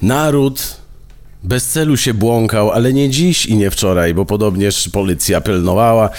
Naród 0.00 0.60
bez 1.44 1.66
celu 1.66 1.96
się 1.96 2.14
błąkał, 2.14 2.70
ale 2.70 2.92
nie 2.92 3.10
dziś 3.10 3.46
i 3.46 3.56
nie 3.56 3.70
wczoraj, 3.70 4.14
bo 4.14 4.24
podobnież 4.24 4.88
policja 4.88 5.40
pilnowała, 5.40 6.10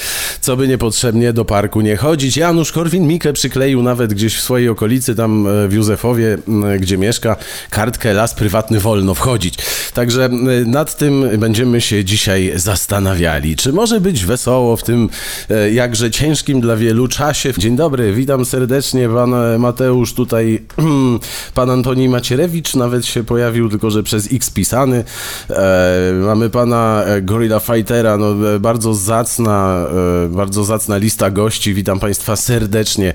co 0.42 0.58
by 0.58 0.67
niepotrzebnie 0.67 1.33
do 1.33 1.45
parku 1.45 1.82
nie 1.82 1.97
chodzić. 1.97 2.37
Janusz 2.37 2.71
Korwin-Mikke 2.71 3.33
przykleił 3.33 3.83
nawet 3.83 4.14
gdzieś 4.14 4.35
w 4.35 4.42
swojej 4.42 4.69
okolicy, 4.69 5.16
tam 5.16 5.48
e, 5.48 5.67
w 5.67 5.74
Józefowie, 5.74 6.38
gdzie 6.80 6.98
mieszka, 6.98 7.35
kartkę 7.69 8.14
las 8.14 8.34
prywatny 8.34 8.80
wolno 8.80 9.14
wchodzić. 9.14 9.57
Także 9.93 10.30
nad 10.66 10.98
tym 10.98 11.25
będziemy 11.38 11.81
się 11.81 12.05
dzisiaj 12.05 12.54
zastanawiali. 12.55 13.55
Czy 13.55 13.73
może 13.73 14.02
być 14.02 14.25
wesoło 14.25 14.77
w 14.77 14.84
tym 14.84 15.09
e, 15.49 15.71
jakże 15.71 16.11
ciężkim 16.11 16.61
dla 16.61 16.75
wielu 16.75 17.07
czasie? 17.07 17.54
Dzień 17.57 17.75
dobry, 17.75 18.13
witam 18.13 18.45
serdecznie, 18.45 19.09
pan 19.09 19.34
e, 19.34 19.57
Mateusz 19.57 20.13
tutaj, 20.13 20.65
pan 21.54 21.70
Antoni 21.70 22.09
Macierewicz 22.09 22.75
nawet 22.75 23.05
się 23.05 23.23
pojawił, 23.23 23.70
tylko 23.70 23.91
że 23.91 24.04
przez 24.04 24.31
X 24.31 24.49
pisany. 24.49 25.04
E, 25.50 26.13
mamy 26.13 26.50
pana 26.50 27.04
e, 27.05 27.22
Gorilla 27.22 27.59
Fightera, 27.59 28.18
no, 28.18 28.54
e, 28.55 28.59
bardzo 28.59 28.94
zacna, 28.94 29.88
e, 30.26 30.30
bardzo 30.30 30.64
zacna 30.64 30.98
lista 30.98 31.31
gości. 31.31 31.73
Witam 31.73 32.00
państwa 32.00 32.36
serdecznie 32.36 33.09
e, 33.09 33.14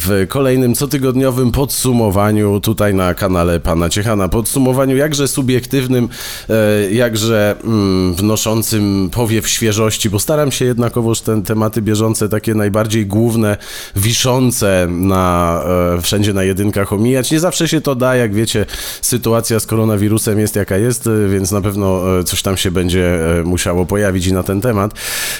w 0.00 0.26
kolejnym 0.28 0.74
cotygodniowym 0.74 1.52
podsumowaniu 1.52 2.60
tutaj 2.60 2.94
na 2.94 3.14
kanale 3.14 3.60
pana 3.60 3.88
Ciechana. 3.88 4.28
Podsumowaniu 4.28 4.96
jakże 4.96 5.28
subiektywnym, 5.28 6.08
jakże 6.90 7.56
mm, 7.64 8.14
wnoszącym 8.14 9.10
powiew 9.12 9.48
świeżości, 9.48 10.10
bo 10.10 10.18
staram 10.18 10.52
się 10.52 10.64
jednakowoż 10.64 11.20
te 11.20 11.42
tematy 11.42 11.82
bieżące, 11.82 12.28
takie 12.28 12.54
najbardziej 12.54 13.06
główne, 13.06 13.56
wiszące 13.96 14.86
na, 14.90 15.62
wszędzie 16.02 16.32
na 16.32 16.42
jedynkach 16.42 16.92
omijać. 16.92 17.30
Nie 17.30 17.40
zawsze 17.40 17.68
się 17.68 17.80
to 17.80 17.94
da, 17.94 18.16
jak 18.16 18.34
wiecie, 18.34 18.66
sytuacja 19.02 19.60
z 19.60 19.66
koronawirusem 19.66 20.38
jest 20.38 20.56
jaka 20.56 20.76
jest, 20.76 21.07
e, 21.08 21.28
więc 21.28 21.50
na 21.50 21.60
pewno 21.60 22.18
e, 22.18 22.24
coś 22.24 22.42
tam 22.42 22.56
się 22.56 22.70
będzie 22.70 23.38
e, 23.40 23.42
musiało 23.42 23.86
pojawić 23.86 24.26
i 24.26 24.32
na 24.32 24.42
ten 24.42 24.60
temat. 24.60 24.94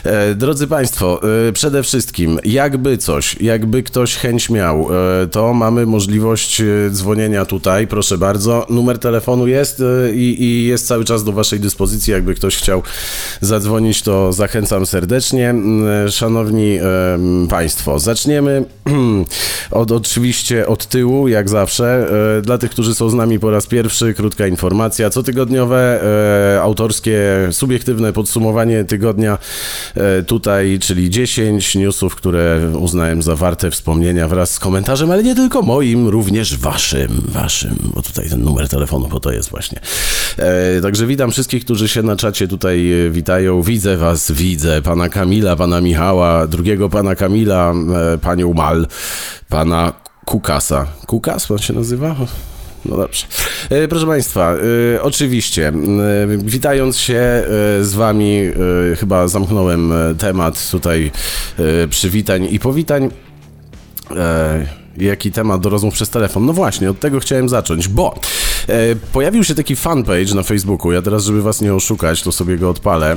E, 0.05 0.35
Drodzy 0.35 0.67
Państwo, 0.67 1.21
przede 1.53 1.83
wszystkim, 1.83 2.39
jakby 2.45 2.99
coś, 2.99 3.41
jakby 3.41 3.83
ktoś 3.83 4.17
chęć 4.17 4.51
miał, 4.51 4.89
to 5.31 5.55
mamy 5.55 5.87
możliwość 5.87 6.63
dzwonienia 6.91 7.45
tutaj, 7.45 7.87
proszę 7.87 8.19
bardzo. 8.19 8.67
Numer 8.71 8.99
telefonu 8.99 9.47
jest 9.47 9.83
i, 10.15 10.43
i 10.43 10.65
jest 10.65 10.87
cały 10.87 11.05
czas 11.05 11.25
do 11.25 11.33
Waszej 11.33 11.61
dyspozycji. 11.61 12.13
Jakby 12.13 12.35
ktoś 12.35 12.57
chciał 12.57 12.83
zadzwonić, 13.41 14.03
to 14.03 14.33
zachęcam 14.33 14.87
serdecznie. 14.87 15.51
Mm, 15.51 16.11
Szanowni 16.11 16.79
Państwo, 17.51 17.99
zaczniemy 17.99 18.65
od 19.71 19.93
oczywiście 19.93 20.67
od 20.67 20.87
tyłu, 20.87 21.29
jak 21.29 21.49
zawsze. 21.49 22.09
Dla 22.43 22.59
tych, 22.59 22.71
którzy 22.71 22.95
są 22.95 23.11
z 23.11 23.15
nami 23.15 23.39
po 23.39 23.51
raz 23.51 23.67
pierwszy, 23.67 24.15
krótka 24.15 24.47
informacja. 24.47 25.11
Cotygodniowe, 25.59 26.01
e, 26.57 26.63
autorskie, 26.63 27.19
subiektywne 27.51 28.13
podsumowanie 28.13 28.85
tygodnia 28.85 29.39
e, 29.95 30.23
tutaj, 30.23 30.79
czyli 30.81 31.11
10 31.11 31.75
newsów, 31.75 32.15
które 32.15 32.71
uznałem 32.79 33.23
za 33.23 33.37
warte 33.37 33.71
wspomnienia 33.71 34.29
wraz 34.29 34.51
z 34.51 34.59
komentarzem, 34.59 35.11
ale 35.11 35.23
nie 35.23 35.35
tylko 35.35 35.63
moim, 35.63 36.09
również 36.09 36.57
waszym, 36.59 37.23
waszym, 37.29 37.77
bo 37.95 38.03
tutaj 38.03 38.29
ten 38.31 38.43
numer 38.43 38.69
telefonu, 38.69 39.09
bo 39.09 39.21
to 39.21 39.33
jest 39.33 39.51
właśnie. 39.51 39.81
E, 40.39 40.81
Także 40.81 41.07
witam 41.07 41.31
wszystkich, 41.31 41.65
którzy 41.65 41.89
się 41.89 42.03
na 42.03 42.17
czacie 42.17 42.49
tutaj 42.49 43.07
e, 43.07 43.11
witają. 43.11 43.63
Widzę 43.63 43.97
was, 43.97 44.33
widzę 44.33 44.83
pana 44.83 45.09
Kamila, 45.09 45.57
pana 45.57 45.81
Michała, 45.81 46.47
drugiego 46.47 46.89
pana 46.89 47.15
Kamila, 47.15 47.75
e, 48.15 48.19
panią 48.19 48.53
Mal, 48.53 48.87
pana 49.49 49.93
Kukasa. 50.25 50.87
Kukas 51.07 51.47
pan 51.47 51.59
się 51.59 51.73
nazywa? 51.73 52.17
No 52.85 52.97
dobrze. 52.97 53.27
E, 53.71 53.89
Proszę 53.89 54.07
Państwa, 54.07 54.55
e, 54.95 55.03
oczywiście, 55.03 55.69
e, 55.69 55.73
witając 56.39 56.99
się 56.99 57.43
z 57.81 57.95
Wami, 57.95 58.41
chyba 58.99 59.29
zamknąłem 59.29 59.93
temat 60.19 60.71
tutaj 60.71 61.11
przywitań 61.91 62.49
i 62.51 62.59
powitań. 62.59 63.11
Jaki 64.97 65.33
temat 65.33 65.61
do 65.61 65.69
rozmów 65.69 65.95
przez 65.95 66.11
telefon? 66.11 66.47
No 66.47 66.53
właśnie, 66.53 66.91
od 66.91 67.01
tego 67.01 67.21
chciałem 67.21 67.49
zacząć, 67.49 67.89
bo 67.89 68.15
pojawił 69.13 69.45
się 69.45 69.55
taki 69.55 69.77
fanpage 69.77 70.35
na 70.35 70.43
Facebooku. 70.43 70.93
Ja 70.93 71.03
teraz, 71.03 71.25
żeby 71.25 71.43
was 71.43 71.61
nie 71.61 71.75
oszukać, 71.75 72.23
to 72.23 72.33
sobie 72.33 72.59
go 72.59 72.71
odpalę. 72.71 73.17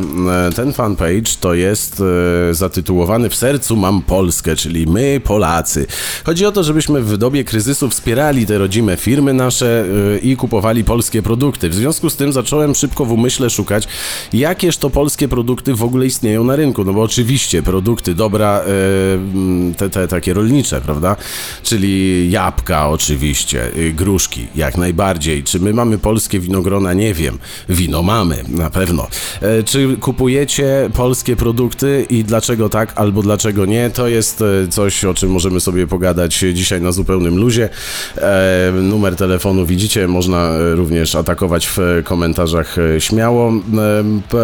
E, 0.49 0.51
ten 0.55 0.73
fanpage 0.73 1.31
to 1.39 1.53
jest 1.53 2.03
e, 2.49 2.53
zatytułowany 2.53 3.29
W 3.29 3.35
sercu 3.35 3.75
mam 3.75 4.01
Polskę, 4.01 4.55
czyli 4.55 4.87
my 4.87 5.21
Polacy. 5.23 5.87
Chodzi 6.23 6.45
o 6.45 6.51
to, 6.51 6.63
żebyśmy 6.63 7.01
w 7.01 7.17
dobie 7.17 7.43
kryzysu 7.43 7.89
wspierali 7.89 8.45
te 8.45 8.57
rodzime 8.57 8.97
firmy 8.97 9.33
nasze 9.33 9.85
e, 10.15 10.17
i 10.17 10.35
kupowali 10.35 10.83
polskie 10.83 11.21
produkty. 11.21 11.69
W 11.69 11.75
związku 11.75 12.09
z 12.09 12.15
tym 12.15 12.33
zacząłem 12.33 12.75
szybko 12.75 13.05
w 13.05 13.11
umyśle 13.11 13.49
szukać, 13.49 13.87
jakież 14.33 14.77
to 14.77 14.89
polskie 14.89 15.27
produkty 15.27 15.75
w 15.75 15.83
ogóle 15.83 16.05
istnieją 16.05 16.43
na 16.43 16.55
rynku. 16.55 16.83
No 16.83 16.93
bo 16.93 17.01
oczywiście 17.01 17.63
produkty 17.63 18.15
dobra, 18.15 18.61
e, 18.61 19.73
te, 19.77 19.89
te 19.89 20.07
takie 20.07 20.33
rolnicze, 20.33 20.81
prawda? 20.81 21.15
Czyli 21.63 22.31
jabłka 22.31 22.89
oczywiście, 22.89 23.71
gruszki, 23.93 24.47
jak 24.55 24.77
najbardziej. 24.77 25.40
Czy 25.43 25.59
my 25.59 25.73
mamy 25.73 25.97
polskie 25.97 26.39
winogrona? 26.39 26.93
Nie 26.93 27.13
wiem. 27.13 27.37
Wino 27.69 28.03
mamy, 28.03 28.43
na 28.49 28.69
pewno. 28.69 29.07
E, 29.41 29.63
Czy 29.63 29.97
kupujecie 29.97 30.89
polskie 30.93 31.35
produkty 31.35 32.05
i 32.09 32.23
dlaczego 32.23 32.69
tak, 32.69 32.93
albo 32.95 33.21
dlaczego 33.21 33.65
nie? 33.65 33.89
To 33.89 34.07
jest 34.07 34.41
e, 34.41 34.67
coś, 34.67 35.05
o 35.05 35.13
czym 35.13 35.31
możemy 35.31 35.59
sobie 35.59 35.87
pogadać 35.87 36.43
dzisiaj 36.53 36.81
na 36.81 36.91
zupełnym 36.91 37.37
luzie. 37.37 37.69
E, 38.17 38.71
Numer 38.81 39.15
telefonu 39.15 39.65
widzicie, 39.65 40.07
można 40.07 40.51
również 40.75 41.15
atakować 41.15 41.67
w 41.67 41.77
komentarzach 42.03 42.75
śmiało. 42.99 43.53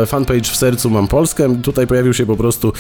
Fanpage 0.07 0.43
w 0.43 0.55
sercu 0.55 0.89
mam 0.89 1.07
Polskę. 1.07 1.61
Tutaj 1.61 1.87
pojawił 1.87 2.13
się 2.13 2.25
po 2.25 2.37
prostu 2.37 2.73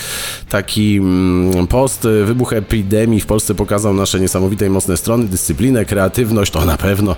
taki 0.49 0.97
mm, 0.97 1.67
post. 1.67 2.07
Wybuch 2.25 2.53
epidemii 2.53 3.19
w 3.19 3.25
Polsce 3.25 3.55
pokazał 3.55 3.93
nasze 3.93 4.19
niesamowite 4.19 4.65
i 4.65 4.69
mocne 4.69 4.97
strony, 4.97 5.25
dyscyplinę, 5.25 5.85
kreatywność, 5.85 6.51
to 6.51 6.65
na 6.65 6.77
pewno. 6.77 7.15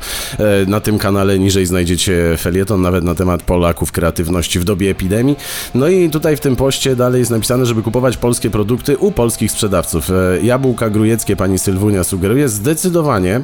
Na 0.67 0.79
tym 0.89 0.97
kanale 0.97 1.39
niżej 1.39 1.65
znajdziecie 1.65 2.37
felieton 2.37 2.81
nawet 2.81 3.03
na 3.03 3.15
temat 3.15 3.43
Polaków, 3.43 3.91
kreatywności 3.91 4.59
w 4.59 4.63
dobie 4.63 4.91
epidemii. 4.91 5.35
No 5.75 5.87
i 5.87 6.09
tutaj 6.09 6.37
w 6.37 6.39
tym 6.39 6.55
poście 6.55 6.95
dalej 6.95 7.19
jest 7.19 7.31
napisane, 7.31 7.65
żeby 7.65 7.83
kupować 7.83 8.17
polskie 8.17 8.49
produkty 8.49 8.97
u 8.97 9.11
polskich 9.11 9.51
sprzedawców. 9.51 10.09
E, 10.09 10.39
Jabłka 10.43 10.89
grujeckie 10.89 11.35
pani 11.35 11.59
Sylwunia 11.59 12.03
sugeruje 12.03 12.49
zdecydowanie. 12.49 13.41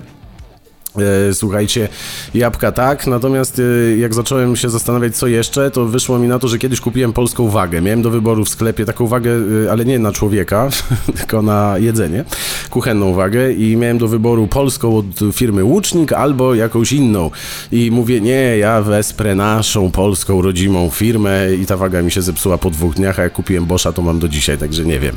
E, 0.98 1.34
Słuchajcie, 1.34 1.88
jabłka 2.34 2.72
tak, 2.72 3.08
natomiast 3.08 3.60
e, 3.60 3.98
jak 3.98 4.14
zacząłem 4.14 4.56
się 4.56 4.70
zastanawiać 4.70 5.18
co 5.18 5.28
jeszcze, 5.28 5.72
to 5.72 5.86
wyszło 5.86 6.20
mi 6.20 6.28
na 6.28 6.40
to, 6.40 6.48
że 6.48 6.58
kiedyś 6.58 6.82
kupiłem 6.82 7.14
polską 7.14 7.50
wagę. 7.50 7.82
Miałem 7.82 8.02
do 8.02 8.10
wyboru 8.10 8.46
w 8.46 8.50
sklepie 8.50 8.86
taką 8.86 9.08
wagę, 9.08 9.32
e, 9.66 9.72
ale 9.72 9.86
nie 9.86 10.00
na 10.00 10.12
człowieka, 10.12 10.70
tylko 11.18 11.42
na 11.42 11.78
jedzenie, 11.78 12.26
kuchenną 12.70 13.14
wagę 13.14 13.52
i 13.52 13.78
miałem 13.78 13.98
do 13.98 14.08
wyboru 14.08 14.48
polską 14.48 14.98
od 14.98 15.06
firmy 15.34 15.64
Łucznik 15.64 16.14
albo 16.14 16.56
jakąś 16.56 16.92
inną. 16.92 17.32
I 17.72 17.92
mówię, 17.92 18.22
nie, 18.22 18.58
ja 18.58 18.82
wesprę 18.82 19.36
naszą 19.36 19.92
polską, 19.92 20.42
rodzimą 20.42 20.90
firmę 20.90 21.56
i 21.62 21.66
ta 21.66 21.78
waga 21.78 22.02
mi 22.02 22.12
się 22.12 22.22
zepsuła 22.22 22.58
po 22.58 22.70
dwóch 22.70 22.96
dniach, 22.96 23.20
a 23.20 23.24
jak 23.24 23.34
kupiłem 23.34 23.66
Boscha, 23.66 23.92
to 23.92 24.02
mam 24.02 24.20
do 24.20 24.28
dzisiaj, 24.28 24.58
także 24.58 24.86
nie 24.86 25.00
wiem. 25.00 25.16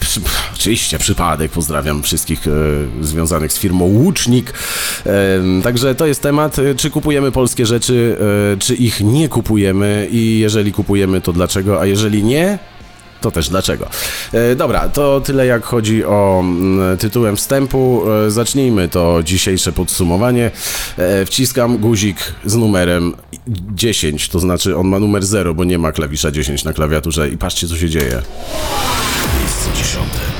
Przy, 0.00 0.20
oczywiście, 0.54 0.98
przypadek, 0.98 1.52
pozdrawiam 1.52 2.02
wszystkich 2.02 2.46
związanych 3.00 3.52
z 3.52 3.58
firmą 3.58 3.84
Łucznik. 3.84 4.52
Także 5.62 5.94
to 5.94 6.06
jest 6.06 6.22
temat, 6.22 6.58
e, 6.58 6.74
czy 6.74 6.90
kupujemy 6.90 7.32
polskie 7.32 7.66
rzeczy, 7.66 8.16
e, 8.54 8.56
czy 8.56 8.74
ich 8.74 9.00
nie 9.00 9.28
kupujemy 9.28 10.08
i 10.10 10.38
jeżeli 10.38 10.72
kupujemy, 10.72 11.20
to 11.20 11.32
dlaczego, 11.32 11.80
a 11.80 11.86
jeżeli 11.86 12.24
nie, 12.24 12.58
to 13.24 13.30
też 13.30 13.48
dlaczego. 13.48 13.88
E, 14.32 14.54
Dobra, 14.56 14.88
to 14.88 15.20
tyle 15.20 15.46
jak 15.46 15.64
chodzi 15.64 16.04
o 16.04 16.40
mm, 16.40 16.98
tytułem 16.98 17.36
wstępu. 17.36 18.02
E, 18.26 18.30
Zacznijmy 18.30 18.88
to 18.88 19.22
dzisiejsze 19.22 19.72
podsumowanie. 19.72 20.50
E, 20.98 21.26
Wciskam 21.26 21.78
guzik 21.78 22.16
z 22.44 22.56
numerem 22.56 23.14
10, 23.74 24.28
to 24.28 24.40
znaczy 24.40 24.76
on 24.76 24.88
ma 24.88 24.98
numer 24.98 25.24
0, 25.24 25.54
bo 25.54 25.64
nie 25.64 25.78
ma 25.78 25.92
klawisza 25.92 26.30
10 26.30 26.64
na 26.64 26.72
klawiaturze 26.72 27.28
i 27.28 27.38
patrzcie 27.38 27.68
co 27.68 27.76
się 27.76 27.88
dzieje. 27.88 28.22
Miejsce 29.40 29.68
dziesiąte. 29.76 30.33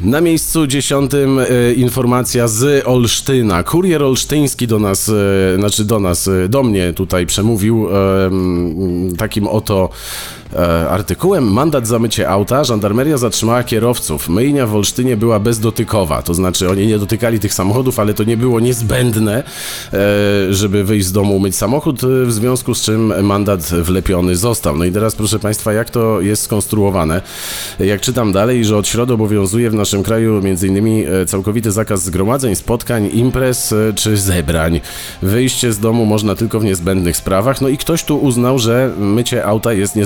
Na 0.00 0.20
miejscu 0.20 0.66
dziesiątym 0.66 1.38
e, 1.38 1.72
informacja 1.74 2.48
z 2.48 2.86
Olsztyna. 2.86 3.62
Kurier 3.62 4.02
olsztyński 4.02 4.66
do 4.66 4.78
nas, 4.78 5.08
e, 5.08 5.12
znaczy 5.56 5.84
do 5.84 6.00
nas, 6.00 6.28
e, 6.28 6.48
do 6.48 6.62
mnie 6.62 6.92
tutaj 6.92 7.26
przemówił 7.26 7.88
e, 7.88 8.30
takim 9.16 9.46
oto 9.46 9.88
artykułem. 10.90 11.52
Mandat 11.52 11.86
za 11.86 11.98
mycie 11.98 12.28
auta. 12.28 12.64
Żandarmeria 12.64 13.18
zatrzymała 13.18 13.64
kierowców. 13.64 14.28
Myjnia 14.28 14.66
w 14.66 14.74
Olsztynie 14.74 15.16
była 15.16 15.40
bezdotykowa. 15.40 16.22
To 16.22 16.34
znaczy 16.34 16.70
oni 16.70 16.86
nie 16.86 16.98
dotykali 16.98 17.40
tych 17.40 17.54
samochodów, 17.54 17.98
ale 17.98 18.14
to 18.14 18.24
nie 18.24 18.36
było 18.36 18.60
niezbędne, 18.60 19.42
e, 19.92 20.54
żeby 20.54 20.84
wyjść 20.84 21.06
z 21.06 21.12
domu 21.12 21.38
myć 21.38 21.56
samochód, 21.56 22.04
e, 22.04 22.06
w 22.26 22.32
związku 22.32 22.74
z 22.74 22.82
czym 22.82 23.24
mandat 23.24 23.62
wlepiony 23.62 24.36
został. 24.36 24.76
No 24.76 24.84
i 24.84 24.92
teraz 24.92 25.14
proszę 25.16 25.38
Państwa, 25.38 25.72
jak 25.72 25.90
to 25.90 26.20
jest 26.20 26.42
skonstruowane? 26.42 27.22
Jak 27.80 28.00
czytam 28.00 28.32
dalej, 28.32 28.64
że 28.64 28.76
od 28.76 28.88
środy 28.88 29.12
obowiązuje 29.12 29.70
w 29.70 29.74
naszym 29.74 30.02
kraju 30.02 30.40
m.in. 30.44 31.06
E, 31.08 31.26
całkowity 31.26 31.72
zakaz 31.72 32.02
zgromadzeń, 32.02 32.54
spotkań, 32.56 33.10
imprez 33.12 33.72
e, 33.72 33.92
czy 33.94 34.16
zebrań. 34.16 34.80
Wyjście 35.22 35.72
z 35.72 35.78
domu 35.78 36.06
można 36.06 36.34
tylko 36.34 36.60
w 36.60 36.64
niezbędnych 36.64 37.16
sprawach. 37.16 37.60
No 37.60 37.68
i 37.68 37.78
ktoś 37.78 38.04
tu 38.04 38.18
uznał, 38.18 38.58
że 38.58 38.90
mycie 38.98 39.46
auta 39.46 39.72
jest 39.72 39.96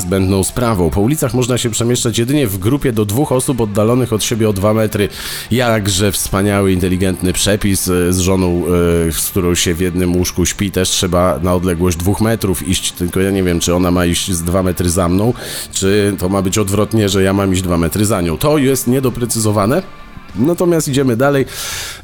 sprawą. 0.42 0.90
Po 0.90 1.00
ulicach 1.00 1.34
można 1.34 1.58
się 1.58 1.70
przemieszczać 1.70 2.18
jedynie 2.18 2.46
w 2.46 2.58
grupie 2.58 2.92
do 2.92 3.04
dwóch 3.04 3.32
osób 3.32 3.60
oddalonych 3.60 4.12
od 4.12 4.24
siebie 4.24 4.48
o 4.48 4.52
dwa 4.52 4.74
metry. 4.74 5.08
Jakże 5.50 6.12
wspaniały, 6.12 6.72
inteligentny 6.72 7.32
przepis 7.32 7.88
e, 7.88 8.12
z 8.12 8.18
żoną, 8.18 8.62
z 9.10 9.30
którą 9.30 9.54
się 9.54 9.74
w 9.74 9.80
jednym 9.80 10.16
łóżku 10.16 10.46
śpi, 10.46 10.70
też 10.70 10.88
trzeba 10.88 11.38
na 11.42 11.54
odległość 11.54 11.96
dwóch 11.96 12.20
metrów 12.20 12.68
iść, 12.68 12.92
tylko 12.92 13.20
ja 13.20 13.30
nie 13.30 13.42
wiem, 13.42 13.60
czy 13.60 13.74
ona 13.74 13.90
ma 13.90 14.06
iść 14.06 14.32
z 14.32 14.42
dwa 14.42 14.62
metry 14.62 14.90
za 14.90 15.08
mną, 15.08 15.32
czy 15.72 16.16
to 16.18 16.28
ma 16.28 16.42
być 16.42 16.58
odwrotnie, 16.58 17.08
że 17.08 17.22
ja 17.22 17.32
mam 17.32 17.52
iść 17.52 17.62
dwa 17.62 17.78
metry 17.78 18.04
za 18.04 18.20
nią. 18.20 18.38
To 18.38 18.58
jest 18.58 18.86
niedoprecyzowane. 18.86 20.03
Natomiast 20.36 20.88
idziemy 20.88 21.16
dalej. 21.16 21.46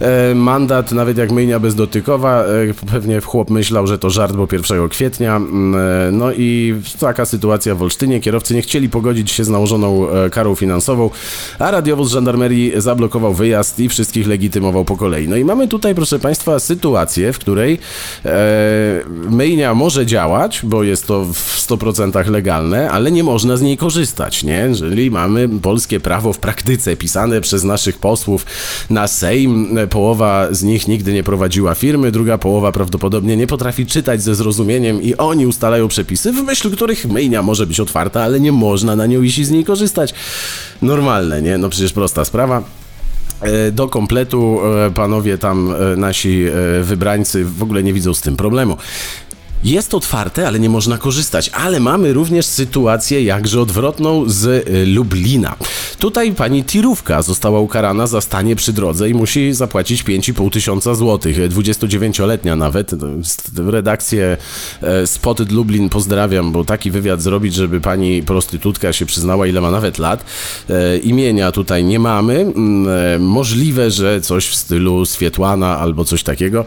E, 0.01 0.35
mandat, 0.35 0.93
nawet 0.93 1.19
jak 1.19 1.33
myjnia 1.33 1.59
bezdotykowa, 1.59 2.45
e, 2.45 2.47
pewnie 2.93 3.21
chłop 3.21 3.51
myślał, 3.51 3.87
że 3.87 3.99
to 3.99 4.11
żart, 4.11 4.37
bo 4.37 4.47
1 4.53 4.89
kwietnia. 4.89 5.37
Mm, 5.37 5.81
e, 5.81 6.13
no 6.13 6.33
i 6.33 6.75
taka 7.01 7.25
sytuacja 7.25 7.75
w 7.75 7.83
Olsztynie. 7.83 8.21
Kierowcy 8.21 8.55
nie 8.55 8.63
chcieli 8.63 8.89
pogodzić 8.89 9.31
się 9.31 9.45
z 9.45 9.49
nałożoną 9.49 10.11
e, 10.11 10.31
karą 10.31 10.55
finansową, 10.55 11.11
a 11.59 11.71
radiowóz 11.71 12.11
żandarmerii 12.11 12.73
zablokował 12.77 13.35
wyjazd 13.35 13.81
i 13.81 13.89
wszystkich 13.89 14.27
legitymował 14.27 14.85
po 14.85 14.97
kolei. 14.97 15.29
No 15.29 15.37
i 15.37 15.45
mamy 15.45 15.69
tutaj, 15.69 15.95
proszę 15.95 16.19
Państwa, 16.19 16.59
sytuację, 16.59 17.33
w 17.33 17.39
której 17.39 17.79
e, 18.25 18.31
myjnia 19.31 19.75
może 19.75 20.07
działać, 20.07 20.61
bo 20.65 20.83
jest 20.83 21.07
to 21.07 21.25
w 21.25 21.59
100% 21.69 22.31
legalne, 22.31 22.91
ale 22.91 23.11
nie 23.11 23.25
można 23.25 23.57
z 23.57 23.63
niej 23.63 23.77
korzystać, 23.77 24.45
nie? 24.45 24.67
Jeżeli 24.69 25.11
mamy 25.11 25.49
polskie 25.49 26.01
prawo 26.01 26.33
w 26.33 26.39
praktyce 26.39 26.97
pisane 26.97 27.41
przez 27.41 27.65
naszych 27.65 27.99
posłów, 27.99 28.20
posłów 28.21 28.47
na 28.91 29.09
Sejm. 29.09 29.79
Połowa 29.91 30.49
z 30.51 30.63
nich 30.63 30.89
nigdy 30.89 31.13
nie 31.13 31.23
prowadziła 31.23 31.75
firmy, 31.75 32.13
druga 32.13 32.39
połowa 32.39 32.73
prawdopodobnie 32.73 33.37
nie 33.37 33.47
potrafi 33.47 33.87
czytać 33.87 34.23
ze 34.23 34.35
zrozumieniem 34.35 35.03
i 35.03 35.17
oni 35.17 35.47
ustalają 35.47 35.89
przepisy, 35.89 36.33
w 36.33 36.43
myśl 36.43 36.71
których 36.71 37.07
myjnia 37.07 37.43
może 37.43 37.67
być 37.67 37.81
otwarta, 37.81 38.23
ale 38.23 38.41
nie 38.41 38.53
można 38.53 38.97
na 38.97 39.07
nią 39.07 39.23
iść 39.23 39.39
i 39.39 39.45
z 39.45 39.51
niej 39.51 39.65
korzystać. 39.65 40.15
Normalne, 40.83 41.43
nie? 41.43 41.59
No 41.59 41.69
przecież 41.69 41.93
prosta 41.93 42.25
sprawa. 42.25 42.63
E, 43.41 43.73
do 43.73 43.89
kompletu 43.89 44.61
e, 44.65 44.91
panowie 44.91 45.39
tam, 45.39 45.75
e, 45.75 45.97
nasi 45.97 46.47
wybrańcy, 46.83 47.45
w 47.45 47.63
ogóle 47.63 47.83
nie 47.83 47.93
widzą 47.93 48.15
z 48.15 48.21
tym 48.21 48.37
problemu. 48.37 48.77
Jest 49.65 49.95
otwarte, 49.95 50.47
ale 50.47 50.61
nie 50.61 50.69
można 50.69 50.99
korzystać. 50.99 51.49
Ale 51.49 51.81
mamy 51.81 52.13
również 52.13 52.47
sytuację 52.47 53.23
jakże 53.23 53.61
odwrotną 53.61 54.25
z 54.29 54.47
y, 54.47 54.87
Lublina. 54.87 55.57
Tutaj 55.99 56.33
pani 56.33 56.65
tirówka 56.65 57.23
została 57.23 57.61
ukarana 57.61 58.07
za 58.07 58.21
stanie 58.21 58.57
przy 58.57 58.73
drodze 58.73 59.11
i 59.11 59.15
musi 59.15 59.53
zapłacić 59.53 60.05
5,5 60.05 60.51
tysiąca 60.51 60.95
złotych. 60.95 61.37
29-letnia 61.37 62.57
nawet. 62.57 62.91
Redakcję 63.57 64.37
e, 64.83 65.07
Spotted 65.07 65.53
Lublin 65.53 65.89
pozdrawiam, 65.89 66.53
bo 66.53 66.65
taki 66.65 66.91
wywiad 66.91 67.23
zrobić, 67.23 67.55
żeby 67.55 67.81
pani 67.81 68.23
prostytutka 68.23 68.93
się 68.93 69.07
przyznała, 69.07 69.47
ile 69.47 69.61
ma 69.61 69.71
nawet 69.71 69.99
lat. 69.99 70.25
E, 70.71 70.99
imienia 70.99 71.53
tutaj 71.53 71.85
nie 71.85 71.99
mamy. 71.99 72.41
Mm, 72.41 72.89
e, 72.89 73.19
możliwe, 73.19 73.91
że 73.91 74.21
coś 74.21 74.49
w 74.49 74.55
stylu 74.55 75.07
Swietłana 75.07 75.79
albo 75.79 76.05
coś 76.05 76.23
takiego. 76.23 76.65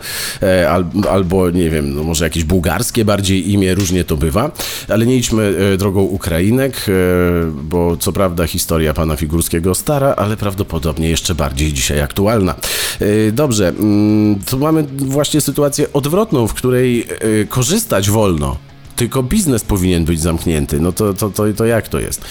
Albo, 1.09 1.49
nie 1.49 1.69
wiem, 1.69 1.95
no 1.95 2.03
może 2.03 2.25
jakiś 2.25 2.43
bułgarski 2.43 2.82
bułgarskie 2.83 3.05
bardziej 3.05 3.51
imię, 3.51 3.75
różnie 3.75 4.03
to 4.03 4.17
bywa, 4.17 4.51
ale 4.89 5.05
nie 5.05 5.17
idźmy 5.17 5.55
e, 5.73 5.77
drogą 5.77 6.01
Ukrainek, 6.01 6.85
e, 6.87 6.91
bo 7.63 7.97
co 7.97 8.11
prawda 8.11 8.47
historia 8.47 8.93
pana 8.93 9.15
Figurskiego 9.15 9.75
stara, 9.75 10.13
ale 10.17 10.37
prawdopodobnie 10.37 11.09
jeszcze 11.09 11.35
bardziej 11.35 11.73
dzisiaj 11.73 12.01
aktualna. 12.01 12.55
E, 12.99 13.31
dobrze, 13.31 13.67
mm, 13.67 14.39
tu 14.49 14.59
mamy 14.59 14.83
właśnie 14.97 15.41
sytuację 15.41 15.93
odwrotną, 15.93 16.47
w 16.47 16.53
której 16.53 17.07
korzystać 17.49 18.09
wolno 18.09 18.57
tylko 19.03 19.23
biznes 19.23 19.63
powinien 19.63 20.05
być 20.05 20.19
zamknięty. 20.19 20.79
No 20.79 20.91
to, 20.91 21.13
to, 21.13 21.29
to, 21.29 21.53
to 21.53 21.65
jak 21.65 21.87
to 21.87 21.99
jest? 21.99 22.21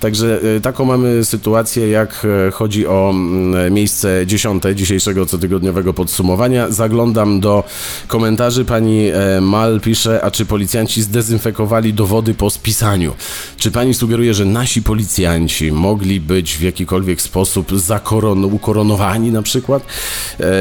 Także 0.00 0.40
e, 0.56 0.60
taką 0.60 0.84
mamy 0.84 1.24
sytuację, 1.24 1.88
jak 1.88 2.26
e, 2.48 2.50
chodzi 2.50 2.86
o 2.86 3.10
mm, 3.10 3.74
miejsce 3.74 4.26
dziesiąte 4.26 4.74
dzisiejszego 4.74 5.26
cotygodniowego 5.26 5.94
podsumowania. 5.94 6.70
Zaglądam 6.70 7.40
do 7.40 7.64
komentarzy. 8.08 8.64
Pani 8.64 9.08
e, 9.08 9.40
Mal 9.40 9.80
pisze, 9.80 10.24
a 10.24 10.30
czy 10.30 10.44
policjanci 10.46 11.02
zdezynfekowali 11.02 11.94
dowody 11.94 12.34
po 12.34 12.50
spisaniu? 12.50 13.14
Czy 13.56 13.70
pani 13.70 13.94
sugeruje, 13.94 14.34
że 14.34 14.44
nasi 14.44 14.82
policjanci 14.82 15.72
mogli 15.72 16.20
być 16.20 16.56
w 16.56 16.62
jakikolwiek 16.62 17.22
sposób 17.22 17.80
zakoron 17.80 18.44
ukoronowani 18.44 19.30
na 19.30 19.42
przykład? 19.42 19.82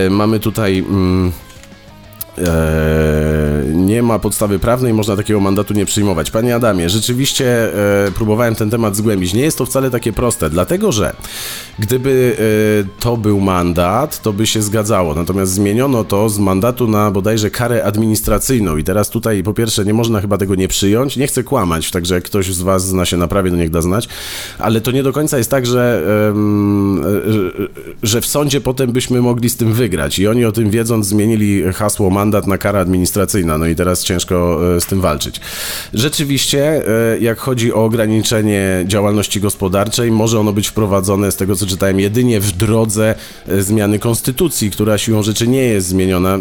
Mamy 0.09 0.39
tutaj... 0.39 0.77
Mm, 0.79 1.31
E, 2.37 3.63
nie 3.73 4.03
ma 4.03 4.19
podstawy 4.19 4.59
prawnej, 4.59 4.93
można 4.93 5.15
takiego 5.15 5.39
mandatu 5.39 5.73
nie 5.73 5.85
przyjmować. 5.85 6.31
Panie 6.31 6.55
Adamie, 6.55 6.89
rzeczywiście 6.89 7.73
e, 8.07 8.11
próbowałem 8.11 8.55
ten 8.55 8.69
temat 8.69 8.95
zgłębić. 8.95 9.33
Nie 9.33 9.41
jest 9.41 9.57
to 9.57 9.65
wcale 9.65 9.89
takie 9.89 10.13
proste, 10.13 10.49
dlatego 10.49 10.91
że 10.91 11.15
gdyby 11.79 12.37
e, 12.39 13.01
to 13.01 13.17
był 13.17 13.39
mandat, 13.39 14.21
to 14.21 14.33
by 14.33 14.47
się 14.47 14.61
zgadzało. 14.61 15.15
Natomiast 15.15 15.53
zmieniono 15.53 16.03
to 16.03 16.29
z 16.29 16.39
mandatu 16.39 16.87
na 16.87 17.11
bodajże 17.11 17.49
karę 17.49 17.83
administracyjną 17.83 18.77
i 18.77 18.83
teraz 18.83 19.09
tutaj 19.09 19.43
po 19.43 19.53
pierwsze 19.53 19.85
nie 19.85 19.93
można 19.93 20.21
chyba 20.21 20.37
tego 20.37 20.55
nie 20.55 20.67
przyjąć. 20.67 21.17
Nie 21.17 21.27
chcę 21.27 21.43
kłamać, 21.43 21.91
także 21.91 22.15
jak 22.15 22.23
ktoś 22.23 22.53
z 22.53 22.61
Was 22.61 22.87
zna 22.87 23.05
się 23.05 23.17
na 23.17 23.27
prawie, 23.27 23.51
to 23.51 23.57
niech 23.57 23.69
da 23.69 23.81
znać, 23.81 24.07
ale 24.59 24.81
to 24.81 24.91
nie 24.91 25.03
do 25.03 25.13
końca 25.13 25.37
jest 25.37 25.51
tak, 25.51 25.65
że, 25.65 26.03
że 28.03 28.21
w 28.21 28.25
sądzie 28.25 28.61
potem 28.61 28.91
byśmy 28.91 29.21
mogli 29.21 29.49
z 29.49 29.57
tym 29.57 29.73
wygrać 29.73 30.19
i 30.19 30.27
oni 30.27 30.45
o 30.45 30.51
tym 30.51 30.69
wiedząc 30.69 31.05
zmienili 31.05 31.63
hasło 31.73 32.09
mandat 32.21 32.47
na 32.47 32.57
kara 32.57 32.79
administracyjna, 32.79 33.57
no 33.57 33.65
i 33.65 33.75
teraz 33.75 34.03
ciężko 34.03 34.59
e, 34.75 34.81
z 34.81 34.85
tym 34.85 35.01
walczyć. 35.01 35.41
Rzeczywiście, 35.93 36.87
e, 37.13 37.19
jak 37.19 37.39
chodzi 37.39 37.73
o 37.73 37.85
ograniczenie 37.85 38.83
działalności 38.87 39.41
gospodarczej, 39.41 40.11
może 40.11 40.39
ono 40.39 40.53
być 40.53 40.67
wprowadzone, 40.67 41.31
z 41.31 41.35
tego 41.35 41.55
co 41.55 41.65
czytałem, 41.65 41.99
jedynie 41.99 42.39
w 42.39 42.51
drodze 42.51 43.15
e, 43.47 43.61
zmiany 43.61 43.99
konstytucji, 43.99 44.71
która 44.71 44.97
siłą 44.97 45.23
rzeczy 45.23 45.47
nie 45.47 45.63
jest 45.63 45.87
zmieniona, 45.87 46.39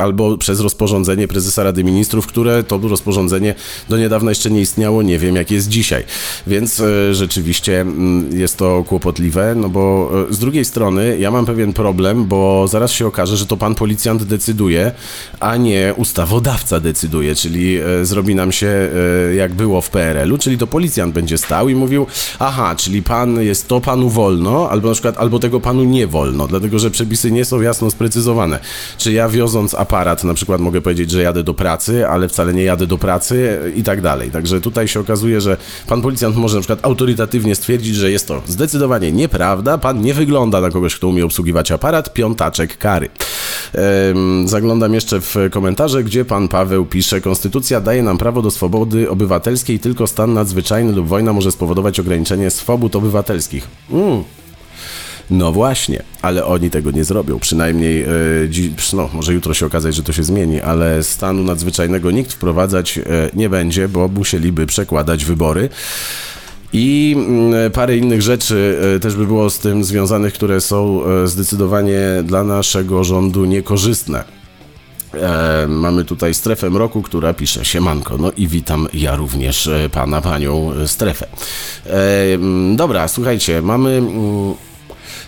albo 0.00 0.38
przez 0.38 0.60
rozporządzenie 0.60 1.28
prezesa 1.28 1.62
Rady 1.62 1.84
Ministrów, 1.84 2.26
które 2.26 2.64
to 2.64 2.78
rozporządzenie 2.78 3.54
do 3.88 3.98
niedawna 3.98 4.30
jeszcze 4.30 4.50
nie 4.50 4.60
istniało, 4.60 5.02
nie 5.02 5.18
wiem 5.18 5.36
jak 5.36 5.50
jest 5.50 5.68
dzisiaj. 5.68 6.04
Więc 6.46 6.82
rzeczywiście 7.12 7.80
mm, 7.80 8.38
jest 8.38 8.56
to 8.56 8.84
kłopotliwe, 8.88 9.54
no 9.54 9.68
bo 9.68 10.10
z 10.30 10.38
drugiej 10.38 10.64
strony 10.64 11.18
ja 11.18 11.30
mam 11.30 11.46
pewien 11.46 11.72
problem, 11.72 12.24
bo 12.24 12.68
zaraz 12.68 12.92
się 12.92 13.06
okaże, 13.06 13.36
że 13.36 13.46
to 13.46 13.56
pan 13.56 13.74
policjant 13.74 14.22
decyduje, 14.22 14.92
a 15.40 15.56
nie 15.56 15.94
ustawodawca 15.96 16.80
decyduje, 16.80 17.34
czyli 17.34 17.78
e, 17.78 18.04
zrobi 18.04 18.34
nam 18.34 18.52
się 18.52 18.66
e, 18.66 19.34
jak 19.34 19.54
było 19.54 19.80
w 19.80 19.90
PRL-u, 19.90 20.38
czyli 20.38 20.58
to 20.58 20.66
policjant 20.66 21.14
będzie 21.14 21.38
stał 21.38 21.68
i 21.68 21.74
mówił, 21.74 22.06
aha, 22.38 22.74
czyli 22.76 23.02
pan 23.02 23.40
jest 23.40 23.68
to 23.68 23.80
panu 23.80 24.08
wolno, 24.08 24.70
albo 24.70 24.88
na 24.88 24.94
przykład 24.94 25.18
albo 25.18 25.38
tego 25.38 25.60
panu 25.60 25.84
nie 25.84 26.06
wolno, 26.06 26.46
dlatego 26.46 26.78
że 26.78 26.90
przepisy 26.90 27.30
nie 27.30 27.44
są 27.44 27.60
jasno 27.60 27.90
sprecyzowane. 27.90 28.58
Czy 28.98 29.12
ja 29.12 29.28
wioząc 29.28 29.74
aparat 29.74 30.24
na 30.24 30.34
przykład 30.34 30.60
mogę 30.60 30.80
powiedzieć, 30.80 31.10
że 31.10 31.22
jadę 31.22 31.42
do 31.42 31.54
pracy, 31.54 32.08
ale 32.08 32.28
wcale 32.28 32.54
nie 32.54 32.62
jadę 32.62 32.86
do 32.86 32.98
pracy 32.98 33.58
i 33.76 33.82
tak 33.82 34.00
dalej. 34.00 34.30
Także 34.30 34.60
tutaj 34.60 34.88
się 34.88 35.00
okazuje, 35.00 35.40
że 35.40 35.56
pan 35.86 36.02
policjant 36.02 36.36
może 36.36 36.56
na 36.56 36.60
przykład 36.60 36.78
autorytatywnie 36.82 37.54
stwierdzić, 37.54 37.96
że 37.96 38.10
jest 38.10 38.28
to 38.28 38.42
zdecydowanie 38.46 39.12
nieprawda, 39.12 39.78
pan 39.78 40.00
nie 40.00 40.14
wygląda 40.14 40.60
na 40.60 40.70
kogoś, 40.70 40.96
kto 40.96 41.08
umie 41.08 41.24
obsługiwać 41.24 41.72
aparat, 41.72 42.12
piątaczek 42.12 42.78
kary. 42.78 43.08
Zaglądam 44.44 44.94
jeszcze 44.94 45.20
w 45.20 45.36
komentarze, 45.50 46.04
gdzie 46.04 46.24
pan 46.24 46.48
Paweł 46.48 46.86
pisze: 46.86 47.20
Konstytucja 47.20 47.80
daje 47.80 48.02
nam 48.02 48.18
prawo 48.18 48.42
do 48.42 48.50
swobody 48.50 49.10
obywatelskiej, 49.10 49.78
tylko 49.78 50.06
stan 50.06 50.34
nadzwyczajny 50.34 50.92
lub 50.92 51.08
wojna 51.08 51.32
może 51.32 51.52
spowodować 51.52 52.00
ograniczenie 52.00 52.50
swobód 52.50 52.96
obywatelskich. 52.96 53.68
Mm. 53.90 54.24
No 55.30 55.52
właśnie, 55.52 56.02
ale 56.22 56.44
oni 56.44 56.70
tego 56.70 56.90
nie 56.90 57.04
zrobią. 57.04 57.38
Przynajmniej, 57.38 58.00
yy, 58.00 58.72
no, 58.92 59.08
może 59.12 59.32
jutro 59.32 59.54
się 59.54 59.66
okazać, 59.66 59.94
że 59.94 60.02
to 60.02 60.12
się 60.12 60.22
zmieni, 60.22 60.60
ale 60.60 61.02
stanu 61.02 61.42
nadzwyczajnego 61.42 62.10
nikt 62.10 62.32
wprowadzać 62.32 62.96
yy, 62.96 63.04
nie 63.34 63.48
będzie, 63.48 63.88
bo 63.88 64.08
musieliby 64.08 64.66
przekładać 64.66 65.24
wybory. 65.24 65.68
I 66.72 67.16
mm, 67.18 67.70
parę 67.70 67.96
innych 67.96 68.22
rzeczy 68.22 68.78
e, 68.96 69.00
też 69.00 69.16
by 69.16 69.26
było 69.26 69.50
z 69.50 69.58
tym 69.58 69.84
związanych, 69.84 70.34
które 70.34 70.60
są 70.60 71.02
zdecydowanie 71.24 71.98
dla 72.24 72.44
naszego 72.44 73.04
rządu 73.04 73.44
niekorzystne. 73.44 74.24
E, 75.14 75.66
mamy 75.68 76.04
tutaj 76.04 76.34
strefę 76.34 76.70
mroku, 76.70 77.02
która 77.02 77.34
pisze 77.34 77.64
siemanko. 77.64 78.18
No 78.18 78.32
i 78.36 78.48
witam 78.48 78.88
ja 78.94 79.16
również 79.16 79.66
e, 79.66 79.88
pana, 79.92 80.20
panią 80.20 80.72
e, 80.72 80.88
strefę. 80.88 81.26
E, 81.86 82.34
mm, 82.34 82.76
dobra, 82.76 83.08
słuchajcie, 83.08 83.62
mamy... 83.62 83.90
Mm, 83.90 84.54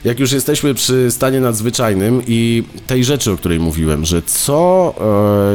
jak 0.05 0.21
już 0.21 0.33
jesteśmy 0.33 0.75
przy 0.75 1.11
stanie 1.11 1.41
nadzwyczajnym 1.41 2.23
i 2.27 2.63
tej 2.87 3.05
rzeczy, 3.05 3.33
o 3.33 3.37
której 3.37 3.61
mówiłem, 3.61 4.05
że 4.05 4.23
co 4.23 4.95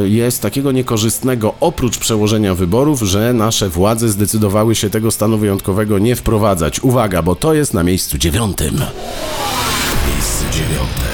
e, 0.04 0.08
jest 0.08 0.42
takiego 0.42 0.72
niekorzystnego 0.72 1.54
oprócz 1.60 1.98
przełożenia 1.98 2.54
wyborów, 2.54 3.02
że 3.02 3.32
nasze 3.32 3.68
władze 3.68 4.08
zdecydowały 4.08 4.74
się 4.74 4.90
tego 4.90 5.10
stanu 5.10 5.38
wyjątkowego 5.38 5.98
nie 5.98 6.16
wprowadzać. 6.16 6.80
Uwaga, 6.80 7.22
bo 7.22 7.34
to 7.34 7.54
jest 7.54 7.74
na 7.74 7.82
miejscu 7.82 8.18
dziewiątym. 8.18 8.74
Miejsce 10.08 10.44
dziewiąte. 10.52 11.09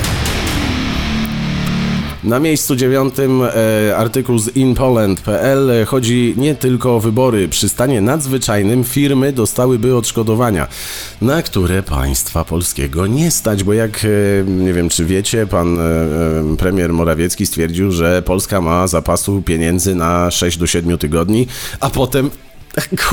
Na 2.26 2.38
miejscu 2.38 2.76
dziewiątym 2.76 3.42
e, 3.42 3.97
artykuł 3.97 4.38
z 4.38 4.56
inpoland.pl 4.56 5.87
chodzi 5.87 6.35
nie 6.37 6.54
tylko 6.54 6.97
o 6.97 7.00
wybory. 7.00 7.49
Przy 7.49 7.68
stanie 7.68 8.00
nadzwyczajnym 8.00 8.85
firmy 8.85 9.33
dostałyby 9.33 9.97
odszkodowania, 9.97 10.68
na 11.23 11.42
które 11.42 11.83
państwa 11.83 12.45
polskiego 12.45 13.06
nie 13.06 13.30
stać, 13.30 13.64
bo 13.64 13.73
jak 13.73 14.04
e, 14.04 14.50
nie 14.50 14.73
wiem 14.73 14.88
czy 14.88 15.04
wiecie, 15.04 15.47
pan 15.47 15.78
e, 15.78 15.83
e 15.83 16.56
premier 16.59 16.92
Morawiecki 16.92 17.47
stwierdził, 17.47 17.92
że 17.92 18.23
Polska 18.23 18.61
ma 18.61 18.87
zapasu 18.87 19.42
pieniędzy 19.42 19.95
na 19.95 20.30
6 20.30 20.59
do 20.59 20.66
7 20.66 20.99
tygodni, 20.99 21.47
a 21.80 21.90
potem 21.90 22.30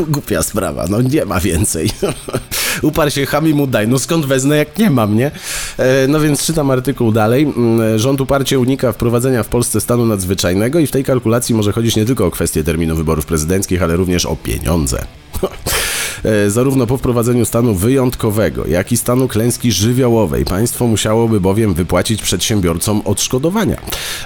Głupia 0.07 0.43
sprawa, 0.43 0.85
no 0.89 1.01
nie 1.01 1.25
ma 1.25 1.39
więcej. 1.39 1.89
Uparł 2.81 3.11
się, 3.11 3.25
chami 3.25 3.53
mu 3.53 3.67
daj, 3.67 3.87
no 3.87 3.99
skąd 3.99 4.25
wezmę, 4.25 4.57
jak 4.57 4.77
nie 4.77 4.89
mam, 4.89 5.17
nie? 5.17 5.31
E, 5.77 6.07
no 6.07 6.19
więc 6.19 6.45
czytam 6.45 6.71
artykuł 6.71 7.11
dalej. 7.11 7.43
Mm, 7.43 7.99
rząd 7.99 8.21
uparcie 8.21 8.59
unika 8.59 8.91
wprowadzenia 8.91 9.43
w 9.43 9.47
Polsce 9.47 9.81
stanu 9.81 10.05
nadzwyczajnego 10.05 10.79
i 10.79 10.87
w 10.87 10.91
tej 10.91 11.03
kalkulacji 11.03 11.55
może 11.55 11.71
chodzić 11.71 11.95
nie 11.95 12.05
tylko 12.05 12.25
o 12.25 12.31
kwestię 12.31 12.63
terminu 12.63 12.95
wyborów 12.95 13.25
prezydenckich, 13.25 13.83
ale 13.83 13.95
również 13.95 14.25
o 14.25 14.35
pieniądze. 14.35 15.05
E, 16.23 16.49
zarówno 16.49 16.87
po 16.87 16.97
wprowadzeniu 16.97 17.45
stanu 17.45 17.75
wyjątkowego, 17.75 18.67
jak 18.67 18.91
i 18.91 18.97
stanu 18.97 19.27
klęski 19.27 19.71
żywiołowej 19.71 20.45
państwo 20.45 20.87
musiałoby 20.87 21.41
bowiem 21.41 21.73
wypłacić 21.73 22.21
przedsiębiorcom 22.21 23.01
odszkodowania. 23.05 23.77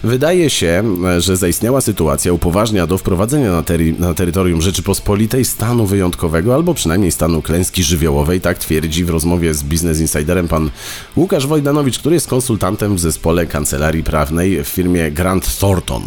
Wydaje 0.04 0.50
się, 0.50 0.84
że 1.18 1.38
zaistniała 1.38 1.82
sytuacja 1.82 2.34
upoważnia 2.34 2.88
do 2.88 2.98
wprowadzenia 2.98 3.52
na, 3.52 3.64
na 4.00 4.14
terytorium 4.14 4.62
Rzeczypospolitej 4.62 5.46
stanu 5.46 5.86
wyjątkowego 5.86 6.56
albo 6.56 6.74
przynajmniej 6.74 7.12
stanu 7.12 7.42
klęski 7.42 7.84
żywiołowej, 7.84 8.42
tak 8.42 8.58
twierdzi 8.58 9.06
w 9.06 9.10
rozmowie 9.10 9.54
z 9.54 9.64
Business 9.64 10.00
Insiderem 10.00 10.48
pan 10.48 10.70
Łukasz 11.16 11.48
Wojdanowicz, 11.48 12.00
który 12.00 12.16
jest 12.16 12.28
konsultantem 12.28 12.96
w 12.96 13.00
zespole 13.00 13.46
kancelarii 13.46 14.04
prawnej 14.04 14.64
w 14.64 14.68
firmie 14.68 15.12
Grant 15.12 15.58
Thornton. 15.60 16.04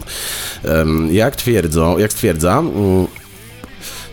Jak 1.10 1.36
twierdzą, 1.36 1.98
jak 1.98 2.12
stwierdza, 2.12 2.62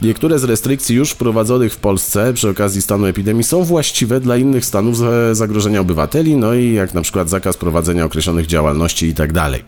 Niektóre 0.02 0.40
z 0.40 0.44
restrykcji 0.44 0.96
już 0.96 1.12
wprowadzonych 1.12 1.74
w 1.74 1.78
Polsce 1.78 2.34
przy 2.34 2.50
okazji 2.50 2.82
stanu 2.82 3.06
epidemii 3.06 3.44
są 3.44 3.64
właściwe 3.64 4.20
dla 4.20 4.38
innych 4.38 4.66
stanów 4.66 4.98
zagrożenia 5.32 5.82
obywateli, 5.82 6.36
no 6.36 6.54
i 6.54 6.74
jak 6.74 6.94
na 6.94 7.02
przykład 7.02 7.30
zakaz 7.30 7.58
prowadzenia 7.58 8.06
określonych 8.06 8.48
działalności 8.48 9.08
i 9.08 9.14
tak. 9.14 9.32
E, 9.38 9.60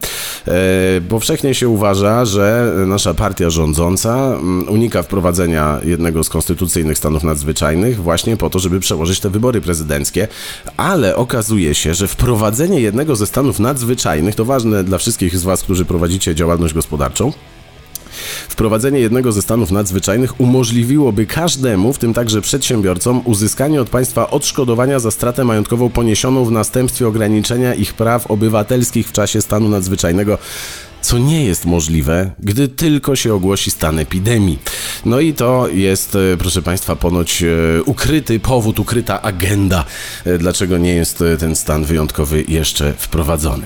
powszechnie 1.10 1.56
się 1.56 1.70
uważa, 1.70 2.26
że 2.26 2.74
nasza 2.88 3.14
partia 3.14 3.50
rządząca 3.50 4.16
mm, 4.16 4.70
unika 4.70 5.04
wprowadzenia 5.04 5.80
jednego 5.84 6.24
z 6.24 6.30
konstytucyjnych 6.30 6.98
stanów 6.98 7.24
nadzwyczajnych 7.24 8.02
właśnie 8.02 8.38
po 8.38 8.50
to, 8.50 8.60
żeby 8.60 8.80
przełożyć 8.80 9.20
te 9.20 9.30
wybory 9.30 9.62
prezydenckie, 9.62 10.28
ale 10.78 11.16
okazuje 11.16 11.76
się, 11.76 11.94
że 11.94 12.08
wprowadzenie 12.08 12.82
jednego 12.82 13.16
ze 13.16 13.28
stanów 13.28 13.60
nadzwyczajnych 13.60 14.36
to 14.36 14.46
ważne 14.46 14.84
dla 14.84 14.98
wszystkich 14.98 15.38
z 15.38 15.44
Was, 15.44 15.62
którzy 15.62 15.86
prowadzicie 15.86 16.36
działalność 16.36 16.74
gospodarczą. 16.74 17.34
Wprowadzenie 18.50 19.00
jednego 19.00 19.32
ze 19.32 19.42
stanów 19.42 19.72
nadzwyczajnych 19.72 20.42
umożliwiłoby 20.42 21.26
każdemu, 21.26 21.94
w 21.94 21.98
tym 21.98 22.14
także 22.14 22.42
przedsiębiorcom, 22.42 23.22
uzyskanie 23.26 23.82
od 23.82 23.90
państwa 23.90 24.30
odszkodowania 24.30 25.00
za 25.00 25.12
stratę 25.12 25.46
majątkową 25.46 25.90
poniesioną 25.90 26.46
w 26.46 26.52
następstwie 26.52 27.08
ograniczenia 27.08 27.74
ich 27.74 27.94
praw 27.94 28.32
obywatelskich 28.32 29.08
w 29.08 29.12
czasie 29.12 29.42
stanu 29.42 29.70
nadzwyczajnego 29.70 30.38
co 31.02 31.18
nie 31.18 31.46
jest 31.46 31.66
możliwe, 31.66 32.32
gdy 32.40 32.68
tylko 32.68 33.16
się 33.16 33.34
ogłosi 33.34 33.72
stan 33.72 34.00
epidemii. 34.00 34.60
No 35.06 35.20
i 35.20 35.34
to 35.34 35.68
jest, 35.68 36.16
e, 36.16 36.38
proszę 36.38 36.62
Państwa, 36.62 36.96
ponoć 36.96 37.44
e, 37.44 37.48
ukryty 37.84 38.40
powód, 38.40 38.80
ukryta 38.80 39.22
agenda, 39.22 39.86
e, 40.26 40.38
dlaczego 40.38 40.78
nie 40.78 40.96
jest 40.96 41.24
ten 41.40 41.56
stan 41.56 41.84
wyjątkowy 41.84 42.44
jeszcze 42.48 42.94
wprowadzony. 42.98 43.66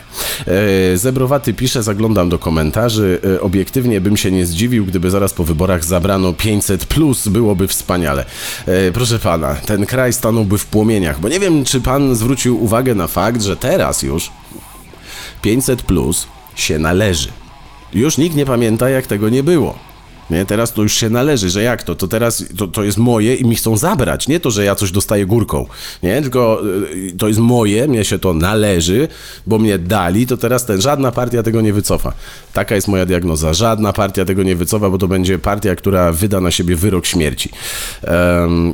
Zebrowaty 0.96 1.54
pisze, 1.54 1.84
zaglądam 1.84 2.30
do 2.30 2.40
komentarzy, 2.40 3.20
obiektywnie 3.42 4.02
bym 4.02 4.18
się 4.18 4.32
nie 4.32 4.46
zdziwił, 4.46 4.86
gdyby 4.86 5.12
zaraz 5.12 5.34
po 5.34 5.44
wyborach 5.44 5.86
zabrano 5.86 6.34
500 6.34 6.86
plus, 6.86 7.28
byłoby 7.28 7.68
wspaniale. 7.68 8.26
Proszę 8.94 9.20
Pana, 9.20 9.56
ten 9.56 9.86
kraj 9.86 10.14
stanąłby 10.14 10.58
w 10.58 10.66
płomieniach, 10.66 11.20
bo 11.20 11.30
nie 11.30 11.40
wiem, 11.40 11.64
czy 11.64 11.82
Pan 11.82 12.16
zwrócił 12.16 12.64
uwagę 12.64 12.96
na 12.96 13.08
fakt, 13.08 13.42
że 13.42 13.58
teraz 13.58 14.04
już 14.04 14.32
500 15.42 15.82
plus 15.82 16.28
się 16.56 16.80
należy. 16.80 17.30
Już 17.94 18.18
nikt 18.18 18.36
nie 18.36 18.46
pamięta, 18.46 18.90
jak 18.90 19.08
tego 19.08 19.30
nie 19.30 19.44
było. 19.44 19.76
Nie, 20.30 20.46
teraz 20.46 20.74
to 20.74 20.82
już 20.82 20.94
się 20.94 21.10
należy, 21.10 21.50
że 21.50 21.64
jak 21.64 21.84
to? 21.84 21.96
To 21.96 22.08
teraz 22.08 22.46
to, 22.58 22.68
to 22.68 22.84
jest 22.84 22.98
moje 22.98 23.36
i 23.36 23.46
mi 23.46 23.56
chcą 23.56 23.78
zabrać. 23.78 24.28
Nie 24.28 24.40
to, 24.40 24.52
że 24.52 24.66
ja 24.66 24.76
coś 24.76 24.92
dostaję 24.92 25.26
górką. 25.26 25.66
Nie, 26.04 26.22
tylko 26.22 26.62
y, 26.94 27.12
to 27.18 27.28
jest 27.28 27.40
moje, 27.40 27.88
mnie 27.88 28.06
się 28.06 28.20
to 28.20 28.34
należy, 28.34 29.08
bo 29.48 29.60
mnie 29.60 29.78
dali, 29.78 30.28
to 30.28 30.38
teraz 30.38 30.66
ten, 30.66 30.82
żadna 30.82 31.12
partia 31.12 31.44
tego 31.44 31.62
nie 31.62 31.74
wycofa. 31.74 32.14
Taka 32.54 32.76
jest 32.76 32.88
moja 32.88 33.06
diagnoza. 33.06 33.54
Żadna 33.54 33.94
partia 33.94 34.26
tego 34.26 34.44
nie 34.44 34.56
wycofa, 34.56 34.90
bo 34.90 34.98
to 34.98 35.08
będzie 35.08 35.40
partia, 35.40 35.76
która 35.76 36.12
wyda 36.12 36.42
na 36.42 36.52
siebie 36.52 36.76
wyrok 36.76 37.06
śmierci. 37.06 37.50
Um, 38.08 38.74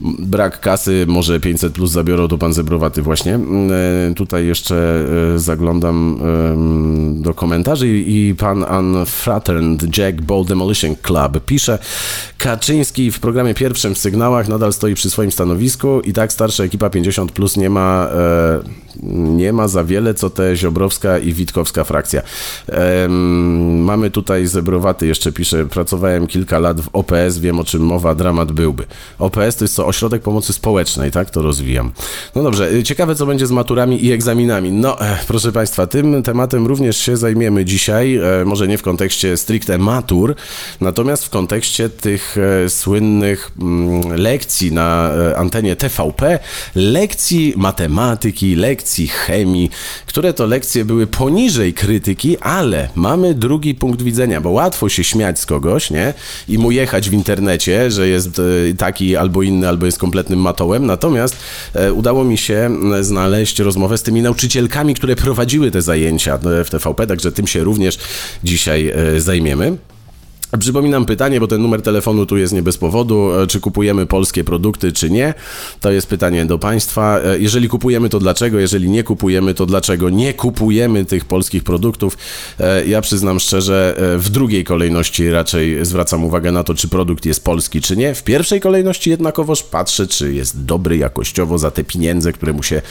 brak 0.00 0.60
kasy, 0.60 1.04
może 1.08 1.40
500 1.40 1.72
plus 1.72 1.90
zabiorą, 1.90 2.28
to 2.28 2.38
pan 2.38 2.52
Zebrowaty 2.52 3.02
właśnie. 3.02 3.34
Mm, 3.34 3.70
e, 4.10 4.14
tutaj 4.14 4.46
jeszcze 4.46 5.04
e, 5.34 5.38
zaglądam 5.38 6.18
do 7.12 7.34
komentarzy 7.34 7.88
i 7.98 8.34
pan 8.34 8.64
Unfraterned 8.78 9.98
Jack 9.98 10.20
Ball 10.20 10.44
Demolition 10.44 10.96
Club 11.02 11.44
pisze 11.46 11.78
Kaczyński 12.38 13.10
w 13.10 13.20
programie 13.20 13.54
pierwszym 13.54 13.94
w 13.94 13.98
sygnałach 13.98 14.48
nadal 14.48 14.72
stoi 14.72 14.94
przy 14.94 15.10
swoim 15.10 15.32
stanowisku 15.32 16.00
i 16.00 16.12
tak 16.12 16.32
starsza 16.32 16.64
ekipa 16.64 16.90
50 16.90 17.32
plus 17.32 17.56
nie 17.56 17.70
ma 17.70 18.08
e, 18.14 18.88
nie 19.02 19.52
ma 19.52 19.68
za 19.68 19.84
wiele, 19.84 20.14
co 20.14 20.30
te 20.30 20.56
Ziobrowska 20.56 21.18
i 21.18 21.32
Witkowska 21.32 21.84
frakcja. 21.84 22.22
Mamy 23.78 24.10
tutaj 24.10 24.46
Zebrowaty, 24.46 25.06
jeszcze 25.06 25.32
pisze, 25.32 25.66
pracowałem 25.66 26.26
kilka 26.26 26.58
lat 26.58 26.80
w 26.80 26.88
OPS, 26.92 27.38
wiem 27.38 27.60
o 27.60 27.64
czym 27.64 27.82
mowa, 27.82 28.14
dramat 28.14 28.52
byłby. 28.52 28.84
OPS 29.18 29.56
to 29.56 29.64
jest 29.64 29.74
co, 29.74 29.86
Ośrodek 29.88 30.22
Pomocy 30.22 30.52
Społecznej, 30.52 31.10
tak? 31.10 31.30
To 31.30 31.42
rozwijam. 31.42 31.90
No 32.34 32.42
dobrze, 32.42 32.72
y, 32.72 32.82
ciekawe 32.82 33.14
co 33.14 33.26
będzie 33.26 33.46
z 33.46 33.50
maturami 33.50 34.04
i 34.04 34.12
egzaminami. 34.12 34.72
No, 34.72 35.00
eh, 35.00 35.24
proszę 35.26 35.52
Państwa, 35.52 35.86
tym 35.86 36.22
tematem 36.22 36.66
również 36.66 36.96
się 36.96 37.16
zajmiemy 37.16 37.64
dzisiaj, 37.64 38.16
e, 38.16 38.44
może 38.44 38.68
nie 38.68 38.78
w 38.78 38.82
kontekście 38.82 39.36
stricte 39.36 39.78
matur, 39.78 40.34
natomiast 40.80 41.24
w 41.24 41.30
kontekście 41.30 41.88
tych 41.88 42.36
e, 42.38 42.70
słynnych 42.70 43.50
mm, 43.60 44.16
lekcji 44.16 44.72
na 44.72 45.10
e, 45.10 45.38
antenie 45.38 45.76
TVP, 45.76 46.38
lekcji 46.74 47.54
matematyki, 47.56 48.54
lekcji 48.54 49.08
chemii, 49.08 49.70
które 50.06 50.32
to 50.32 50.46
lekcje 50.46 50.84
były 50.84 51.06
poniżej 51.06 51.74
krytyki, 51.74 52.38
ale 52.38 52.88
mamy 52.94 53.34
drugi 53.34 53.74
punkt 53.74 54.02
widzenia, 54.02 54.40
bo 54.40 54.50
łatwo 54.50 54.88
się 54.88 55.04
śmiać 55.04 55.40
z 55.40 55.46
kogoś, 55.46 55.90
nie? 55.90 56.14
I 56.48 56.58
mu 56.58 56.70
jechać 56.70 57.10
w 57.10 57.12
internecie, 57.12 57.90
że 57.90 58.08
jest 58.08 58.40
taki 58.78 59.16
albo 59.16 59.42
inny, 59.42 59.68
albo 59.68 59.77
albo 59.78 59.86
jest 59.86 59.98
kompletnym 59.98 60.38
matołem. 60.38 60.86
Natomiast 60.86 61.36
e, 61.74 61.92
udało 61.92 62.24
mi 62.24 62.38
się 62.38 62.70
znaleźć 63.00 63.58
rozmowę 63.58 63.98
z 63.98 64.02
tymi 64.02 64.22
nauczycielkami, 64.22 64.94
które 64.94 65.16
prowadziły 65.16 65.70
te 65.70 65.82
zajęcia 65.82 66.38
w 66.64 66.70
TVP, 66.70 67.06
także 67.06 67.32
tym 67.32 67.46
się 67.46 67.64
również 67.64 67.98
dzisiaj 68.44 68.88
e, 68.88 69.20
zajmiemy. 69.20 69.76
Przypominam 70.58 71.06
pytanie, 71.06 71.40
bo 71.40 71.46
ten 71.46 71.62
numer 71.62 71.82
telefonu 71.82 72.26
tu 72.26 72.36
jest 72.36 72.52
nie 72.52 72.62
bez 72.62 72.78
powodu. 72.78 73.32
E, 73.32 73.46
czy 73.46 73.60
kupujemy 73.60 74.06
polskie 74.06 74.44
produkty, 74.44 74.92
czy 74.92 75.10
nie? 75.10 75.34
To 75.80 75.90
jest 75.90 76.06
pytanie 76.06 76.46
do 76.46 76.58
Państwa. 76.58 77.20
E, 77.20 77.38
jeżeli 77.38 77.68
kupujemy, 77.68 78.08
to 78.08 78.18
dlaczego? 78.18 78.58
Jeżeli 78.58 78.90
nie 78.90 79.04
kupujemy, 79.04 79.54
to 79.54 79.66
dlaczego 79.66 80.10
nie 80.10 80.34
kupujemy 80.34 81.04
tych 81.04 81.24
polskich 81.24 81.64
produktów? 81.64 82.18
E, 82.60 82.86
ja 82.86 83.00
przyznam 83.00 83.40
szczerze, 83.40 83.94
w 84.18 84.28
drugiej 84.28 84.64
kolejności 84.64 85.30
raczej 85.30 85.84
zwracam 85.84 86.24
uwagę 86.24 86.52
na 86.52 86.64
to, 86.64 86.74
czy 86.74 86.88
produkt 86.88 87.26
jest 87.26 87.44
polski, 87.44 87.80
czy 87.80 87.96
nie. 87.96 88.14
W 88.14 88.22
pierwszej 88.22 88.60
kolejności 88.60 89.10
jednakowoż 89.10 89.62
patrzę, 89.62 90.06
czy 90.06 90.34
jest 90.34 90.64
dobry 90.64 90.96
jakościowo 90.96 91.58
za 91.58 91.70
te 91.70 91.84
pieniądze, 91.84 92.32
które, 92.32 92.52
mu 92.52 92.62
się, 92.62 92.82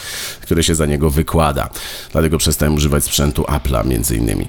które 0.41 0.63
się 0.63 0.75
za 0.75 0.85
niego 0.85 1.09
wykłada. 1.09 1.69
Dlatego 2.11 2.37
przestałem 2.37 2.75
używać 2.75 3.03
sprzętu 3.03 3.43
Apple'a 3.43 3.87
między 3.87 4.15
innymi. 4.15 4.47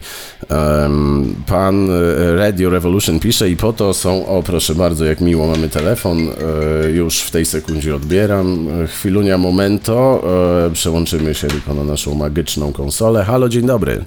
Pan 1.47 1.91
Radio 2.37 2.71
Revolution 2.71 2.98
Solution 3.01 3.21
pisze 3.21 3.49
i 3.51 3.57
po 3.57 3.73
to 3.73 3.95
są, 3.95 4.27
o 4.27 4.43
proszę 4.43 4.75
bardzo, 4.75 5.05
jak 5.05 5.21
miło, 5.21 5.47
mamy 5.47 5.69
telefon, 5.69 6.19
e, 6.19 6.91
już 6.91 7.21
w 7.21 7.31
tej 7.31 7.45
sekundzie 7.47 7.95
odbieram, 7.95 8.69
e, 8.83 8.87
chwilunia 8.87 9.39
momento, 9.39 10.21
e, 10.67 10.71
przełączymy 10.71 11.35
się 11.35 11.49
tylko 11.49 11.75
na 11.75 11.85
naszą 11.85 12.15
magiczną 12.15 12.73
konsolę. 12.73 13.25
Halo, 13.25 13.49
dzień 13.49 13.67
dobry. 13.67 14.05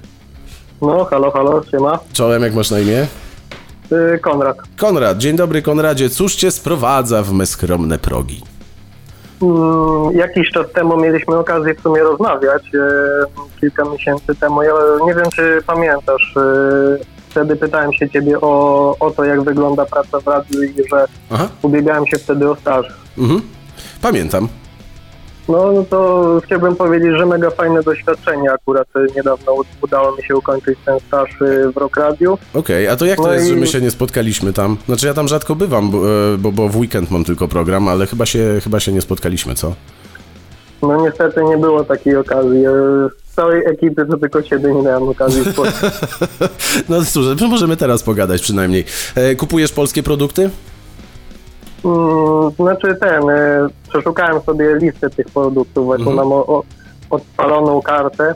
No, 0.82 1.04
halo, 1.04 1.30
halo, 1.30 1.62
siema. 1.70 1.98
Czołem, 2.12 2.42
jak 2.42 2.54
masz 2.54 2.70
na 2.70 2.80
imię? 2.80 3.06
Y, 3.92 4.18
Konrad. 4.18 4.56
Konrad, 4.76 5.18
dzień 5.18 5.36
dobry 5.36 5.62
Konradzie. 5.62 6.10
Cóż 6.10 6.34
cię 6.34 6.50
sprowadza 6.50 7.22
w 7.22 7.32
me 7.32 7.46
skromne 7.46 7.98
progi? 7.98 8.40
Mm, 9.42 10.12
Jakiś 10.18 10.50
czas 10.50 10.66
temu 10.74 10.96
mieliśmy 10.96 11.38
okazję 11.38 11.74
w 11.74 11.80
sumie 11.80 12.02
rozmawiać, 12.02 12.62
e, 12.74 13.60
kilka 13.60 13.84
miesięcy 13.84 14.34
temu. 14.40 14.62
Ja 14.62 14.72
nie 15.06 15.14
wiem, 15.14 15.26
czy 15.36 15.58
pamiętasz, 15.66 16.34
e, 16.36 17.21
wtedy 17.32 17.56
pytałem 17.56 17.92
się 17.92 18.10
ciebie 18.10 18.40
o, 18.40 18.96
o 19.00 19.10
to, 19.10 19.24
jak 19.24 19.42
wygląda 19.42 19.86
praca 19.86 20.20
w 20.20 20.26
radiu 20.26 20.62
i 20.62 20.74
że 20.90 21.06
Aha, 21.30 21.48
ubiegałem 21.62 22.06
się 22.06 22.18
wtedy 22.18 22.50
o 22.50 22.56
staż. 22.56 22.86
mhm. 23.18 23.40
Pamiętam. 24.02 24.48
No, 25.48 25.72
no 25.72 25.84
to 25.90 26.40
chciałbym 26.44 26.76
powiedzieć, 26.76 27.10
że 27.18 27.26
mega 27.26 27.50
fajne 27.50 27.82
doświadczenie. 27.82 28.52
Akurat 28.52 28.88
niedawno 29.16 29.52
udało 29.82 30.16
mi 30.16 30.22
się 30.24 30.36
ukończyć 30.36 30.78
ten 30.84 31.00
staż 31.00 31.30
e, 31.42 31.72
w 31.72 31.76
Rock 31.76 31.96
Radiu. 31.96 32.38
Okej, 32.54 32.88
a 32.88 32.96
to 32.96 33.04
jak 33.06 33.16
to 33.16 33.22
No 33.26 33.32
jest, 33.32 33.46
i- 33.46 33.48
że 33.48 33.56
my 33.56 33.66
się 33.66 33.80
nie 33.80 33.90
spotkaliśmy 33.90 34.52
tam? 34.52 34.76
Znaczy 34.86 35.06
ja 35.06 35.14
tam 35.14 35.28
rzadko 35.28 35.54
bywam, 35.54 35.90
bo, 35.90 35.98
e, 35.98 36.38
bo, 36.38 36.52
bo 36.52 36.68
w 36.68 36.76
weekend 36.76 37.10
mam 37.10 37.24
tylko 37.24 37.48
program, 37.48 37.88
ale 37.88 38.06
chyba 38.06 38.26
się, 38.26 38.60
chyba 38.64 38.80
się 38.80 38.92
nie 38.92 39.00
spotkaliśmy, 39.00 39.54
co? 39.54 39.74
No 40.82 41.04
niestety 41.04 41.44
nie 41.44 41.56
było 41.58 41.84
takiej 41.84 42.16
okazji. 42.16 42.62
Z 43.26 43.34
całej 43.34 43.66
ekipy 43.66 44.06
to 44.06 44.16
tylko 44.16 44.42
ciebie 44.42 44.74
nie 44.74 44.82
miałem 44.82 45.08
okazji 45.08 45.44
spotkać. 45.52 45.92
No 46.88 47.04
cóż, 47.04 47.40
możemy 47.50 47.76
teraz 47.76 48.02
pogadać 48.02 48.42
przynajmniej. 48.42 48.84
E, 49.14 49.34
kupujesz 49.34 49.72
polskie 49.72 50.02
produkty? 50.02 50.50
Mm, 51.84 52.50
Znaczy 52.56 52.96
ten, 53.00 53.30
e, 53.30 53.68
przeszukałem 53.88 54.42
sobie 54.42 54.74
listę 54.76 55.10
tych 55.10 55.26
produktów, 55.26 55.84
właśnie 55.84 56.10
Mhm. 56.10 56.16
mam 56.28 56.32
o, 56.38 56.46
o, 56.46 56.62
odpaloną 57.10 57.82
kartę. 57.82 58.34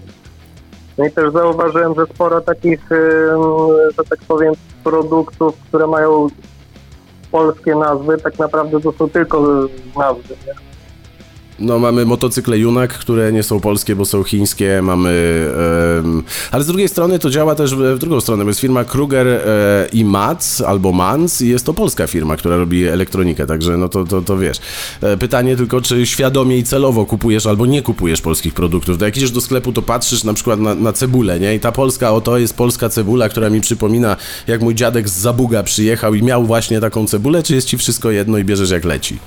No 0.98 1.06
i 1.06 1.10
też 1.10 1.32
zauważyłem, 1.32 1.94
że 1.94 2.06
sporo 2.14 2.40
takich, 2.40 2.80
że 3.98 4.04
tak 4.10 4.18
powiem, 4.28 4.54
produktów, 4.84 5.54
które 5.68 5.86
mają 5.86 6.26
polskie 7.32 7.74
nazwy, 7.74 8.18
tak 8.18 8.38
naprawdę 8.38 8.80
to 8.80 8.92
są 8.92 9.08
tylko 9.10 9.40
nazwy. 9.98 10.34
Nie? 10.46 10.65
No 11.58 11.78
mamy 11.78 12.04
motocykle 12.04 12.58
Junak, 12.58 12.92
które 12.98 13.32
nie 13.32 13.42
są 13.42 13.60
polskie, 13.60 13.96
bo 13.96 14.04
są 14.04 14.25
chińskie, 14.25 14.80
mamy... 14.82 15.48
em, 15.98 16.22
ale 16.50 16.64
z 16.64 16.66
drugiej 16.66 16.88
strony 16.88 17.18
to 17.18 17.30
działa 17.30 17.54
też 17.54 17.75
w, 17.75 17.98
drugą 17.98 18.20
stronę, 18.20 18.44
bo 18.44 18.50
jest 18.50 18.60
firma 18.60 18.84
Kruger 18.84 19.26
e, 19.26 19.42
i 19.92 20.04
Mats, 20.04 20.60
albo 20.60 20.92
Mans 20.92 21.42
i 21.42 21.48
jest 21.48 21.66
to 21.66 21.75
polska 21.75 22.06
firma, 22.06 22.36
która 22.36 22.56
robi 22.56 22.84
elektronikę, 22.84 23.46
także 23.46 23.76
no 23.76 23.88
to, 23.88 24.04
to, 24.04 24.22
to 24.22 24.38
wiesz. 24.38 24.58
E, 25.02 25.16
pytanie 25.16 25.56
tylko, 25.56 25.80
czy 25.80 26.06
świadomie 26.06 26.58
i 26.58 26.64
celowo 26.64 27.06
kupujesz 27.06 27.46
albo 27.46 27.66
nie 27.66 27.82
kupujesz 27.82 28.20
polskich 28.20 28.54
produktów. 28.54 29.00
Jak 29.00 29.16
idziesz 29.16 29.30
do 29.30 29.40
sklepu, 29.40 29.72
to 29.72 29.82
patrzysz 29.82 30.25
na 30.25 30.34
przykład 30.34 30.60
na, 30.60 30.75
na 30.75 30.92
cebulę, 30.92 31.40
nie? 31.40 31.54
I 31.54 31.60
ta 31.60 31.72
polska, 31.72 32.12
oto 32.12 32.38
jest 32.38 32.56
polska 32.56 32.88
cebula, 32.88 33.28
która 33.28 33.50
mi 33.50 33.60
przypomina, 33.60 34.16
jak 34.46 34.60
mój 34.60 34.75
dziadek 34.75 35.08
z 35.08 35.12
Zabuga 35.12 35.62
przyjechał 35.62 36.14
i 36.14 36.22
miał 36.22 36.44
właśnie 36.44 36.80
taką 36.80 37.06
cebulę, 37.06 37.42
czy 37.42 37.54
jest 37.54 37.68
ci 37.68 37.78
wszystko 37.78 38.10
jedno 38.10 38.38
i 38.38 38.44
bierzesz 38.44 38.70
jak 38.70 38.84
leci? 38.84 39.18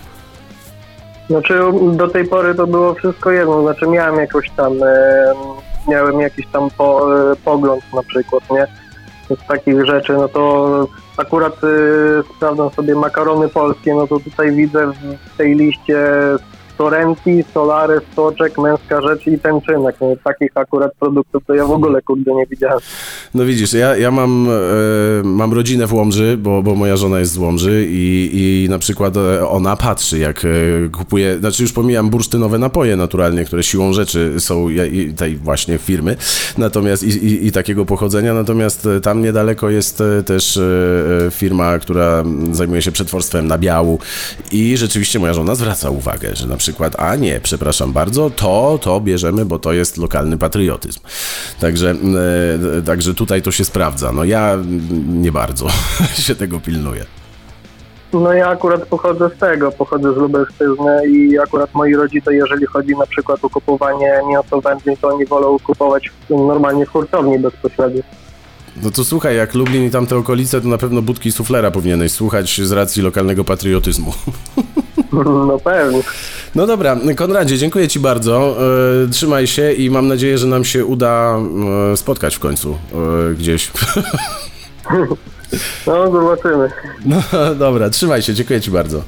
Znaczy 1.30 1.60
do 1.94 2.08
tej 2.08 2.28
pory 2.28 2.56
to 2.56 2.68
było 2.68 2.94
wszystko 2.94 3.32
jedno, 3.32 3.62
znaczy 3.62 3.88
miałem 3.88 4.16
jakoś 4.16 4.50
tam, 4.50 4.74
miałem 5.88 6.20
jakiś 6.20 6.48
tam 6.48 6.70
po, 6.78 7.16
e, 7.32 7.36
pogląd 7.36 7.94
na 7.94 8.04
przykład, 8.04 8.44
nie? 8.52 8.68
Z 9.36 9.48
takich 9.48 9.86
rzeczy, 9.86 10.14
no 10.14 10.28
to 10.28 10.88
akurat 11.18 11.54
e, 11.54 12.34
sprawdzam 12.36 12.70
sobie 12.70 12.96
makarony 12.96 13.50
polskie, 13.50 13.96
no 13.96 14.08
to 14.08 14.20
tutaj 14.20 14.52
widzę 14.52 14.92
w 15.34 15.38
tej 15.38 15.56
liście 15.56 15.98
Sorrenti, 16.80 17.44
Solaris, 17.54 18.02
Soczek, 18.16 18.58
Męska 18.58 19.02
Rzecz 19.02 19.28
i 19.28 19.40
Tęczynek. 19.40 19.96
No, 20.02 20.08
takich 20.24 20.52
akurat 20.56 20.92
produktów 21.00 21.44
to 21.48 21.54
ja 21.54 21.66
w 21.66 21.72
ogóle 21.72 22.02
kurde 22.02 22.36
nie 22.36 22.46
widziałem. 22.46 22.80
No 23.34 23.46
widzisz, 23.46 23.74
ja, 23.74 23.98
ja 23.98 24.12
mam, 24.12 24.48
e, 24.50 25.24
mam 25.24 25.54
rodzinę 25.54 25.88
w 25.88 25.94
Łomży, 25.94 26.38
bo, 26.38 26.64
bo 26.64 26.76
moja 26.76 26.98
żona 26.98 27.20
jest 27.20 27.32
z 27.32 27.38
Łomży 27.38 27.88
i, 27.90 28.30
i 28.34 28.70
na 28.70 28.80
przykład 28.80 29.18
e, 29.18 29.48
ona 29.48 29.76
patrzy, 29.76 30.20
jak 30.20 30.46
e, 30.46 30.50
kupuje, 30.90 31.40
znaczy 31.40 31.64
już 31.64 31.74
pomijam 31.74 32.10
bursztynowe 32.10 32.58
napoje 32.58 32.96
naturalnie, 32.96 33.46
które 33.46 33.64
siłą 33.64 33.94
rzeczy 33.94 34.40
są 34.40 34.68
tej 35.18 35.38
właśnie 35.38 35.78
firmy, 35.78 36.16
natomiast 36.58 37.04
i, 37.04 37.10
i, 37.10 37.48
i 37.48 37.52
takiego 37.52 37.86
pochodzenia, 37.86 38.34
natomiast 38.34 38.86
e, 38.86 39.02
tam 39.02 39.22
niedaleko 39.22 39.70
jest 39.70 40.04
też 40.26 40.60
firma, 41.32 41.80
która 41.80 42.24
zajmuje 42.52 42.82
się 42.82 42.92
przetworstwem 42.92 43.48
nabiału 43.48 44.00
i 44.52 44.78
rzeczywiście 44.78 45.20
moja 45.20 45.34
żona 45.34 45.56
zwraca 45.56 45.90
uwagę, 45.90 46.36
że 46.36 46.48
na 46.48 46.58
przykład, 46.58 46.69
a 46.98 47.16
nie, 47.16 47.40
przepraszam 47.40 47.94
bardzo, 47.94 48.30
to, 48.30 48.80
to 48.82 49.02
bierzemy, 49.02 49.46
bo 49.46 49.60
to 49.60 49.74
jest 49.74 49.98
lokalny 49.98 50.38
patriotyzm. 50.38 51.00
Także, 51.60 51.96
e, 52.78 52.82
także 52.82 53.14
tutaj 53.14 53.42
to 53.42 53.52
się 53.52 53.66
sprawdza. 53.66 54.12
No 54.12 54.24
ja 54.24 54.58
nie 55.08 55.32
bardzo 55.32 55.68
się 56.26 56.36
tego 56.36 56.60
pilnuję. 56.60 57.06
No 58.14 58.34
ja 58.34 58.48
akurat 58.48 58.86
pochodzę 58.86 59.30
z 59.36 59.40
tego, 59.40 59.72
pochodzę 59.72 60.14
z 60.14 60.18
Lubelszczyzny 60.18 61.08
i 61.08 61.40
akurat 61.40 61.74
moi 61.74 61.96
rodzice, 61.96 62.36
jeżeli 62.36 62.66
chodzi 62.66 62.96
na 62.98 63.06
przykład 63.06 63.46
o 63.46 63.50
kupowanie 63.50 64.12
mięso 64.30 64.62
wędlin, 64.62 64.98
to 64.98 65.08
oni 65.08 65.26
wolą 65.26 65.58
kupować 65.60 66.12
normalnie 66.30 66.86
w 66.86 66.90
hurtowni 66.90 67.40
bezpośrednio. 67.40 68.02
No 68.84 68.92
to 68.92 69.04
słuchaj, 69.04 69.36
jak 69.36 69.54
Lublin 69.54 69.86
i 69.86 69.90
tamte 69.90 70.18
okolice, 70.18 70.62
to 70.62 70.68
na 70.68 70.78
pewno 70.78 71.02
budki 71.02 71.32
suflera 71.32 71.72
powinieneś 71.72 72.12
słuchać 72.12 72.62
z 72.62 72.72
racji 72.72 73.04
lokalnego 73.04 73.44
patriotyzmu. 73.44 74.14
No 75.48 75.60
pewnie. 75.64 76.02
No 76.56 76.68
dobra, 76.68 76.98
Konradzie, 77.16 77.58
dziękuję 77.58 77.88
Ci 77.88 78.00
bardzo. 78.00 78.56
E, 79.06 79.10
trzymaj 79.10 79.48
się 79.48 79.72
i 79.72 79.90
mam 79.90 80.08
nadzieję, 80.08 80.38
że 80.38 80.48
nam 80.48 80.66
się 80.66 80.86
uda 80.86 81.40
e, 81.94 81.98
spotkać 81.98 82.36
w 82.36 82.40
końcu 82.40 82.78
e, 83.32 83.34
gdzieś. 83.34 83.72
No 85.88 86.12
zobaczymy. 86.12 86.72
No 87.06 87.22
dobra, 87.56 87.90
trzymaj 87.90 88.22
się, 88.22 88.34
dziękuję 88.34 88.62
Ci 88.62 88.72
bardzo. 88.72 89.04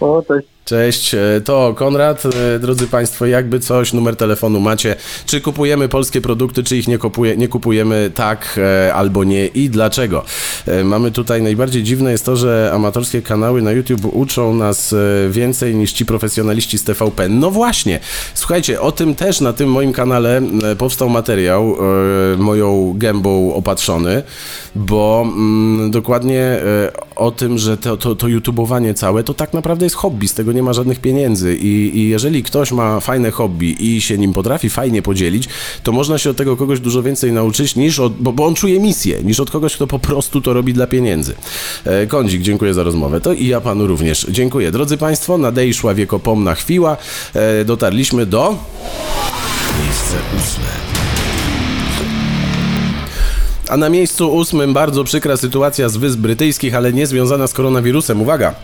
No 0.00 0.22
cześć. 0.28 0.48
Cześć, 0.64 1.14
e, 1.14 1.40
to 1.44 1.74
Konrad. 1.76 2.26
E, 2.26 2.58
Drodzy 2.58 2.86
Państwo, 2.86 3.26
jakby 3.26 3.60
coś, 3.60 3.92
numer 3.92 4.16
telefonu 4.16 4.60
macie. 4.60 4.96
Czy 5.26 5.40
kupujemy 5.40 5.88
polskie 5.88 6.20
produkty, 6.20 6.62
czy 6.62 6.76
ich 6.76 6.88
nie, 6.88 6.98
kupuje, 6.98 7.36
nie 7.36 7.48
kupujemy, 7.48 8.10
tak 8.14 8.60
e, 8.86 8.94
albo 8.94 9.24
nie 9.24 9.46
i 9.46 9.70
dlaczego? 9.70 10.24
Mamy 10.84 11.10
tutaj, 11.10 11.42
najbardziej 11.42 11.82
dziwne 11.82 12.12
jest 12.12 12.24
to, 12.24 12.36
że 12.36 12.70
amatorskie 12.74 13.22
kanały 13.22 13.62
na 13.62 13.72
YouTube 13.72 14.04
uczą 14.12 14.54
nas 14.54 14.94
więcej 15.30 15.74
niż 15.74 15.92
ci 15.92 16.06
profesjonaliści 16.06 16.78
z 16.78 16.84
TVP. 16.84 17.28
No 17.28 17.50
właśnie, 17.50 18.00
słuchajcie, 18.34 18.80
o 18.80 18.92
tym 18.92 19.14
też 19.14 19.40
na 19.40 19.52
tym 19.52 19.70
moim 19.70 19.92
kanale 19.92 20.42
powstał 20.78 21.08
materiał, 21.08 21.76
moją 22.38 22.94
gębą 22.96 23.54
opatrzony, 23.54 24.22
bo 24.74 25.22
mm, 25.26 25.90
dokładnie 25.90 26.60
o 27.16 27.30
tym, 27.30 27.58
że 27.58 27.76
to, 27.76 27.96
to, 27.96 28.14
to 28.14 28.28
YouTubeowanie 28.28 28.94
całe 28.94 29.24
to 29.24 29.34
tak 29.34 29.52
naprawdę 29.52 29.86
jest 29.86 29.96
hobby, 29.96 30.28
z 30.28 30.34
tego 30.34 30.52
nie 30.52 30.59
ma 30.62 30.72
żadnych 30.72 31.00
pieniędzy 31.00 31.56
I, 31.56 31.98
i 31.98 32.08
jeżeli 32.08 32.42
ktoś 32.42 32.72
ma 32.72 33.00
fajne 33.00 33.30
hobby 33.30 33.96
i 33.96 34.00
się 34.00 34.18
nim 34.18 34.32
potrafi 34.32 34.70
fajnie 34.70 35.02
podzielić, 35.02 35.48
to 35.82 35.92
można 35.92 36.18
się 36.18 36.30
od 36.30 36.36
tego 36.36 36.56
kogoś 36.56 36.80
dużo 36.80 37.02
więcej 37.02 37.32
nauczyć 37.32 37.76
niż 37.76 37.98
od, 37.98 38.16
bo, 38.16 38.32
bo 38.32 38.46
on 38.46 38.54
czuje 38.54 38.80
misję, 38.80 39.22
niż 39.22 39.40
od 39.40 39.50
kogoś, 39.50 39.74
kto 39.74 39.86
po 39.86 39.98
prostu 39.98 40.40
to 40.40 40.52
robi 40.52 40.72
dla 40.72 40.86
pieniędzy. 40.86 41.34
E, 41.84 42.06
Kądzik, 42.06 42.42
dziękuję 42.42 42.74
za 42.74 42.82
rozmowę. 42.82 43.20
To 43.20 43.32
i 43.32 43.46
ja 43.46 43.60
panu 43.60 43.86
również 43.86 44.26
dziękuję. 44.28 44.72
Drodzy 44.72 44.96
Państwo, 44.96 45.38
nadejszła 45.38 45.94
wiekopomna 45.94 46.54
chwila. 46.54 46.96
E, 47.34 47.64
dotarliśmy 47.64 48.26
do... 48.26 48.56
Miejsce 49.84 50.16
ósme. 50.36 50.70
A 53.68 53.76
na 53.76 53.88
miejscu 53.88 54.32
ósmym 54.34 54.72
bardzo 54.72 55.04
przykra 55.04 55.36
sytuacja 55.36 55.88
z 55.88 55.96
Wysp 55.96 56.18
Brytyjskich, 56.18 56.74
ale 56.74 56.92
nie 56.92 57.06
związana 57.06 57.46
z 57.46 57.52
koronawirusem. 57.52 58.22
Uwaga! 58.22 58.54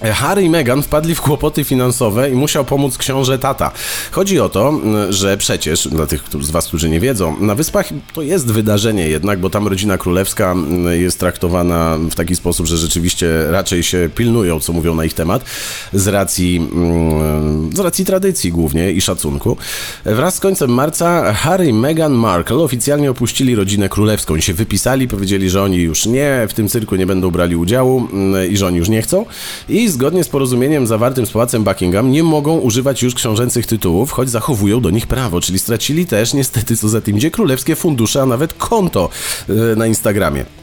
Harry 0.00 0.42
i 0.42 0.50
Meghan 0.50 0.82
wpadli 0.82 1.14
w 1.14 1.20
kłopoty 1.20 1.64
finansowe 1.64 2.30
i 2.30 2.34
musiał 2.34 2.64
pomóc 2.64 2.98
książę 2.98 3.38
tata. 3.38 3.70
Chodzi 4.10 4.40
o 4.40 4.48
to, 4.48 4.80
że 5.10 5.36
przecież, 5.36 5.88
dla 5.88 6.06
tych 6.06 6.24
z 6.40 6.50
Was, 6.50 6.66
którzy 6.66 6.88
nie 6.88 7.00
wiedzą, 7.00 7.36
na 7.40 7.54
Wyspach 7.54 7.88
to 8.14 8.22
jest 8.22 8.52
wydarzenie 8.52 9.08
jednak, 9.08 9.40
bo 9.40 9.50
tam 9.50 9.68
rodzina 9.68 9.98
królewska 9.98 10.54
jest 10.90 11.20
traktowana 11.20 11.98
w 12.10 12.14
taki 12.14 12.36
sposób, 12.36 12.66
że 12.66 12.76
rzeczywiście 12.76 13.26
raczej 13.50 13.82
się 13.82 14.10
pilnują, 14.14 14.60
co 14.60 14.72
mówią 14.72 14.94
na 14.94 15.04
ich 15.04 15.14
temat, 15.14 15.44
z 15.92 16.08
racji, 16.08 16.68
z 17.74 17.78
racji 17.78 18.04
tradycji 18.04 18.52
głównie 18.52 18.92
i 18.92 19.00
szacunku. 19.00 19.56
Wraz 20.04 20.34
z 20.34 20.40
końcem 20.40 20.70
marca 20.70 21.32
Harry 21.32 21.66
i 21.66 21.72
Meghan 21.72 22.12
Markle 22.12 22.56
oficjalnie 22.56 23.10
opuścili 23.10 23.54
rodzinę 23.54 23.88
królewską. 23.88 24.34
Oni 24.34 24.42
się 24.42 24.54
wypisali, 24.54 25.08
powiedzieli, 25.08 25.50
że 25.50 25.62
oni 25.62 25.76
już 25.76 26.06
nie, 26.06 26.46
w 26.48 26.54
tym 26.54 26.68
cyrku 26.68 26.96
nie 26.96 27.06
będą 27.06 27.30
brali 27.30 27.56
udziału 27.56 28.08
i 28.50 28.56
że 28.56 28.66
oni 28.66 28.78
już 28.78 28.88
nie 28.88 29.02
chcą. 29.02 29.26
I 29.68 29.89
zgodnie 29.90 30.24
z 30.24 30.28
porozumieniem 30.28 30.86
zawartym 30.86 31.26
z 31.26 31.30
Pałacem 31.30 31.64
Buckingham 31.64 32.10
nie 32.10 32.22
mogą 32.22 32.58
używać 32.58 33.02
już 33.02 33.14
książęcych 33.14 33.66
tytułów, 33.66 34.12
choć 34.12 34.30
zachowują 34.30 34.80
do 34.80 34.90
nich 34.90 35.06
prawo, 35.06 35.40
czyli 35.40 35.58
stracili 35.58 36.06
też 36.06 36.34
niestety 36.34 36.76
co 36.76 36.88
za 36.88 37.00
tym 37.00 37.16
idzie 37.16 37.30
królewskie 37.30 37.76
fundusze, 37.76 38.22
a 38.22 38.26
nawet 38.26 38.54
konto 38.54 39.08
e, 39.48 39.76
na 39.76 39.86
Instagramie. 39.86 40.59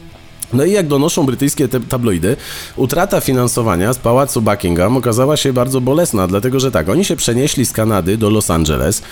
No 0.52 0.64
i 0.64 0.72
jak 0.72 0.86
donoszą 0.86 1.26
brytyjskie 1.26 1.68
tabloidy, 1.68 2.36
utrata 2.76 3.20
finansowania 3.20 3.92
z 3.92 3.98
pałacu 3.98 4.42
Buckingham 4.42 4.96
okazała 4.96 5.36
się 5.36 5.52
bardzo 5.52 5.80
bolesna, 5.80 6.26
dlatego 6.26 6.60
że 6.60 6.70
tak, 6.70 6.88
oni 6.88 7.04
się 7.04 7.16
przenieśli 7.16 7.66
z 7.66 7.72
Kanady 7.72 8.16
do 8.16 8.30
Los 8.30 8.50
Angeles, 8.50 9.02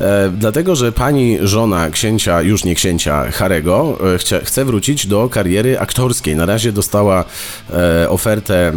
e, 0.00 0.32
dlatego 0.38 0.76
że 0.76 0.92
pani 0.92 1.38
żona 1.42 1.90
księcia, 1.90 2.42
już 2.42 2.64
nie 2.64 2.74
księcia 2.74 3.30
Harego, 3.30 3.98
e, 4.14 4.18
chcia, 4.18 4.40
chce 4.40 4.64
wrócić 4.64 5.06
do 5.06 5.28
kariery 5.28 5.80
aktorskiej. 5.80 6.36
Na 6.36 6.46
razie 6.46 6.72
dostała 6.72 7.24
e, 7.72 8.10
ofertę 8.10 8.68
e, 8.68 8.72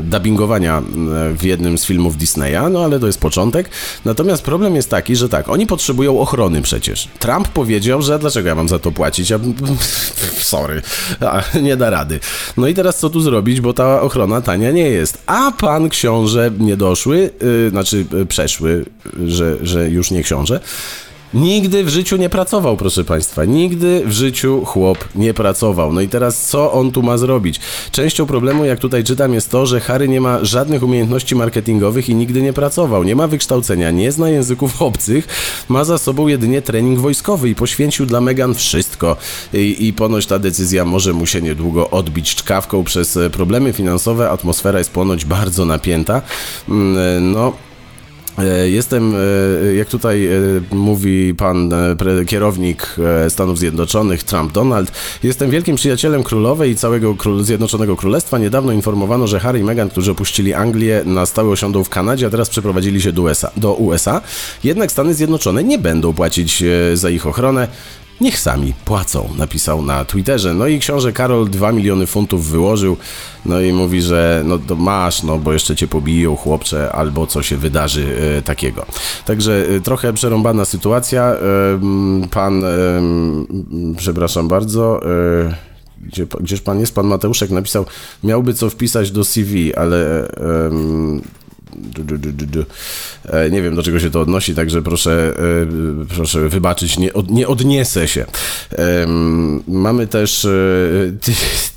dubbingowania 0.00 0.78
e, 0.78 0.82
w 1.34 1.42
jednym 1.42 1.78
z 1.78 1.84
filmów 1.84 2.16
Disneya, 2.16 2.70
no 2.70 2.84
ale 2.84 3.00
to 3.00 3.06
jest 3.06 3.20
początek. 3.20 3.70
Natomiast 4.04 4.42
problem 4.42 4.74
jest 4.74 4.90
taki, 4.90 5.16
że 5.16 5.28
tak, 5.28 5.48
oni 5.48 5.66
potrzebują 5.66 6.20
ochrony 6.20 6.62
przecież. 6.62 7.08
Trump 7.18 7.48
powiedział, 7.48 8.02
że 8.02 8.18
dlaczego 8.18 8.48
ja 8.48 8.54
mam 8.54 8.68
za 8.68 8.78
to 8.78 8.92
płacić? 8.92 9.30
Ja, 9.30 9.38
sorry. 10.52 10.82
nie 11.62 11.76
da 11.76 11.90
rady. 11.90 12.20
No 12.56 12.68
i 12.68 12.74
teraz 12.74 12.98
co 12.98 13.10
tu 13.10 13.20
zrobić, 13.20 13.60
bo 13.60 13.72
ta 13.72 14.02
ochrona 14.02 14.40
tania 14.40 14.70
nie 14.70 14.88
jest. 14.88 15.22
A 15.26 15.52
pan 15.60 15.88
książę 15.88 16.50
nie 16.58 16.76
doszły, 16.76 17.30
yy, 17.42 17.70
znaczy 17.70 18.06
yy, 18.12 18.26
przeszły, 18.26 18.84
że, 19.26 19.56
że 19.62 19.90
już 19.90 20.10
nie 20.10 20.22
książę. 20.22 20.60
Nigdy 21.34 21.84
w 21.84 21.88
życiu 21.88 22.16
nie 22.16 22.28
pracował, 22.28 22.76
proszę 22.76 23.04
Państwa. 23.04 23.44
Nigdy 23.44 24.02
w 24.06 24.12
życiu 24.12 24.64
chłop 24.64 24.98
nie 25.14 25.34
pracował. 25.34 25.92
No 25.92 26.00
i 26.00 26.08
teraz 26.08 26.46
co 26.46 26.72
on 26.72 26.92
tu 26.92 27.02
ma 27.02 27.18
zrobić? 27.18 27.60
Częścią 27.92 28.26
problemu, 28.26 28.64
jak 28.64 28.78
tutaj 28.78 29.04
czytam, 29.04 29.34
jest 29.34 29.50
to, 29.50 29.66
że 29.66 29.80
Harry 29.80 30.08
nie 30.08 30.20
ma 30.20 30.44
żadnych 30.44 30.82
umiejętności 30.82 31.34
marketingowych 31.34 32.08
i 32.08 32.14
nigdy 32.14 32.42
nie 32.42 32.52
pracował. 32.52 33.04
Nie 33.04 33.16
ma 33.16 33.26
wykształcenia, 33.26 33.90
nie 33.90 34.12
zna 34.12 34.30
języków 34.30 34.82
obcych, 34.82 35.28
ma 35.68 35.84
za 35.84 35.98
sobą 35.98 36.28
jedynie 36.28 36.62
trening 36.62 36.98
wojskowy 36.98 37.48
i 37.48 37.54
poświęcił 37.54 38.06
dla 38.06 38.20
Meghan 38.20 38.54
wszystko. 38.54 39.16
I, 39.52 39.86
i 39.86 39.92
ponoć 39.92 40.26
ta 40.26 40.38
decyzja 40.38 40.84
może 40.84 41.12
mu 41.12 41.26
się 41.26 41.42
niedługo 41.42 41.90
odbić 41.90 42.34
czkawką 42.34 42.84
przez 42.84 43.18
problemy 43.32 43.72
finansowe. 43.72 44.30
Atmosfera 44.30 44.78
jest 44.78 44.90
ponoć 44.90 45.24
bardzo 45.24 45.64
napięta. 45.64 46.22
Mm, 46.68 47.32
no. 47.32 47.52
E, 48.42 48.70
jestem, 48.70 49.14
e, 49.14 49.74
jak 49.74 49.88
tutaj 49.88 50.26
e, 50.26 50.40
mówi 50.70 51.34
pan 51.34 51.70
kierownik 52.26 52.96
Stanów 53.28 53.58
Zjednoczonych, 53.58 54.22
Trump 54.22 54.52
Donald, 54.52 54.92
jestem 55.22 55.50
wielkim 55.50 55.76
przyjacielem 55.76 56.22
królowej 56.22 56.70
i 56.70 56.76
całego 56.76 57.16
Zjednoczonego 57.40 57.96
Królestwa. 57.96 58.38
Niedawno 58.38 58.72
informowano, 58.72 59.26
że 59.26 59.40
Harry 59.40 59.58
i 59.58 59.64
Meghan, 59.64 59.88
którzy 59.88 60.10
opuścili 60.10 60.54
Anglię, 60.54 61.02
na 61.04 61.26
stałe 61.26 61.50
osiądą 61.50 61.84
w 61.84 61.88
Kanadzie, 61.88 62.26
a 62.26 62.30
teraz 62.30 62.48
przeprowadzili 62.48 63.00
się 63.00 63.12
do 63.12 63.22
USA. 63.22 63.50
Do 63.56 63.74
USA. 63.74 64.20
Jednak 64.64 64.92
Stany 64.92 65.14
Zjednoczone 65.14 65.64
nie 65.64 65.78
będą 65.78 66.12
płacić 66.12 66.64
za 66.94 67.10
ich 67.10 67.26
ochronę. 67.26 67.68
Niech 68.22 68.38
sami 68.38 68.74
płacą, 68.84 69.28
napisał 69.38 69.82
na 69.82 70.04
Twitterze. 70.04 70.54
No 70.54 70.66
i 70.66 70.78
książę 70.78 71.12
Karol 71.12 71.50
2 71.50 71.72
miliony 71.72 72.06
funtów 72.06 72.46
wyłożył. 72.46 72.96
No 73.46 73.60
i 73.60 73.72
mówi, 73.72 74.02
że 74.02 74.42
no 74.44 74.58
to 74.58 74.76
masz, 74.76 75.22
no 75.22 75.38
bo 75.38 75.52
jeszcze 75.52 75.76
cię 75.76 75.88
pobiją 75.88 76.36
chłopcze, 76.36 76.92
albo 76.92 77.26
co 77.26 77.42
się 77.42 77.56
wydarzy 77.56 78.16
e, 78.38 78.42
takiego. 78.42 78.86
Także 79.26 79.66
e, 79.76 79.80
trochę 79.80 80.12
przerąbana 80.12 80.64
sytuacja. 80.64 81.22
E, 81.22 81.38
pan, 82.30 82.64
e, 82.64 82.68
przepraszam 83.96 84.48
bardzo. 84.48 85.00
E, 85.06 85.72
gdzie, 86.02 86.26
gdzież 86.40 86.60
pan 86.60 86.80
jest? 86.80 86.94
Pan 86.94 87.06
Mateuszek 87.06 87.50
napisał, 87.50 87.86
miałby 88.24 88.54
co 88.54 88.70
wpisać 88.70 89.10
do 89.10 89.24
CV, 89.24 89.74
ale 89.74 90.28
e, 90.28 90.70
nie 93.50 93.62
wiem, 93.62 93.74
do 93.74 93.82
czego 93.82 94.00
się 94.00 94.10
to 94.10 94.20
odnosi, 94.20 94.54
także 94.54 94.82
proszę, 94.82 95.34
e, 96.02 96.06
proszę 96.16 96.48
wybaczyć, 96.48 96.98
nie, 96.98 97.12
od, 97.12 97.30
nie 97.30 97.48
odniesę 97.48 98.08
się. 98.08 98.26
Mamy 99.68 100.06
też 100.06 100.44
e, 100.44 100.50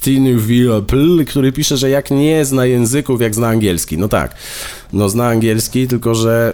Tinuville, 0.01 0.81
który 1.27 1.51
pisze, 1.51 1.77
że 1.77 1.89
jak 1.89 2.11
nie 2.11 2.45
zna 2.45 2.65
języków, 2.65 3.21
jak 3.21 3.35
zna 3.35 3.47
angielski. 3.47 3.97
No 3.97 4.07
tak, 4.07 4.35
no 4.93 5.09
zna 5.09 5.27
angielski, 5.27 5.87
tylko 5.87 6.15
że 6.15 6.53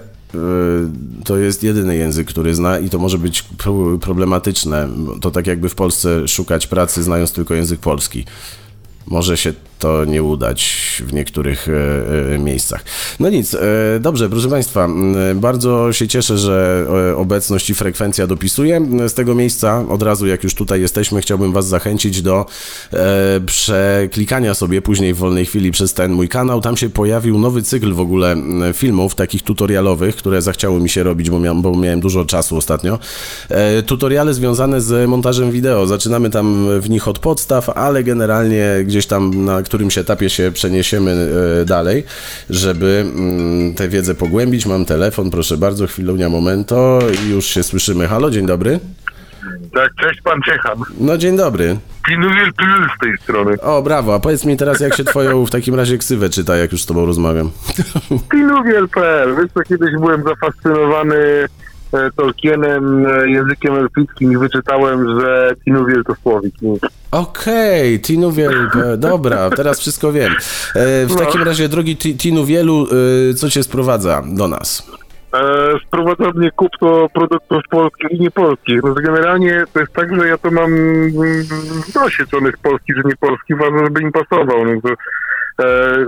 to 1.23 1.37
jest 1.37 1.63
jedyny 1.63 1.95
język, 1.95 2.27
który 2.27 2.55
zna 2.55 2.79
i 2.79 2.89
to 2.89 2.99
może 2.99 3.17
być 3.17 3.45
problematyczne. 4.01 4.89
To 5.21 5.31
tak 5.31 5.47
jakby 5.47 5.69
w 5.69 5.75
Polsce 5.75 6.27
szukać 6.27 6.67
pracy 6.67 7.03
znając 7.03 7.31
tylko 7.31 7.53
język 7.53 7.79
polski. 7.79 8.25
Może 9.07 9.37
się 9.37 9.53
to 9.81 10.05
nie 10.05 10.23
udać 10.23 11.01
w 11.07 11.13
niektórych 11.13 11.67
e, 11.69 12.35
e, 12.35 12.39
miejscach. 12.39 12.83
No 13.19 13.29
nic, 13.29 13.53
e, 13.53 13.59
dobrze, 13.99 14.29
proszę 14.29 14.49
Państwa, 14.49 14.89
bardzo 15.35 15.93
się 15.93 16.07
cieszę, 16.07 16.37
że 16.37 16.87
obecność 17.17 17.69
i 17.69 17.73
frekwencja 17.75 18.27
dopisuje. 18.27 18.81
Z 19.07 19.13
tego 19.13 19.35
miejsca, 19.35 19.85
od 19.89 20.03
razu 20.03 20.27
jak 20.27 20.43
już 20.43 20.55
tutaj 20.55 20.81
jesteśmy, 20.81 21.21
chciałbym 21.21 21.53
Was 21.53 21.67
zachęcić 21.67 22.21
do 22.21 22.45
przeklikania 23.45 24.53
sobie 24.53 24.81
później 24.81 25.13
w 25.13 25.17
wolnej 25.17 25.45
chwili 25.45 25.71
przez 25.71 25.93
ten 25.93 26.11
mój 26.11 26.29
kanał. 26.29 26.61
Tam 26.61 26.77
się 26.77 26.89
pojawił 26.89 27.39
nowy 27.39 27.61
cykl 27.63 27.93
w 27.93 27.99
ogóle 27.99 28.35
filmów, 28.73 29.15
takich 29.15 29.43
tutorialowych, 29.43 30.15
które 30.15 30.41
zachciały 30.41 30.79
mi 30.79 30.89
się 30.89 31.03
robić, 31.03 31.29
bo, 31.29 31.39
bo 31.55 31.77
miałem 31.77 31.99
dużo 31.99 32.25
czasu 32.25 32.57
ostatnio. 32.57 32.99
Tutoriale 33.85 34.33
związane 34.33 34.81
z 34.81 35.09
montażem 35.09 35.51
wideo. 35.51 35.87
Zaczynamy 35.87 36.29
tam 36.29 36.67
w 36.79 36.89
nich 36.89 37.07
od 37.07 37.19
podstaw, 37.19 37.69
ale 37.69 38.03
generalnie 38.03 38.65
gdzieś 38.85 39.05
tam 39.05 39.45
na 39.45 39.63
którymś 39.71 39.97
etapie 39.97 40.29
się 40.29 40.51
przeniesiemy 40.51 41.11
e, 41.61 41.65
dalej, 41.65 42.03
żeby 42.49 43.05
mm, 43.15 43.73
tę 43.73 43.89
wiedzę 43.89 44.15
pogłębić. 44.15 44.65
Mam 44.65 44.85
telefon, 44.85 45.31
proszę 45.31 45.57
bardzo, 45.57 45.87
chwilunia, 45.87 46.29
momento 46.29 46.99
i 47.25 47.29
już 47.29 47.45
się 47.45 47.63
słyszymy. 47.63 48.07
Halo, 48.07 48.31
dzień 48.31 48.45
dobry. 48.45 48.79
Tak, 49.73 49.91
cześć, 50.01 50.21
pan 50.21 50.41
Ciechan. 50.41 50.77
No, 50.99 51.17
dzień 51.17 51.37
dobry. 51.37 51.77
Pinuwiel 52.07 52.53
Pil 52.53 52.89
z 52.97 52.99
tej 52.99 53.17
strony. 53.17 53.61
O, 53.61 53.81
brawo, 53.81 54.15
a 54.15 54.19
powiedz 54.19 54.45
mi 54.45 54.57
teraz, 54.57 54.79
jak 54.79 54.95
się 54.95 55.03
twoją 55.03 55.45
w 55.45 55.51
takim 55.51 55.75
razie 55.75 55.97
ksywę 55.97 56.29
czyta, 56.29 56.57
jak 56.57 56.71
już 56.71 56.81
z 56.81 56.85
tobą 56.85 57.05
rozmawiam. 57.05 57.51
Pinuwiel.pl. 58.31 59.35
Wiesz 59.35 59.51
co, 59.53 59.61
kiedyś 59.61 59.91
byłem 59.99 60.23
zafascynowany 60.23 61.47
Tolkienem, 62.15 63.05
e, 63.05 63.29
językiem 63.29 63.75
elfickim 63.75 64.31
i 64.31 64.37
wyczytałem, 64.37 65.19
że 65.19 65.51
Tinuwiel 65.63 66.03
to 66.03 66.15
słowik. 66.15 66.53
Okej, 67.11 67.95
okay, 67.95 67.99
Tinuwiel, 67.99 68.69
e, 68.93 68.97
dobra, 68.97 69.49
teraz 69.49 69.79
wszystko 69.79 70.11
wiem. 70.11 70.33
W 70.75 71.09
no. 71.09 71.15
takim 71.15 71.43
razie, 71.43 71.69
drogi 71.69 71.97
Tinuwielu, 71.97 72.87
co 73.35 73.49
cię 73.49 73.63
sprowadza 73.63 74.23
do 74.27 74.47
nas? 74.47 74.91
sprowadza 75.87 76.31
mnie 76.35 76.51
kupno 76.51 77.09
produktów 77.09 77.61
polskich 77.69 78.11
i 78.11 78.19
niepolskich. 78.19 78.83
No, 78.83 78.93
generalnie 78.93 79.63
to 79.73 79.79
jest 79.79 79.93
tak, 79.93 80.15
że 80.15 80.27
ja 80.27 80.37
to 80.37 80.51
mam 80.51 80.71
w 81.91 81.95
nosie, 81.95 82.23
czy 82.29 82.37
on 82.37 82.45
jest 82.45 82.57
polski, 82.57 82.93
czy 82.93 83.01
nie 83.05 83.15
polski, 83.19 83.55
ważne, 83.55 83.79
żeby 83.83 84.01
im 84.01 84.11
pasował. 84.11 84.65
No, 84.65 84.81
to 84.81 84.89
E, 84.89 84.95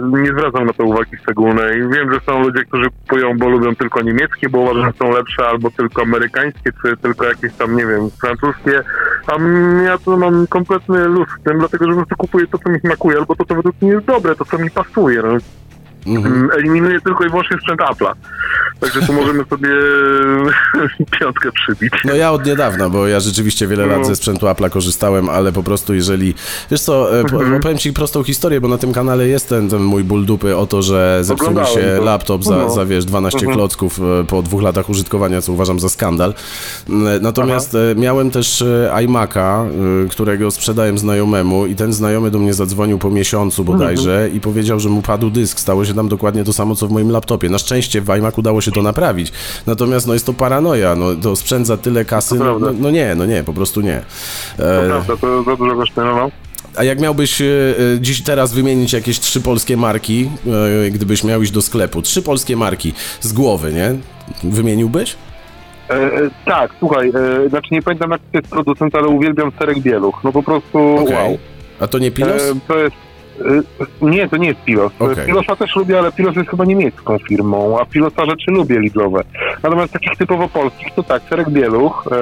nie 0.01 0.31
zwracam 0.31 0.65
na 0.65 0.73
to 0.73 0.83
uwagi 0.83 1.17
szczególnej. 1.17 1.79
Wiem, 1.79 2.13
że 2.13 2.19
są 2.19 2.43
ludzie, 2.43 2.65
którzy 2.65 2.89
kupują, 2.89 3.37
bo 3.37 3.49
lubią 3.49 3.75
tylko 3.75 4.01
niemieckie, 4.01 4.49
bo 4.49 4.59
uważają, 4.59 4.85
że 4.85 4.97
są 4.97 5.11
lepsze, 5.11 5.47
albo 5.47 5.71
tylko 5.71 6.01
amerykańskie, 6.01 6.71
czy 6.81 6.97
tylko 6.97 7.25
jakieś 7.25 7.53
tam, 7.53 7.75
nie 7.75 7.85
wiem, 7.85 8.09
francuskie. 8.21 8.83
A 9.27 9.31
ja 9.83 9.97
to 9.97 10.17
mam 10.17 10.47
kompletny 10.47 11.05
luz 11.05 11.27
w 11.39 11.43
tym, 11.43 11.59
dlatego 11.59 11.85
że 11.85 11.91
po 11.91 11.97
prostu 11.97 12.15
kupuję 12.15 12.47
to, 12.47 12.57
co 12.57 12.69
mi 12.69 12.79
smakuje, 12.79 13.17
albo 13.17 13.35
to, 13.35 13.45
co 13.45 13.55
według 13.55 13.81
mnie 13.81 13.91
jest 13.91 14.05
dobre, 14.05 14.35
to, 14.35 14.45
co 14.45 14.57
mi 14.57 14.69
pasuje. 14.69 15.21
No. 15.21 15.37
Mhm. 16.07 16.49
Eliminuję 16.57 17.01
tylko 17.01 17.25
i 17.25 17.29
wyłącznie 17.29 17.57
sprzęt 17.57 17.79
Apple'a. 17.79 18.13
Także 18.79 19.01
tu 19.01 19.13
możemy 19.13 19.45
sobie 19.49 19.69
piątkę 21.19 21.51
przybić. 21.51 21.93
No 22.05 22.13
ja 22.13 22.31
od 22.31 22.45
niedawna, 22.45 22.89
bo 22.89 23.07
ja 23.07 23.19
rzeczywiście 23.19 23.67
wiele 23.67 23.85
lat 23.85 23.99
no. 23.99 24.05
ze 24.05 24.15
sprzętu 24.15 24.45
Apple'a 24.45 24.69
korzystałem, 24.69 25.29
ale 25.29 25.51
po 25.51 25.63
prostu 25.63 25.93
jeżeli... 25.93 26.33
Wiesz 26.71 26.81
co, 26.81 27.17
e, 27.17 27.19
mhm. 27.19 27.61
powiem 27.61 27.77
ci 27.77 27.93
prostą 27.93 28.23
historię, 28.23 28.61
bo 28.61 28.67
na 28.67 28.77
tym 28.77 28.93
kanale 28.93 29.27
jest 29.27 29.49
ten, 29.49 29.69
ten 29.69 29.81
mój 29.83 30.03
ból 30.03 30.25
dupy 30.25 30.57
o 30.57 30.67
to, 30.67 30.81
że 30.81 31.19
zepsuł 31.21 31.51
mi 31.51 31.65
się 31.65 31.95
to. 31.97 32.03
laptop 32.03 32.43
za, 32.43 32.55
no. 32.55 32.69
za 32.69 32.85
wiesz, 32.85 33.05
12 33.05 33.39
mhm. 33.39 33.57
klocków 33.57 33.99
e, 33.99 34.23
po 34.23 34.41
dwóch 34.41 34.61
latach 34.61 34.89
użytkowania, 34.89 35.41
co 35.41 35.51
uważam 35.51 35.79
za 35.79 35.89
skandal. 35.89 36.33
Natomiast 37.21 37.75
Aha. 37.75 37.91
E, 37.91 37.95
miałem 37.95 38.31
też 38.31 38.63
iMac'a, 38.91 39.67
którego 40.09 40.51
sprzedałem 40.51 40.97
znajomemu 40.97 41.65
i 41.65 41.75
ten 41.75 41.93
znajomy 41.93 42.31
do 42.31 42.39
mnie 42.39 42.53
zadzwonił 42.53 42.97
po 42.99 43.09
miesiącu 43.09 43.63
bodajże 43.63 44.13
mhm. 44.13 44.33
i 44.33 44.39
powiedział, 44.39 44.79
że 44.79 44.89
mu 44.89 45.01
padł 45.01 45.29
dysk, 45.29 45.59
stało 45.59 45.85
się 45.85 45.92
tam 45.93 46.09
dokładnie 46.09 46.43
to 46.43 46.53
samo, 46.53 46.75
co 46.75 46.87
w 46.87 46.91
moim 46.91 47.11
laptopie. 47.11 47.49
Na 47.49 47.57
szczęście 47.57 48.01
w 48.01 48.09
iMac 48.09 48.37
udało 48.37 48.61
się 48.61 48.71
to 48.71 48.81
naprawić. 48.81 49.31
Natomiast 49.67 50.07
no 50.07 50.13
jest 50.13 50.25
to 50.25 50.33
paranoja, 50.33 50.95
no 50.95 51.15
to 51.15 51.35
sprzęt 51.35 51.67
za 51.67 51.77
tyle 51.77 52.05
kasy, 52.05 52.35
no, 52.35 52.59
no, 52.59 52.73
no, 52.79 52.91
nie, 52.91 53.15
no 53.15 53.25
nie, 53.25 53.43
po 53.43 53.53
prostu 53.53 53.81
nie. 53.81 53.97
E... 53.97 54.03
To 54.57 54.87
prawda, 54.87 55.17
to 55.17 55.43
za 55.43 55.55
dużo 55.55 55.75
kosztowało. 55.75 56.31
A 56.75 56.83
jak 56.83 56.99
miałbyś 56.99 57.41
e, 57.41 57.45
e, 57.45 58.01
dziś 58.01 58.23
teraz 58.23 58.53
wymienić 58.53 58.93
jakieś 58.93 59.19
trzy 59.19 59.41
polskie 59.41 59.77
marki, 59.77 60.29
e, 60.87 60.91
gdybyś 60.91 61.23
miał 61.23 61.41
iść 61.41 61.51
do 61.51 61.61
sklepu, 61.61 62.01
trzy 62.01 62.21
polskie 62.21 62.55
marki 62.55 62.93
z 63.21 63.33
głowy, 63.33 63.73
nie? 63.73 63.95
Wymieniłbyś? 64.43 65.15
E, 65.89 65.93
e, 65.93 66.29
tak, 66.45 66.71
słuchaj, 66.79 67.11
e, 67.45 67.49
znaczy 67.49 67.67
nie 67.71 67.81
pamiętam 67.81 68.11
jak 68.11 68.21
jest 68.33 68.47
producent, 68.47 68.95
ale 68.95 69.07
uwielbiam 69.07 69.51
serek 69.59 69.79
bieluch. 69.79 70.23
No 70.23 70.31
po 70.31 70.43
prostu 70.43 70.95
okay. 70.95 71.15
wow. 71.15 71.37
A 71.79 71.87
to 71.87 71.99
nie 71.99 72.11
Pilos? 72.11 72.41
to 72.67 72.77
jest 72.77 72.95
Nie, 74.01 74.29
to 74.29 74.37
nie 74.37 74.47
jest 74.47 74.61
Pilos. 74.61 74.91
Okej. 74.99 75.25
Pilosa 75.25 75.55
też 75.55 75.75
lubię, 75.75 75.99
ale 75.99 76.11
Pilos 76.11 76.35
jest 76.35 76.49
chyba 76.49 76.65
niemiecką 76.65 77.17
firmą, 77.17 77.79
a 77.79 77.85
Pilosa 77.85 78.25
rzeczy 78.25 78.51
lubię 78.51 78.79
lidlowe. 78.79 79.23
Natomiast 79.63 79.93
takich 79.93 80.17
typowo 80.17 80.47
polskich 80.47 80.87
to 80.95 81.03
tak, 81.03 81.21
Serek 81.29 81.49
Bieluch, 81.49 82.07
e, 82.11 82.15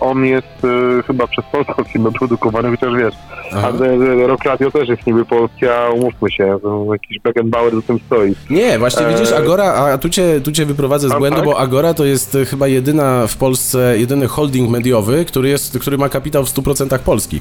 on 0.00 0.24
jest 0.24 0.46
e, 0.64 1.02
chyba 1.02 1.26
przez 1.26 1.44
polską 1.52 1.84
firmę 1.84 2.12
produkowany, 2.12 2.70
chociaż 2.70 2.96
wiesz, 2.96 3.14
Aha. 3.52 3.72
a 3.80 3.84
e, 3.84 4.26
Rock 4.26 4.44
Radio 4.44 4.70
też 4.70 4.88
jest 4.88 5.06
niby 5.06 5.24
polskie, 5.24 5.76
a 5.76 5.90
umówmy 5.90 6.30
się, 6.30 6.58
jakiś 6.92 7.18
Beckenbauer 7.18 7.74
za 7.74 7.82
tym 7.82 7.98
stoi. 8.06 8.34
Nie, 8.50 8.78
właśnie 8.78 9.06
Eee. 9.06 9.14
widzisz, 9.14 9.32
Agora, 9.32 9.64
a 9.64 9.98
tu 9.98 10.08
cię, 10.08 10.40
tu 10.44 10.52
cię 10.52 10.66
wyprowadzę 10.66 11.08
z 11.08 11.18
błędu, 11.18 11.36
tak? 11.36 11.44
bo 11.44 11.58
Agora 11.58 11.94
to 11.94 12.04
jest 12.04 12.34
e, 12.34 12.44
chyba 12.44 12.68
jedyna 12.68 13.26
w 13.26 13.36
Polsce, 13.36 13.98
jedyny 13.98 14.28
holding 14.28 14.70
mediowy, 14.70 15.24
który, 15.24 15.48
jest, 15.48 15.78
który 15.78 15.98
ma 15.98 16.08
kapitał 16.08 16.44
w 16.44 16.48
100% 16.48 16.98
polski. 16.98 17.40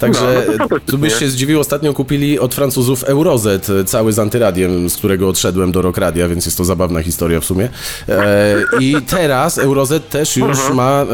Także 0.00 0.44
No, 0.58 0.66
no 0.70 0.76
e, 0.76 0.80
tu 0.80 0.98
byś 0.98 1.14
się 1.14 1.28
zdziwił, 1.28 1.60
ostatnio 1.60 1.92
kupili 1.92 2.21
od 2.40 2.54
Francuzów 2.54 3.04
Eurozet, 3.04 3.70
e, 3.70 3.84
cały 3.84 4.12
z 4.12 4.18
antyradiem, 4.18 4.90
z 4.90 4.96
którego 4.96 5.28
odszedłem 5.28 5.72
do 5.72 5.82
Rockradia, 5.82 6.28
więc 6.28 6.44
jest 6.46 6.58
to 6.58 6.64
zabawna 6.64 7.02
historia 7.02 7.40
w 7.40 7.44
sumie. 7.44 7.68
E, 8.08 8.56
I 8.80 8.96
teraz 9.06 9.58
Eurozet 9.58 10.08
też 10.08 10.36
już 10.36 10.58
Mhm. 10.58 10.74
ma 10.76 11.02
e, 11.02 11.06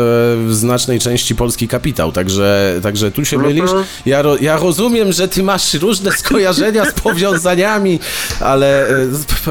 w 0.46 0.48
znacznej 0.50 1.00
części 1.00 1.34
polski 1.34 1.68
kapitał, 1.68 2.12
także, 2.12 2.74
także 2.82 3.10
tu 3.10 3.24
się 3.24 3.36
Mhm. 3.36 3.54
mylisz. 3.54 3.70
Ja, 4.06 4.22
ro, 4.22 4.36
ja 4.40 4.56
rozumiem, 4.56 5.12
że 5.12 5.28
ty 5.28 5.42
masz 5.42 5.74
różne 5.74 6.12
skojarzenia 6.12 6.84
z 6.84 6.92
powiązaniami, 6.92 7.98
ale 8.40 8.88
e, 8.88 8.94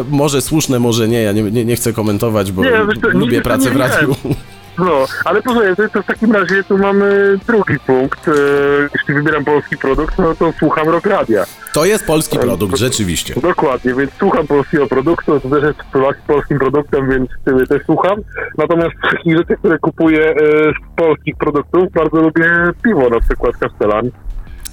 może 0.10 0.42
słuszne, 0.42 0.80
może 0.80 1.08
nie. 1.08 1.22
Ja 1.22 1.32
nie, 1.32 1.44
nie, 1.44 1.66
nie 1.66 1.76
chcę 1.76 1.94
komentować, 1.94 2.52
bo 2.52 2.64
Nie, 2.64 2.72
lubię 3.14 3.42
pracę 3.42 3.70
w 3.72 3.76
radiu. 3.76 4.16
No, 4.80 5.06
ale 5.26 5.42
posłuchaj, 5.42 5.76
to, 5.76 5.90
to 5.90 6.02
w 6.02 6.06
takim 6.06 6.32
razie 6.32 6.64
tu 6.64 6.78
mamy 6.78 7.38
drugi 7.48 7.80
punkt. 7.80 8.28
E, 8.28 8.32
jeśli 8.94 9.14
wybieram 9.14 9.46
polski 9.46 9.78
produkt, 9.78 10.18
no 10.18 10.36
to 10.36 10.54
słucham 10.60 10.90
Rock 10.90 11.06
Radia. 11.06 11.44
To 11.74 11.86
jest 11.86 12.06
polski 12.08 12.40
produkt, 12.40 12.78
rzeczywiście. 12.78 13.34
Dokładnie, 13.42 13.94
więc 13.94 14.12
słucham 14.20 14.48
polskiego 14.48 14.88
produktu, 14.88 15.40
to 15.40 15.50
też 15.50 15.64
jest 15.64 15.80
pol- 15.94 16.16
polskim 16.28 16.60
produktem, 16.60 17.10
więc 17.10 17.30
ciebie 17.46 17.68
też 17.68 17.82
słucham. 17.86 18.18
Natomiast 18.58 18.92
z 18.98 19.12
takich 19.12 19.38
rzeczy, 19.38 19.56
które 19.58 19.80
kupuję 19.80 20.30
e, 20.30 20.36
z 20.72 20.96
polskich 20.96 21.36
produktów, 21.38 21.84
bardzo 21.94 22.18
lubię 22.22 22.50
piwo, 22.84 23.10
na 23.10 23.20
przykład 23.20 23.56
Castellan. 23.58 24.10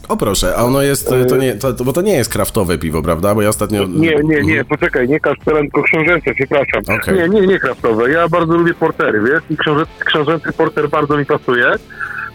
O 0.09 0.17
proszę, 0.17 0.57
a 0.57 0.65
ono 0.65 0.83
jest, 0.83 1.13
e, 1.13 1.25
to 1.25 1.37
nie, 1.37 1.55
to, 1.55 1.73
bo 1.85 1.93
to 1.93 2.03
nie 2.03 2.13
jest 2.13 2.33
kraftowe 2.33 2.79
piwo, 2.79 3.03
prawda? 3.03 3.35
Bo 3.35 3.43
ja 3.43 3.49
ostatnio... 3.49 3.87
Nie, 3.89 4.17
nie, 4.25 4.43
nie, 4.43 4.65
poczekaj, 4.65 5.09
nie 5.09 5.21
Castellan, 5.21 5.63
tylko 5.63 5.83
książęce, 5.83 6.35
przepraszam. 6.35 6.97
Okej. 6.99 7.15
Nie, 7.15 7.29
nie, 7.29 7.47
nie 7.47 7.59
kraftowe. 7.59 8.11
Ja 8.11 8.29
bardzo 8.29 8.53
lubię 8.55 8.75
portery, 8.75 9.21
wiesz, 9.21 9.43
i 9.51 9.57
książę, 9.57 9.87
książęcy 10.05 10.53
porter 10.53 10.89
bardzo 10.89 11.17
mi 11.17 11.27
pasuje. 11.27 11.67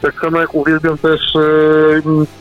Tak 0.02 0.14
samo 0.22 0.40
jak 0.42 0.56
uwielbiam 0.56 0.98
też 0.98 1.22
e, 1.36 1.40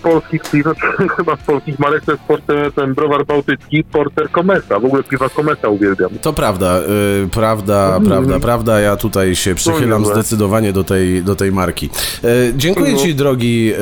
polskich 0.02 0.42
piw, 0.52 0.62
znaczy, 0.62 0.80
chyba 1.16 1.36
z 1.36 1.40
polskich 1.40 1.78
marek 1.78 2.04
to 2.04 2.12
jest 2.12 2.24
porter, 2.24 2.72
ten 2.72 2.94
browar 2.94 3.26
bałtycki, 3.26 3.84
porter 3.84 4.30
Kometa. 4.30 4.78
W 4.80 4.84
ogóle 4.84 5.02
piwa 5.02 5.28
Kometa 5.28 5.68
uwielbiam. 5.68 6.10
To 6.22 6.32
prawda, 6.32 6.78
y, 7.24 7.28
prawda, 7.28 8.00
prawda, 8.06 8.40
prawda. 8.40 8.80
Ja 8.80 8.96
tutaj 8.96 9.34
się 9.34 9.54
przychylam 9.54 10.04
zdecydowanie 10.06 10.72
do 10.72 10.84
tej, 10.84 11.22
do 11.22 11.34
tej 11.36 11.52
marki. 11.52 11.90
E, 12.24 12.28
dziękuję 12.56 12.92
No. 12.92 12.98
ci, 12.98 13.14
drogi, 13.14 13.72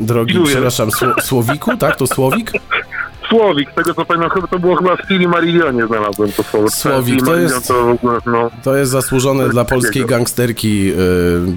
drogi, 0.00 0.32
Dziękuję. 0.32 0.54
przepraszam, 0.54 0.88
Sło- 0.90 1.20
Słowiku, 1.22 1.76
tak? 1.76 1.96
To 1.96 2.06
Słowik? 2.06 2.52
Słowik, 3.30 3.70
z 3.72 3.74
tego 3.74 3.94
co 3.94 4.04
pamiętam, 4.04 4.30
chyba 4.30 4.46
to 4.46 4.58
było 4.58 4.76
chyba 4.76 4.96
w 4.96 5.00
Fili 5.08 5.28
Marillionie 5.28 5.86
znalazłem 5.86 6.32
to 6.32 6.42
słowo. 6.42 6.70
Słowik, 6.70 7.22
to 7.24 7.36
jest- 7.36 7.68
To, 7.68 7.90
ogóle, 7.90 8.18
no, 8.26 8.50
To 8.64 8.76
jest 8.76 8.90
zasłużone 8.92 9.48
dla 9.48 9.64
polskiej 9.64 10.06
gangsterki 10.06 10.92
y, 10.92 10.94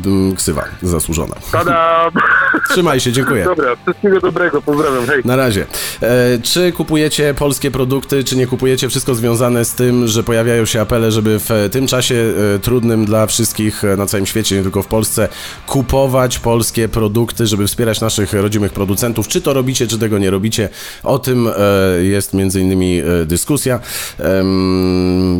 m, 0.06 0.36
ksywa. 0.36 0.64
Zasłużona. 0.82 1.36
tada! 1.52 2.10
Trzymaj 2.70 3.00
się, 3.00 3.12
dziękuję. 3.12 3.44
Dobra, 3.46 3.76
wszystkiego 3.84 4.20
dobrego, 4.20 4.62
pozdrawiam, 4.62 5.06
hej. 5.08 5.22
Na 5.26 5.36
razie. 5.36 5.66
E, 6.02 6.40
czy 6.44 6.72
kupujecie 6.72 7.34
polskie 7.34 7.72
produkty, 7.72 8.24
czy 8.24 8.36
nie 8.36 8.48
kupujecie? 8.48 8.90
Wszystko 8.90 9.16
związane 9.16 9.66
z 9.66 9.74
tym, 9.76 10.08
że 10.08 10.24
pojawiają 10.24 10.66
się 10.66 10.82
apele, 10.82 11.12
żeby 11.12 11.40
w 11.40 11.70
tym 11.72 11.88
czasie 11.88 12.16
e, 12.56 12.60
trudnym 12.60 13.06
dla 13.06 13.26
wszystkich 13.28 13.84
e, 13.84 13.98
na 13.98 14.06
całym 14.06 14.26
świecie, 14.26 14.56
nie 14.56 14.64
tylko 14.64 14.84
w 14.84 14.88
Polsce, 14.88 15.30
kupować 15.68 16.40
polskie 16.40 16.90
produkty, 16.90 17.48
żeby 17.48 17.68
wspierać 17.68 18.02
naszych 18.02 18.34
rodzimych 18.34 18.74
producentów. 18.74 19.28
Czy 19.28 19.42
to 19.42 19.54
robicie, 19.54 19.88
czy 19.88 20.00
tego 20.00 20.18
nie 20.18 20.30
robicie? 20.32 20.70
O 21.04 21.20
tym 21.20 21.48
e, 21.48 21.63
jest 22.02 22.34
między 22.34 22.62
innymi 22.62 23.00
e, 23.00 23.26
dyskusja. 23.26 23.80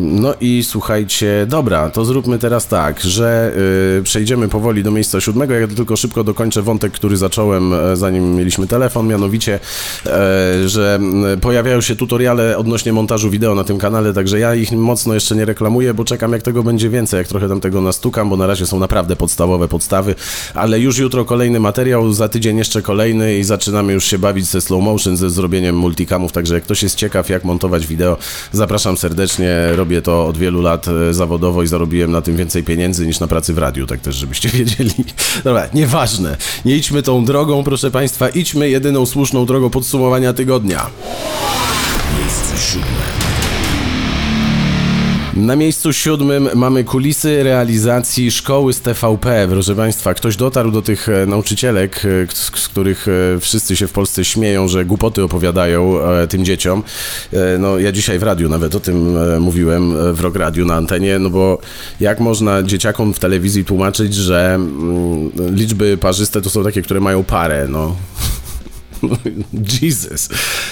No 0.00 0.34
i 0.40 0.64
słuchajcie, 0.64 1.46
dobra, 1.48 1.90
to 1.90 2.04
zróbmy 2.04 2.38
teraz 2.38 2.66
tak, 2.66 3.00
że 3.00 3.52
e, 3.98 4.02
przejdziemy 4.02 4.48
powoli 4.48 4.82
do 4.82 4.90
miejsca 4.90 5.20
siódmego. 5.20 5.54
Ja 5.54 5.68
tylko 5.68 5.96
szybko 5.96 6.24
dokończę 6.24 6.62
wątek, 6.62 6.92
który 6.92 7.16
zacząłem, 7.16 7.74
e, 7.74 7.96
zanim 7.96 8.34
mieliśmy 8.34 8.66
telefon, 8.66 9.06
mianowicie, 9.06 9.60
e, 10.06 10.68
że 10.68 11.00
pojawiają 11.40 11.80
się 11.80 11.96
tutoriale 11.96 12.58
odnośnie 12.58 12.92
montażu 12.92 13.30
wideo 13.30 13.54
na 13.54 13.64
tym 13.64 13.78
kanale, 13.78 14.12
także 14.12 14.38
ja 14.38 14.54
ich 14.54 14.72
mocno 14.72 15.14
jeszcze 15.14 15.36
nie 15.36 15.44
reklamuję, 15.44 15.94
bo 15.94 16.04
czekam 16.04 16.32
jak 16.32 16.42
tego 16.42 16.62
będzie 16.62 16.90
więcej, 16.90 17.18
jak 17.18 17.28
trochę 17.28 17.48
tam 17.48 17.60
tego 17.60 17.80
nastukam, 17.80 18.30
bo 18.30 18.36
na 18.36 18.46
razie 18.46 18.66
są 18.66 18.78
naprawdę 18.78 19.16
podstawowe 19.16 19.68
podstawy, 19.68 20.14
ale 20.54 20.80
już 20.80 20.98
jutro 20.98 21.24
kolejny 21.24 21.60
materiał, 21.60 22.12
za 22.12 22.28
tydzień 22.28 22.58
jeszcze 22.58 22.82
kolejny 22.82 23.38
i 23.38 23.44
zaczynamy 23.44 23.92
już 23.92 24.04
się 24.04 24.18
bawić 24.18 24.46
ze 24.46 24.60
slow 24.60 24.82
motion, 24.82 25.16
ze 25.16 25.30
zrobieniem 25.30 25.76
także 26.32 26.54
jak 26.54 26.64
ktoś 26.64 26.82
jest 26.82 26.96
ciekaw 26.96 27.28
jak 27.28 27.44
montować 27.44 27.86
wideo, 27.86 28.16
zapraszam 28.52 28.96
serdecznie, 28.96 29.48
robię 29.76 30.02
to 30.02 30.26
od 30.26 30.38
wielu 30.38 30.62
lat 30.62 30.86
e, 30.88 31.14
zawodowo 31.14 31.62
i 31.62 31.66
zarobiłem 31.66 32.10
na 32.10 32.22
tym 32.22 32.36
więcej 32.36 32.62
pieniędzy 32.62 33.06
niż 33.06 33.20
na 33.20 33.26
pracy 33.26 33.54
w 33.54 33.58
radiu, 33.58 33.86
tak 33.86 34.00
też 34.00 34.16
żebyście 34.16 34.48
wiedzieli. 34.58 34.92
Dobra, 35.44 35.68
nieważne, 35.74 36.36
nie 36.64 36.76
idźmy 36.76 37.02
tą 37.02 37.24
drogą, 37.24 37.64
proszę 37.64 37.90
Państwa, 37.90 38.28
idźmy 38.28 38.70
jedyną 38.70 39.06
słuszną 39.06 39.46
drogą 39.46 39.70
podsumowania 39.70 40.32
tygodnia. 40.32 40.86
Miejsce 42.18 42.72
siódme. 42.72 43.23
Na 45.36 45.56
miejscu 45.56 45.92
siódmym 45.92 46.48
mamy 46.54 46.84
kulisy 46.84 47.42
realizacji 47.42 48.30
szkoły 48.30 48.72
z 48.72 48.80
TVP. 48.80 49.46
Proszę 49.50 49.74
Państwa, 49.74 50.14
ktoś 50.14 50.36
dotarł 50.36 50.70
do 50.70 50.82
tych 50.82 51.08
e, 51.08 51.26
nauczycielek, 51.26 52.02
e, 52.04 52.26
z 52.34 52.68
których 52.68 53.06
e, 53.08 53.40
wszyscy 53.40 53.76
się 53.76 53.86
w 53.86 53.92
Polsce 53.92 54.24
śmieją, 54.24 54.68
że 54.68 54.84
głupoty 54.84 55.22
opowiadają 55.22 55.98
tym 56.28 56.44
dzieciom. 56.44 56.82
No, 57.58 57.78
ja 57.78 57.92
dzisiaj 57.92 58.18
w 58.18 58.22
radiu 58.22 58.48
nawet 58.48 58.74
o 58.74 58.80
tym 58.80 59.16
mówiłem, 59.40 60.14
w 60.14 60.20
Rock 60.20 60.36
Radiu 60.36 60.64
na 60.64 60.74
antenie, 60.74 61.18
no 61.18 61.30
bo 61.30 61.58
jak 62.00 62.20
można 62.20 62.62
dzieciakom 62.62 63.14
w 63.14 63.18
telewizji 63.18 63.64
tłumaczyć, 63.64 64.14
że 64.14 64.54
mm, 64.54 65.30
liczby 65.56 65.96
parzyste 65.96 66.42
to 66.42 66.50
są 66.50 66.64
takie, 66.64 66.82
które 66.82 67.00
mają 67.00 67.24
parę, 67.24 67.66
no. 67.68 67.96
Jesus. 69.82 70.28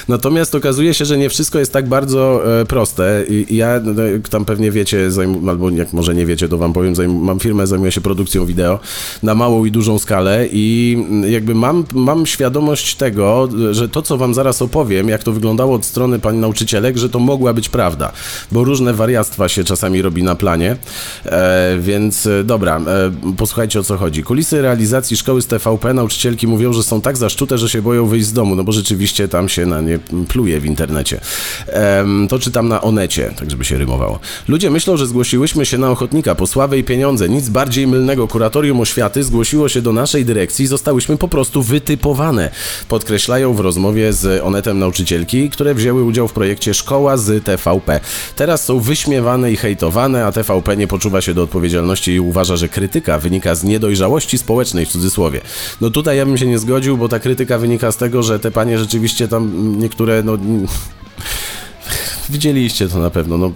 Natomiast 0.09 0.55
okazuje 0.55 0.95
się, 0.95 1.05
że 1.05 1.19
nie 1.19 1.31
wszystko 1.31 1.59
jest 1.59 1.73
tak 1.73 1.89
bardzo 1.89 2.43
e, 2.61 2.65
proste. 2.65 3.25
I 3.29 3.57
ja, 3.57 3.81
no, 3.85 4.03
jak 4.03 4.29
tam 4.29 4.45
pewnie 4.45 4.71
wiecie, 4.71 5.09
albo 5.49 5.71
jak 5.71 5.93
może 5.93 6.15
nie 6.15 6.27
wiecie, 6.27 6.49
to 6.49 6.59
wam 6.59 6.73
powiem, 6.73 6.95
mam 7.23 7.41
firmę, 7.41 7.67
zajmuję 7.67 7.93
się 7.93 8.01
produkcją 8.01 8.47
wideo 8.47 8.81
na 9.23 9.35
małą 9.35 9.65
i 9.65 9.71
dużą 9.71 9.99
skalę 9.99 10.47
i 10.53 10.97
mm, 10.99 11.33
jakby 11.33 11.55
mam, 11.55 11.85
mam 11.93 12.27
świadomość 12.27 12.95
tego, 12.95 13.49
że 13.71 13.89
to, 13.89 14.03
co 14.03 14.17
wam 14.17 14.35
zaraz 14.35 14.63
opowiem, 14.63 15.09
jak 15.09 15.23
to 15.23 15.33
wyglądało 15.33 15.75
od 15.75 15.85
strony 15.85 16.19
pani 16.19 16.39
nauczycielek, 16.39 16.97
że 16.97 17.09
to 17.09 17.19
mogła 17.19 17.53
być 17.53 17.69
prawda, 17.69 18.13
bo 18.53 18.65
różne 18.65 18.95
wariactwa 18.95 19.49
się 19.49 19.65
czasami 19.65 20.03
robi 20.03 20.23
na 20.23 20.35
planie, 20.35 20.77
e, 21.25 21.77
więc 21.81 22.27
e, 22.27 22.45
dobra, 22.45 22.81
e, 22.81 23.13
posłuchajcie 23.37 23.81
o 23.81 23.83
co 23.83 23.97
chodzi. 23.97 24.23
Kulisy 24.23 24.63
realizacji 24.63 25.17
szkoły 25.17 25.43
z 25.43 25.47
TVP 25.47 25.95
nauczycielki 25.95 26.47
mówią, 26.47 26.73
że 26.73 26.83
są 26.83 27.01
tak 27.01 27.17
zaszczute, 27.17 27.59
że 27.59 27.69
się 27.69 27.83
boją 27.83 28.07
wyjść 28.07 28.22
z 28.25 28.33
domu, 28.33 28.57
no 28.57 28.65
bo 28.65 28.73
rzeczywiście 28.73 29.29
tam 29.29 29.49
się 29.49 29.67
na 29.67 29.81
nie 29.81 29.99
pluje 30.29 30.61
w 30.61 30.67
internecie. 30.67 31.21
Em, 31.67 32.29
to 32.29 32.39
czytam 32.39 32.69
na 32.69 32.83
Onecie, 32.83 33.35
tak 33.39 33.51
żeby 33.51 33.65
się 33.65 33.79
rymowało. 33.79 34.21
Ludzie 34.49 34.71
myślą, 34.71 34.97
że 34.97 35.07
zgłosiłyśmy 35.07 35.67
się 35.67 35.79
na 35.79 35.91
ochotnika 35.91 36.35
po 36.35 36.47
sławę 36.47 36.79
i 36.79 36.85
pieniądze. 36.85 37.29
Nic 37.29 37.49
bardziej 37.49 37.87
mylnego. 37.87 38.29
Kuratorium 38.29 38.81
oświaty 38.81 39.25
zgłosiło 39.25 39.69
się 39.69 39.83
do 39.83 39.93
naszej 39.93 40.25
dyrekcji 40.25 40.65
i 40.65 40.69
zostałyśmy 40.69 41.17
po 41.17 41.29
prostu 41.29 41.63
wytypowane. 41.63 42.51
Podkreślają 42.89 43.55
w 43.55 43.61
rozmowie 43.61 44.13
z 44.13 44.43
Onetem 44.43 44.79
nauczycielki, 44.79 45.51
które 45.51 45.75
wzięły 45.75 46.05
udział 46.05 46.29
w 46.29 46.33
projekcie 46.33 46.75
Szkoła 46.75 47.17
z 47.17 47.45
TVP. 47.45 48.01
Teraz 48.37 48.65
są 48.65 48.81
wyśmiewane 48.81 49.53
i 49.53 49.57
hejtowane, 49.57 50.27
a 50.27 50.33
TVP 50.33 50.77
nie 50.77 50.87
poczuwa 50.87 51.21
się 51.21 51.35
do 51.35 51.43
odpowiedzialności 51.43 52.13
i 52.13 52.21
uważa, 52.21 52.57
że 52.57 52.69
krytyka 52.69 53.19
wynika 53.19 53.55
z 53.55 53.65
niedojrzałości 53.65 54.39
społecznej 54.39 54.87
w 54.87 54.89
cudzysłowie. 54.89 55.41
No 55.81 55.91
tutaj 55.91 56.17
ja 56.17 56.27
bym 56.27 56.39
się 56.39 56.47
nie 56.47 56.59
zgodził, 56.59 56.97
bo 56.97 57.09
ta 57.09 57.19
krytyka 57.19 57.59
wynika 57.59 57.93
z 57.93 57.97
tego, 58.03 58.23
że 58.23 58.39
te 58.39 58.51
panie 58.51 58.79
rzeczywiście 58.79 59.29
tam 59.29 59.79
niektóre, 59.79 60.23
no... 60.23 60.39
Widzieliście 62.31 62.89
to 62.89 62.99
na 62.99 63.11
pewno, 63.11 63.39
no 63.39 63.53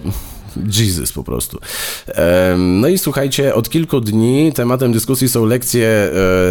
Jesus 0.79 1.11
po 1.11 1.23
prostu. 1.23 1.59
No 2.57 2.87
i 2.87 2.97
słuchajcie, 2.97 3.55
od 3.55 3.69
kilku 3.69 4.01
dni 4.01 4.51
tematem 4.53 4.91
dyskusji 4.91 5.29
są 5.29 5.45
lekcje, 5.45 5.87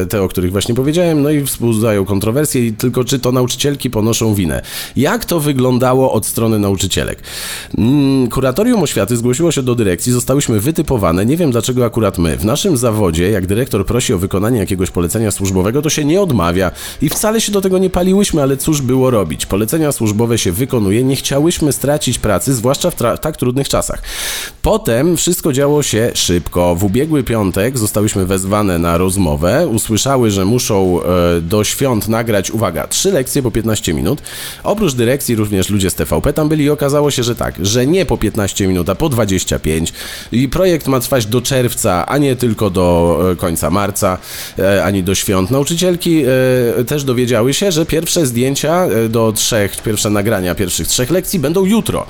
e, 0.02 0.06
te 0.06 0.22
o 0.22 0.28
których 0.28 0.52
właśnie 0.52 0.74
powiedziałem, 0.74 1.22
no 1.22 1.30
i 1.30 1.40
wzbudzają 1.40 2.04
kontrowersje, 2.04 2.72
tylko 2.72 3.04
czy 3.04 3.18
to 3.18 3.32
nauczycielki 3.32 3.90
ponoszą 3.90 4.34
winę. 4.34 4.62
Jak 4.96 5.24
to 5.24 5.40
wyglądało 5.40 6.12
od 6.12 6.26
strony 6.26 6.58
nauczycielek? 6.58 7.22
Mm, 7.78 8.28
kuratorium 8.28 8.82
oświaty 8.82 9.16
zgłosiło 9.16 9.52
się 9.52 9.62
do 9.62 9.74
dyrekcji, 9.74 10.12
zostałyśmy 10.12 10.60
wytypowane, 10.60 11.26
nie 11.26 11.36
wiem 11.36 11.50
dlaczego 11.50 11.84
akurat 11.84 12.18
my. 12.18 12.36
W 12.36 12.44
naszym 12.44 12.76
zawodzie, 12.76 13.30
jak 13.30 13.46
dyrektor 13.46 13.86
prosi 13.86 14.12
o 14.12 14.18
wykonanie 14.18 14.58
jakiegoś 14.58 14.90
polecenia 14.90 15.30
służbowego, 15.30 15.82
to 15.82 15.90
się 15.90 16.04
nie 16.04 16.20
odmawia 16.20 16.70
i 17.02 17.08
wcale 17.08 17.40
się 17.40 17.52
do 17.52 17.60
tego 17.60 17.78
nie 17.78 17.90
paliłyśmy, 17.90 18.42
ale 18.42 18.56
cóż 18.56 18.82
było 18.82 19.10
robić? 19.10 19.46
Polecenia 19.46 19.92
służbowe 19.92 20.38
się 20.38 20.52
wykonuje, 20.52 21.04
nie 21.04 21.16
chciałyśmy 21.16 21.72
stracić 21.72 22.18
pracy, 22.18 22.54
zwłaszcza 22.54 22.90
w 22.90 22.96
tak 23.20 23.36
trudnych 23.36 23.68
czasach. 23.68 23.95
Potem 24.66 25.16
wszystko 25.16 25.52
działo 25.52 25.82
się 25.82 26.10
szybko. 26.14 26.74
W 26.74 26.84
ubiegły 26.84 27.24
piątek 27.24 27.78
zostałyśmy 27.78 28.26
wezwane 28.26 28.78
na 28.78 28.98
rozmowę, 28.98 29.66
usłyszały, 29.66 30.30
że 30.30 30.44
muszą 30.44 31.02
e, 31.02 31.40
do 31.40 31.64
świąt 31.64 32.08
nagrać, 32.08 32.50
uwaga, 32.50 32.86
trzy 32.86 33.12
lekcje 33.12 33.42
po 33.42 33.50
15 33.50 33.94
minut. 33.94 34.22
Oprócz 34.64 34.94
dyrekcji 34.94 35.36
również 35.36 35.70
ludzie 35.70 35.90
z 35.90 35.94
TVP 35.94 36.32
tam 36.32 36.48
byli 36.48 36.64
i 36.64 36.70
okazało 36.70 37.10
się, 37.10 37.22
że 37.22 37.34
tak, 37.34 37.54
że 37.66 37.86
nie 37.86 38.06
po 38.06 38.18
15 38.18 38.66
minut, 38.66 38.88
a 38.88 38.94
po 38.94 39.08
25 39.08 39.92
i 40.32 40.48
projekt 40.48 40.86
ma 40.86 41.00
trwać 41.00 41.26
do 41.26 41.40
czerwca, 41.40 42.06
a 42.06 42.18
nie 42.18 42.36
tylko 42.36 42.70
do 42.70 43.18
e, 43.32 43.36
końca 43.36 43.70
marca, 43.70 44.18
e, 44.58 44.84
ani 44.84 45.02
do 45.02 45.14
świąt. 45.14 45.50
Nauczycielki 45.50 46.24
też 46.86 47.04
dowiedziały 47.04 47.54
się, 47.54 47.72
że 47.72 47.86
pierwsze 47.86 48.26
zdjęcia 48.26 48.86
do 49.08 49.32
trzech, 49.32 49.82
pierwsze 49.82 50.10
nagrania 50.10 50.54
pierwszych 50.54 50.88
trzech 50.88 51.10
lekcji 51.10 51.38
będą 51.38 51.64
jutro. 51.64 52.06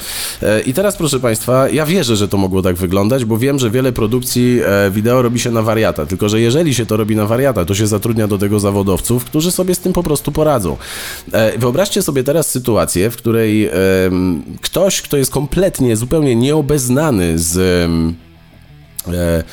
I 0.67 0.75
teraz 0.75 0.97
proszę 0.97 1.21
Państwa, 1.21 1.66
ja 1.73 1.87
wierzę, 1.87 2.17
że 2.17 2.29
to 2.29 2.37
mogło 2.37 2.63
tak 2.63 2.77
wyglądać, 2.77 3.25
bo 3.25 3.39
wiem, 3.39 3.59
że 3.59 3.71
wiele 3.71 3.93
produkcji 3.93 4.61
e, 4.67 4.91
wideo 4.91 5.23
robi 5.23 5.41
się 5.41 5.51
na 5.51 5.63
wariata. 5.63 6.07
Tylko, 6.07 6.29
że 6.29 6.41
jeżeli 6.41 6.75
się 6.75 6.87
to 6.87 6.97
robi 6.97 7.17
na 7.17 7.27
wariata, 7.27 7.65
to 7.65 7.75
się 7.75 7.87
zatrudnia 7.87 8.29
do 8.29 8.39
tego 8.39 8.61
zawodowców, 8.61 9.25
którzy 9.25 9.53
sobie 9.53 9.75
z 9.75 9.79
tym 9.79 9.93
po 9.93 10.03
prostu 10.03 10.33
poradzą. 10.33 10.77
E, 11.33 11.59
wyobraźcie 11.59 12.03
sobie 12.03 12.25
teraz 12.25 12.51
sytuację, 12.51 13.11
w 13.11 13.17
której 13.17 13.71
ktoś, 14.61 15.03
kto 15.03 15.17
jest 15.17 15.31
kompletnie, 15.31 15.97
zupełnie 15.97 16.37
nieobeznany 16.37 17.39
z 17.39 17.57
e, 19.09 19.45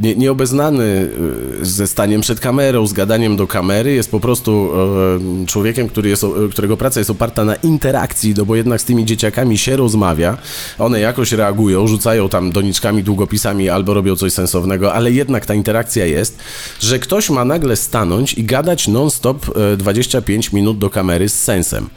nie, 0.00 0.16
nieobeznany 0.16 1.10
y, 1.60 1.64
ze 1.66 1.86
staniem 1.86 2.20
przed 2.20 2.40
kamerą, 2.40 2.86
z 2.86 2.92
gadaniem 2.92 3.36
do 3.36 3.46
kamery, 3.46 3.92
jest 3.92 4.10
po 4.10 4.20
prostu 4.20 4.70
e, 5.42 5.46
człowiekiem, 5.46 5.88
który 5.88 6.08
jest, 6.08 6.26
którego 6.50 6.76
praca 6.76 7.00
jest 7.00 7.10
oparta 7.10 7.44
na 7.44 7.54
interakcji, 7.54 8.34
no 8.36 8.44
bo 8.44 8.56
jednak 8.56 8.80
z 8.80 8.84
tymi 8.84 9.04
dzieciakami 9.04 9.58
się 9.58 9.76
rozmawia, 9.76 10.38
one 10.78 11.00
jakoś 11.00 11.32
reagują, 11.32 11.86
rzucają 11.86 12.28
tam 12.28 12.52
doniczkami, 12.52 13.02
długopisami 13.02 13.68
albo 13.68 13.94
robią 13.94 14.16
coś 14.16 14.32
sensownego, 14.32 14.94
ale 14.94 15.12
jednak 15.12 15.46
ta 15.46 15.54
interakcja 15.54 16.06
jest, 16.06 16.38
że 16.80 16.98
ktoś 16.98 17.30
ma 17.30 17.44
nagle 17.44 17.76
stanąć 17.76 18.34
i 18.34 18.44
gadać 18.44 18.88
non-stop 18.88 19.46
25 19.78 20.46
e, 20.46 20.50
minut 20.56 20.78
do 20.78 20.90
kamery 20.90 21.28
z 21.28 21.42
sensem. 21.42 21.88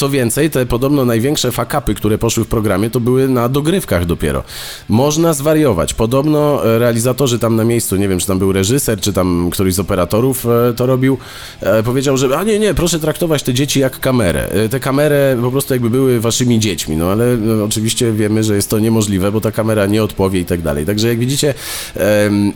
Co 0.00 0.08
więcej, 0.08 0.50
te 0.50 0.66
podobno 0.66 1.04
największe 1.04 1.52
fakapy, 1.52 1.94
które 1.94 2.18
poszły 2.18 2.44
w 2.44 2.48
programie, 2.48 2.90
to 2.90 3.00
były 3.00 3.28
na 3.28 3.48
dogrywkach 3.48 4.04
dopiero. 4.04 4.42
Można 4.88 5.34
zwariować. 5.34 5.94
Podobno 5.94 6.66
e, 6.66 6.78
realizatorzy 6.78 7.38
tam 7.38 7.56
na 7.56 7.64
miejscu, 7.64 7.96
nie 7.96 8.08
wiem, 8.08 8.18
czy 8.18 8.26
tam 8.26 8.38
był 8.38 8.52
reżyser, 8.52 9.00
czy 9.00 9.12
tam 9.12 9.50
któryś 9.52 9.74
z 9.74 9.78
operatorów 9.78 10.46
e, 10.46 10.74
to 10.76 10.86
robił, 10.86 11.18
e, 11.60 11.82
powiedział, 11.82 12.16
że 12.16 12.38
a 12.38 12.44
nie, 12.44 12.58
nie, 12.58 12.74
proszę 12.74 12.98
traktować 12.98 13.42
te 13.42 13.54
dzieci 13.54 13.80
jak 13.80 14.00
kamerę. 14.00 14.48
Te 14.70 14.80
kamery 14.80 15.16
po 15.42 15.50
prostu 15.50 15.74
jakby 15.74 15.90
były 15.90 16.20
waszymi 16.20 16.58
dziećmi, 16.58 16.96
no 16.96 17.10
ale 17.10 17.36
no, 17.36 17.64
oczywiście 17.64 18.12
wiemy, 18.12 18.44
że 18.44 18.54
jest 18.54 18.70
to 18.70 18.78
niemożliwe, 18.78 19.32
bo 19.32 19.40
ta 19.40 19.52
kamera 19.52 19.86
nie 19.86 20.02
odpowie 20.02 20.40
i 20.40 20.44
tak 20.44 20.62
dalej. 20.62 20.86
Także 20.86 21.08
jak 21.08 21.18
widzicie, 21.18 21.54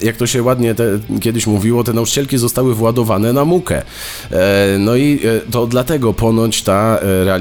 jak 0.03 0.17
to 0.17 0.27
się 0.27 0.43
ładnie 0.43 0.75
te, 0.75 0.85
kiedyś 1.21 1.47
mówiło, 1.47 1.85
te 1.85 1.93
nauczycielki 1.93 2.39
zostały 2.39 2.75
władowane 2.75 3.33
na 3.33 3.45
mukę. 3.45 3.83
No 4.79 4.97
i 4.97 5.21
to 5.51 5.67
dlatego 5.67 6.15
ponoć 6.15 6.63
ta 6.63 6.99
realizacja, 7.03 7.34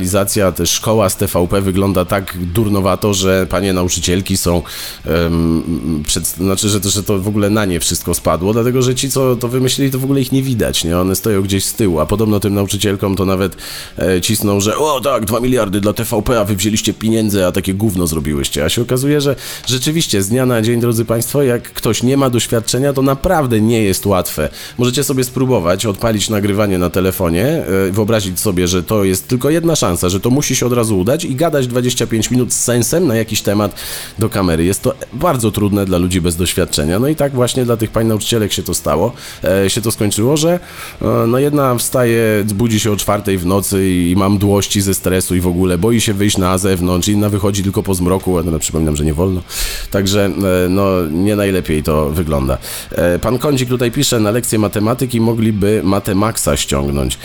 też 0.55 0.69
szkoła 0.69 1.09
z 1.09 1.17
TVP 1.17 1.61
wygląda 1.61 2.05
tak 2.05 2.37
durnowato, 2.41 3.13
że 3.13 3.47
panie 3.49 3.73
nauczycielki 3.73 4.37
są, 4.37 4.61
um, 5.05 6.03
przed, 6.07 6.27
znaczy, 6.27 6.69
że 6.69 6.81
to, 6.81 6.89
że 6.89 7.03
to 7.03 7.19
w 7.19 7.27
ogóle 7.27 7.49
na 7.49 7.65
nie 7.65 7.79
wszystko 7.79 8.13
spadło, 8.13 8.53
dlatego, 8.53 8.81
że 8.81 8.95
ci, 8.95 9.11
co 9.11 9.35
to 9.35 9.47
wymyślili, 9.47 9.91
to 9.91 9.99
w 9.99 10.03
ogóle 10.03 10.21
ich 10.21 10.31
nie 10.31 10.43
widać, 10.43 10.83
nie? 10.83 10.99
One 10.99 11.15
stoją 11.15 11.41
gdzieś 11.41 11.65
z 11.65 11.73
tyłu, 11.73 11.99
a 11.99 12.05
podobno 12.05 12.39
tym 12.39 12.53
nauczycielkom 12.53 13.15
to 13.15 13.25
nawet 13.25 13.57
e, 13.97 14.21
cisną, 14.21 14.59
że 14.59 14.77
o 14.77 15.01
tak, 15.01 15.25
dwa 15.25 15.39
miliardy 15.39 15.81
dla 15.81 15.93
TVP, 15.93 16.39
a 16.39 16.45
wy 16.45 16.55
wzięliście 16.55 16.93
pieniądze, 16.93 17.47
a 17.47 17.51
takie 17.51 17.73
gówno 17.73 18.07
zrobiłyście, 18.07 18.65
a 18.65 18.69
się 18.69 18.81
okazuje, 18.81 19.21
że 19.21 19.35
rzeczywiście 19.67 20.23
z 20.23 20.29
dnia 20.29 20.45
na 20.45 20.61
dzień, 20.61 20.81
drodzy 20.81 21.05
państwo, 21.05 21.43
jak 21.43 21.63
ktoś 21.63 22.03
nie 22.03 22.17
ma 22.17 22.29
doświadczenia, 22.29 22.93
to 22.93 23.01
naprawdę 23.01 23.61
nie 23.61 23.83
jest 23.83 24.05
łatwe. 24.05 24.49
Możecie 24.77 25.03
sobie 25.03 25.23
spróbować 25.23 25.85
odpalić 25.85 26.29
nagrywanie 26.29 26.77
na 26.77 26.89
telefonie, 26.89 27.45
e, 27.45 27.91
wyobrazić 27.91 28.39
sobie, 28.39 28.67
że 28.67 28.83
to 28.83 29.03
jest 29.03 29.27
tylko 29.27 29.49
jedna 29.49 29.72
szansa, 29.75 30.09
że 30.09 30.19
to 30.19 30.29
musi 30.29 30.55
się 30.55 30.65
od 30.65 30.73
razu 30.73 30.99
udać 30.99 31.25
i 31.25 31.35
gadać 31.35 31.67
25 31.67 32.31
minut 32.31 32.53
z 32.53 32.63
sensem 32.63 33.07
na 33.07 33.15
jakiś 33.15 33.41
temat 33.41 33.75
do 34.19 34.29
kamery. 34.29 34.65
Jest 34.65 34.81
to 34.81 34.93
bardzo 35.13 35.51
trudne 35.51 35.85
dla 35.85 35.97
ludzi 35.97 36.21
bez 36.21 36.35
doświadczenia. 36.35 36.99
No 36.99 37.07
i 37.07 37.15
tak 37.15 37.33
właśnie 37.33 37.65
dla 37.65 37.77
tych 37.77 37.91
pań 37.91 38.07
nauczycielek 38.07 38.53
się 38.53 38.63
to 38.63 38.73
stało, 38.73 39.13
e, 39.43 39.69
się 39.69 39.81
to 39.81 39.91
skończyło, 39.91 40.37
że 40.37 40.59
e, 41.01 41.05
no 41.27 41.39
jedna 41.39 41.75
wstaje, 41.75 42.43
budzi 42.55 42.79
się 42.79 42.91
o 42.91 42.95
czwartej 42.95 43.37
w 43.37 43.45
nocy 43.45 43.89
i 43.89 44.15
ma 44.17 44.29
mdłości 44.29 44.81
ze 44.81 44.93
stresu 44.93 45.35
i 45.35 45.39
w 45.39 45.47
ogóle 45.47 45.77
boi 45.77 46.01
się 46.01 46.13
wyjść 46.13 46.37
na 46.37 46.57
zewnątrz, 46.57 47.07
inna 47.07 47.29
wychodzi 47.29 47.63
tylko 47.63 47.83
po 47.83 47.93
zmroku, 47.93 48.43
no, 48.43 48.59
przypominam, 48.59 48.95
że 48.95 49.05
nie 49.05 49.13
wolno. 49.13 49.41
Także 49.91 50.25
e, 50.25 50.69
no 50.69 50.85
nie 51.11 51.35
najlepiej 51.35 51.83
to 51.83 52.09
wygląda. 52.09 52.57
E, 52.91 53.19
pan 53.19 53.37
Kądzik 53.37 53.69
tutaj 53.69 53.91
pisze, 53.91 54.19
na 54.19 54.31
lekcję 54.31 54.59
matematyki 54.59 55.21
mogliby 55.21 55.81
Matemaxa 55.83 56.49
ściągnąć. 56.55 57.17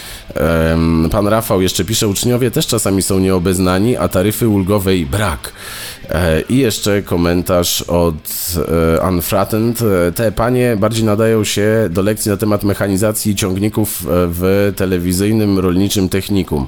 Pan 1.11 1.27
Rafał 1.27 1.63
jeszcze 1.63 1.85
pisze, 1.85 2.09
uczniowie 2.09 2.38
też 2.51 2.67
czasami 2.67 3.03
są 3.03 3.19
nieobeznani, 3.19 3.97
a 3.97 4.09
taryfy 4.09 4.49
ulgowej 4.49 5.07
brak. 5.07 5.53
E, 6.09 6.41
I 6.41 6.59
jeszcze 6.59 7.03
komentarz 7.03 7.83
od 7.83 8.55
e, 8.99 9.09
Unfrattened. 9.09 9.83
E, 9.83 10.13
te 10.13 10.33
panie 10.33 10.77
bardziej 10.81 11.05
nadają 11.05 11.45
się 11.45 11.89
do 11.91 12.03
lekcji 12.03 12.31
na 12.31 12.37
temat 12.37 12.65
mechanizacji 12.65 13.35
ciągników 13.35 14.03
w 14.09 14.73
telewizyjnym 14.77 15.59
rolniczym 15.59 16.09
technikum. 16.09 16.67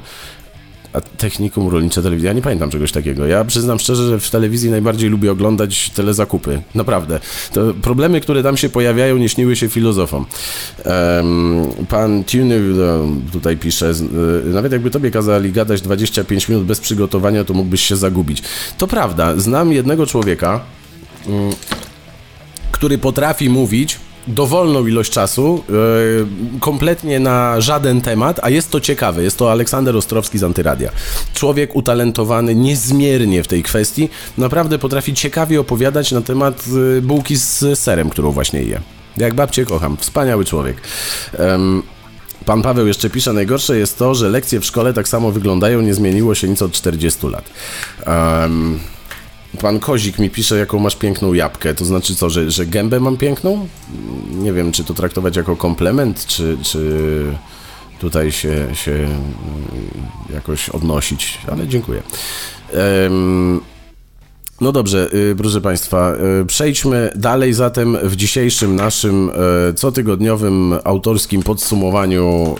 A 0.92 1.00
technikum 1.00 1.68
rolnicze 1.68 2.02
telewizji. 2.02 2.26
Ja 2.26 2.32
nie 2.32 2.42
pamiętam 2.42 2.70
czegoś 2.70 2.92
takiego. 2.92 3.26
Ja 3.26 3.44
przyznam 3.44 3.78
szczerze, 3.78 4.08
że 4.08 4.20
w 4.20 4.30
telewizji 4.30 4.70
najbardziej 4.70 5.10
lubię 5.10 5.32
oglądać 5.32 5.90
telezakupy. 5.90 6.62
Naprawdę. 6.74 7.20
To 7.52 7.74
problemy, 7.82 8.20
które 8.20 8.42
tam 8.42 8.56
się 8.56 8.68
pojawiają, 8.68 9.16
nie 9.16 9.28
śniły 9.28 9.56
się 9.56 9.68
filozofom. 9.68 10.26
Um, 10.84 11.66
pan 11.88 12.24
Tuny 12.24 12.60
tutaj 13.32 13.56
pisze, 13.56 13.92
nawet 14.44 14.72
jakby 14.72 14.90
tobie 14.90 15.10
kazali 15.10 15.52
gadać 15.52 15.82
25 15.82 16.48
minut 16.48 16.64
bez 16.64 16.80
przygotowania, 16.80 17.44
to 17.44 17.54
mógłbyś 17.54 17.80
się 17.80 17.96
zagubić. 17.96 18.42
To 18.78 18.86
prawda. 18.86 19.36
Znam 19.36 19.72
jednego 19.72 20.06
człowieka, 20.06 20.60
um, 21.26 21.50
który 22.72 22.98
potrafi 22.98 23.50
mówić 23.50 23.98
dowolną 24.26 24.86
ilość 24.86 25.10
czasu, 25.12 25.64
yy, 25.68 26.26
kompletnie 26.60 27.20
na 27.20 27.60
żaden 27.60 28.00
temat, 28.00 28.40
a 28.42 28.50
jest 28.50 28.70
to 28.70 28.80
ciekawe. 28.80 29.22
Jest 29.22 29.38
to 29.38 29.50
Aleksander 29.50 29.96
Ostrowski 29.96 30.38
z 30.38 30.44
Antyradia. 30.44 30.90
Człowiek 31.34 31.76
utalentowany 31.76 32.54
niezmiernie 32.54 33.42
w 33.42 33.48
tej 33.48 33.62
kwestii. 33.62 34.08
Naprawdę 34.38 34.78
potrafi 34.78 35.14
ciekawie 35.14 35.60
opowiadać 35.60 36.12
na 36.12 36.20
temat 36.20 36.64
yy, 36.68 37.02
bułki 37.02 37.36
z 37.36 37.78
serem, 37.78 38.10
którą 38.10 38.30
właśnie 38.30 38.62
je. 38.62 38.80
Jak 39.16 39.34
babcię 39.34 39.64
kocham. 39.64 39.96
Wspaniały 39.96 40.44
człowiek. 40.44 40.76
Pan 42.44 42.62
Paweł 42.62 42.86
jeszcze 42.86 43.10
pisze, 43.10 43.32
najgorsze 43.32 43.78
jest 43.78 43.98
to, 43.98 44.14
że 44.14 44.28
lekcje 44.28 44.60
w 44.60 44.64
szkole 44.64 44.92
tak 44.92 45.08
samo 45.08 45.32
wyglądają, 45.32 45.80
nie 45.80 45.94
zmieniło 45.94 46.34
się 46.34 46.48
nic 46.48 46.62
od 46.62 46.72
40 46.72 47.26
lat. 47.26 47.50
Um, 48.06 48.80
Pan 49.58 49.80
Kozik 49.80 50.18
mi 50.18 50.30
pisze, 50.30 50.58
jaką 50.58 50.78
masz 50.78 50.96
piękną 50.96 51.32
jabłkę. 51.32 51.74
To 51.74 51.84
znaczy 51.84 52.14
co, 52.16 52.30
że, 52.30 52.50
że 52.50 52.66
gębę 52.66 53.00
mam 53.00 53.16
piękną? 53.16 53.68
Nie 54.32 54.52
wiem, 54.52 54.72
czy 54.72 54.84
to 54.84 54.94
traktować 54.94 55.36
jako 55.36 55.56
komplement, 55.56 56.26
czy, 56.26 56.58
czy 56.62 57.36
tutaj 57.98 58.32
się, 58.32 58.66
się 58.74 59.08
jakoś 60.34 60.68
odnosić, 60.68 61.38
ale 61.52 61.68
dziękuję. 61.68 62.02
Um, 62.74 63.60
no 64.60 64.72
dobrze, 64.72 65.08
y, 65.14 65.36
proszę 65.36 65.60
Państwa, 65.60 66.14
y, 66.42 66.46
przejdźmy 66.46 67.12
dalej 67.16 67.52
zatem 67.52 67.96
w 68.02 68.16
dzisiejszym 68.16 68.76
naszym 68.76 69.30
y, 69.70 69.74
cotygodniowym 69.74 70.74
autorskim 70.84 71.42
podsumowaniu 71.42 72.56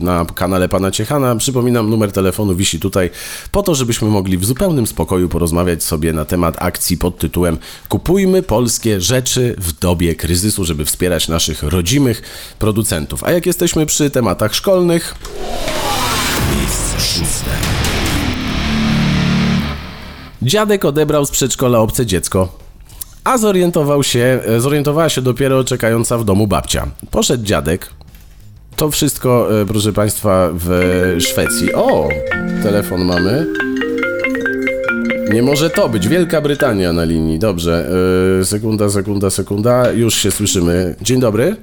na 0.00 0.26
kanale 0.34 0.68
Pana 0.68 0.90
Ciechana. 0.90 1.36
Przypominam, 1.36 1.90
numer 1.90 2.12
telefonu 2.12 2.54
wisi 2.54 2.80
tutaj 2.80 3.10
po 3.52 3.62
to, 3.62 3.74
żebyśmy 3.74 4.08
mogli 4.08 4.38
w 4.38 4.44
zupełnym 4.44 4.86
spokoju 4.86 5.28
porozmawiać 5.28 5.82
sobie 5.82 6.12
na 6.12 6.24
temat 6.24 6.54
akcji 6.58 6.98
pod 6.98 7.18
tytułem 7.18 7.58
Kupujmy 7.88 8.42
polskie 8.42 9.00
rzeczy 9.00 9.54
w 9.58 9.72
dobie 9.72 10.14
kryzysu, 10.14 10.64
żeby 10.64 10.84
wspierać 10.84 11.28
naszych 11.28 11.62
rodzimych 11.62 12.22
producentów. 12.58 13.24
A 13.24 13.32
jak 13.32 13.46
jesteśmy 13.46 13.86
przy 13.86 14.10
tematach 14.10 14.54
szkolnych... 14.54 15.14
Szóste. 16.98 17.91
Dziadek 20.42 20.84
odebrał 20.84 21.26
z 21.26 21.30
przedszkola 21.30 21.78
obce 21.78 22.06
dziecko, 22.06 22.58
a 23.24 23.38
zorientował 23.38 24.02
się, 24.02 24.40
e, 24.46 24.60
zorientowała 24.60 25.08
się 25.08 25.22
dopiero 25.22 25.64
czekająca 25.64 26.18
w 26.18 26.24
domu 26.24 26.46
babcia. 26.46 26.86
Poszedł 27.10 27.44
dziadek. 27.44 27.90
To 28.76 28.90
wszystko, 28.90 29.60
e, 29.60 29.66
proszę 29.66 29.92
Państwa, 29.92 30.50
w 30.52 30.70
Szwecji. 31.20 31.74
O, 31.74 32.08
telefon 32.62 33.04
mamy. 33.04 33.46
Nie 35.32 35.42
może 35.42 35.70
to 35.70 35.88
być. 35.88 36.08
Wielka 36.08 36.40
Brytania 36.40 36.92
na 36.92 37.04
linii. 37.04 37.38
Dobrze. 37.38 37.90
e, 38.40 38.44
sekunda, 38.44 38.90
sekunda, 38.90 39.30
sekunda. 39.30 39.92
Już 39.92 40.14
się 40.14 40.30
słyszymy. 40.30 40.94
Dzień 41.02 41.20
dobry. 41.20 41.56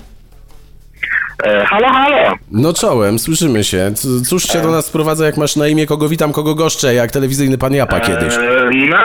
E, 1.43 1.65
halo, 1.65 1.87
halo. 1.87 2.35
No 2.51 2.73
czołem, 2.73 3.19
słyszymy 3.19 3.63
się. 3.63 3.91
Cóż 4.29 4.43
cię 4.45 4.61
do 4.61 4.71
nas 4.71 4.85
sprowadza, 4.85 5.25
jak 5.25 5.37
masz 5.37 5.55
na 5.55 5.67
imię, 5.67 5.85
kogo 5.87 6.09
witam, 6.09 6.31
kogo 6.33 6.55
goszczę, 6.55 6.93
jak 6.93 7.11
telewizyjny 7.11 7.57
pan 7.57 7.73
Japa 7.73 7.99
kiedyś. 7.99 8.33
E, 8.33 8.69
no, 8.89 8.97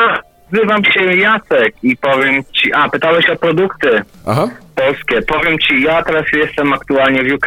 nazywam 0.53 0.85
się 0.85 1.01
Jacek 1.16 1.75
i 1.83 1.97
powiem 1.97 2.42
ci... 2.52 2.73
A, 2.73 2.88
pytałeś 2.88 3.31
o 3.31 3.37
produkty 3.37 4.02
Aha. 4.27 4.48
polskie. 4.75 5.23
Powiem 5.23 5.59
ci, 5.59 5.83
ja 5.83 6.02
teraz 6.02 6.25
jestem 6.33 6.73
aktualnie 6.73 7.25
w 7.25 7.35
UK 7.35 7.46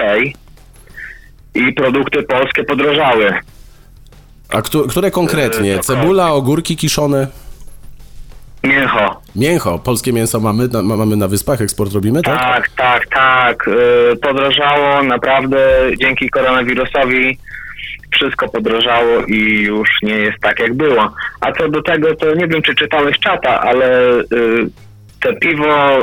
i 1.55 1.74
produkty 1.74 2.24
polskie 2.24 2.64
podrożały. 2.64 3.34
A 4.49 4.62
któ- 4.62 4.88
które 4.88 5.12
konkretnie? 5.12 5.76
E, 5.76 5.80
Cebula, 5.80 6.32
ogórki 6.34 6.78
kiszone? 6.78 7.28
Mięcho. 8.68 9.22
Mięcho. 9.36 9.80
Polskie 9.80 10.13
mięso 10.13 10.39
mamy 10.39 10.68
na, 10.68 10.82
ma- 10.82 10.97
mamy 10.97 11.15
na 11.15 11.28
wyspach, 11.28 11.61
eksport 11.61 11.93
robimy, 11.93 12.22
tak? 12.22 12.39
Tak, 12.39 12.70
tak, 12.70 13.07
tak. 13.07 13.68
E, 14.11 14.15
podrożało 14.15 15.03
naprawdę 15.03 15.57
dzięki 15.99 16.30
koronawirusowi. 16.30 17.38
Wszystko 18.11 18.49
podrożało 18.49 19.22
i 19.28 19.38
już 19.61 19.89
nie 20.03 20.13
jest 20.13 20.39
tak 20.41 20.59
jak 20.59 20.74
było. 20.74 21.13
A 21.41 21.51
co 21.51 21.70
do 21.70 21.82
tego, 21.82 22.15
to 22.15 22.34
nie 22.36 22.47
wiem, 22.47 22.61
czy 22.61 22.76
czytałeś 22.76 23.20
czata, 23.20 23.61
ale 23.61 24.01
y, 24.20 24.26
te 25.22 25.34
piwo, 25.34 25.97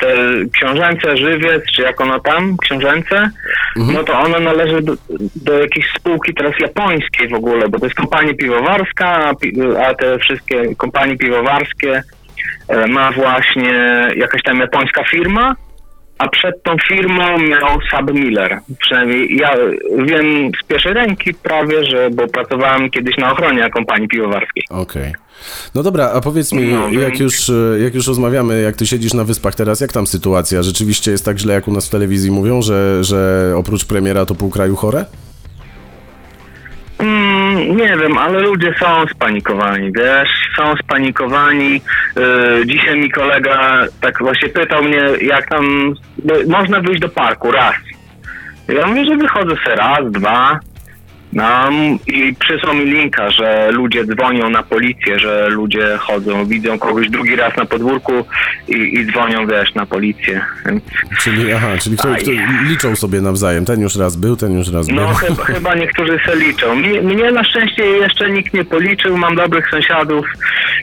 te 0.00 0.14
książęce 0.52 1.16
żywiec, 1.16 1.64
czy 1.76 1.82
jak 1.82 2.00
ono 2.00 2.20
tam, 2.20 2.56
książęce, 2.56 3.30
no 3.76 4.04
to 4.04 4.20
ono 4.20 4.40
należy 4.40 4.82
do, 4.82 4.92
do 5.36 5.58
jakiejś 5.58 5.86
spółki 5.98 6.34
teraz 6.34 6.52
japońskiej 6.60 7.28
w 7.28 7.34
ogóle, 7.34 7.68
bo 7.68 7.78
to 7.78 7.86
jest 7.86 7.96
kompania 7.96 8.34
piwowarska, 8.34 9.08
a, 9.08 9.34
pi, 9.34 9.52
a 9.86 9.94
te 9.94 10.18
wszystkie 10.18 10.76
kompanie 10.76 11.16
piwowarskie 11.16 12.02
e, 12.68 12.86
ma 12.86 13.12
właśnie 13.12 14.08
jakaś 14.16 14.42
tam 14.42 14.58
japońska 14.60 15.04
firma, 15.04 15.54
a 16.20 16.28
przed 16.28 16.62
tą 16.62 16.76
firmą 16.88 17.38
miał 17.38 17.78
Sab 17.90 18.12
Miller. 18.12 18.58
Przynajmniej 18.78 19.36
ja 19.36 19.50
wiem 20.04 20.50
z 20.62 20.66
pierwszej 20.66 20.92
ręki 20.92 21.34
prawie, 21.34 21.84
że 21.84 22.10
bo 22.10 22.28
pracowałem 22.28 22.90
kiedyś 22.90 23.16
na 23.18 23.32
ochronie 23.32 23.70
kompanii 23.70 24.08
piwowarskiej. 24.08 24.64
Okej. 24.70 25.12
No 25.74 25.82
dobra, 25.82 26.10
a 26.14 26.20
powiedz 26.20 26.52
mi, 26.52 26.72
No, 26.72 26.88
jak 26.90 27.20
już, 27.20 27.50
e, 27.50 27.78
jak 27.82 27.94
już 27.94 28.06
rozmawiamy, 28.06 28.62
jak 28.62 28.76
ty 28.76 28.86
siedzisz 28.86 29.14
na 29.14 29.24
wyspach 29.24 29.54
teraz, 29.54 29.80
jak 29.80 29.92
tam 29.92 30.06
sytuacja? 30.06 30.62
Rzeczywiście 30.62 31.10
jest 31.10 31.24
tak 31.24 31.38
źle, 31.38 31.54
jak 31.54 31.68
u 31.68 31.72
nas 31.72 31.88
w 31.88 31.90
telewizji 31.90 32.30
mówią, 32.30 32.62
że, 32.62 33.04
że 33.04 33.52
oprócz 33.56 33.84
premiera 33.84 34.26
to 34.26 34.34
pół 34.34 34.50
kraju 34.50 34.76
chore? 34.76 35.04
Mm, 36.98 37.76
nie 37.76 37.96
wiem, 37.96 38.18
ale 38.18 38.40
ludzie 38.40 38.74
są 38.80 39.06
spanikowani, 39.14 39.92
wiesz, 39.92 40.39
są 40.60 40.74
spanikowani. 40.76 41.80
Yy, 42.16 42.66
dzisiaj 42.66 42.96
mi 42.96 43.10
kolega 43.10 43.80
tak 44.00 44.18
właśnie 44.18 44.48
pytał 44.48 44.82
mnie, 44.82 45.02
jak 45.20 45.48
tam 45.48 45.94
można 46.48 46.80
wyjść 46.80 47.00
do 47.00 47.08
parku 47.08 47.50
raz. 47.50 47.74
Ja 48.68 48.86
mówię, 48.86 49.04
że 49.04 49.16
wychodzę 49.16 49.56
sobie 49.64 49.76
raz, 49.76 50.10
dwa. 50.10 50.58
No 51.32 51.70
i 52.06 52.34
przysłał 52.34 52.74
mi 52.74 52.84
linka, 52.84 53.30
że 53.30 53.70
ludzie 53.72 54.04
dzwonią 54.04 54.50
na 54.50 54.62
policję, 54.62 55.18
że 55.18 55.48
ludzie 55.48 55.96
chodzą, 55.98 56.46
widzą 56.46 56.78
kogoś 56.78 57.08
drugi 57.10 57.36
raz 57.36 57.56
na 57.56 57.66
podwórku 57.66 58.12
i, 58.68 58.74
i 58.74 59.06
dzwonią, 59.06 59.46
wiesz, 59.46 59.74
na 59.74 59.86
policję. 59.86 60.44
Więc 60.66 60.82
Czyli, 61.20 61.52
aha, 61.52 61.68
czyli 61.82 61.96
kto, 61.96 62.08
kto, 62.14 62.30
liczą 62.68 62.96
sobie 62.96 63.20
nawzajem. 63.20 63.64
Ten 63.64 63.80
już 63.80 63.96
raz 63.96 64.16
był, 64.16 64.36
ten 64.36 64.58
już 64.58 64.68
raz 64.72 64.86
był. 64.86 64.96
No 64.96 65.14
chyba, 65.14 65.44
chyba 65.44 65.74
niektórzy 65.74 66.18
se 66.26 66.36
liczą. 66.36 66.74
Mnie, 66.74 67.02
mnie 67.02 67.32
na 67.32 67.44
szczęście 67.44 67.86
jeszcze 67.86 68.30
nikt 68.30 68.54
nie 68.54 68.64
policzył, 68.64 69.16
mam 69.16 69.36
dobrych 69.36 69.70
sąsiadów, 69.70 70.26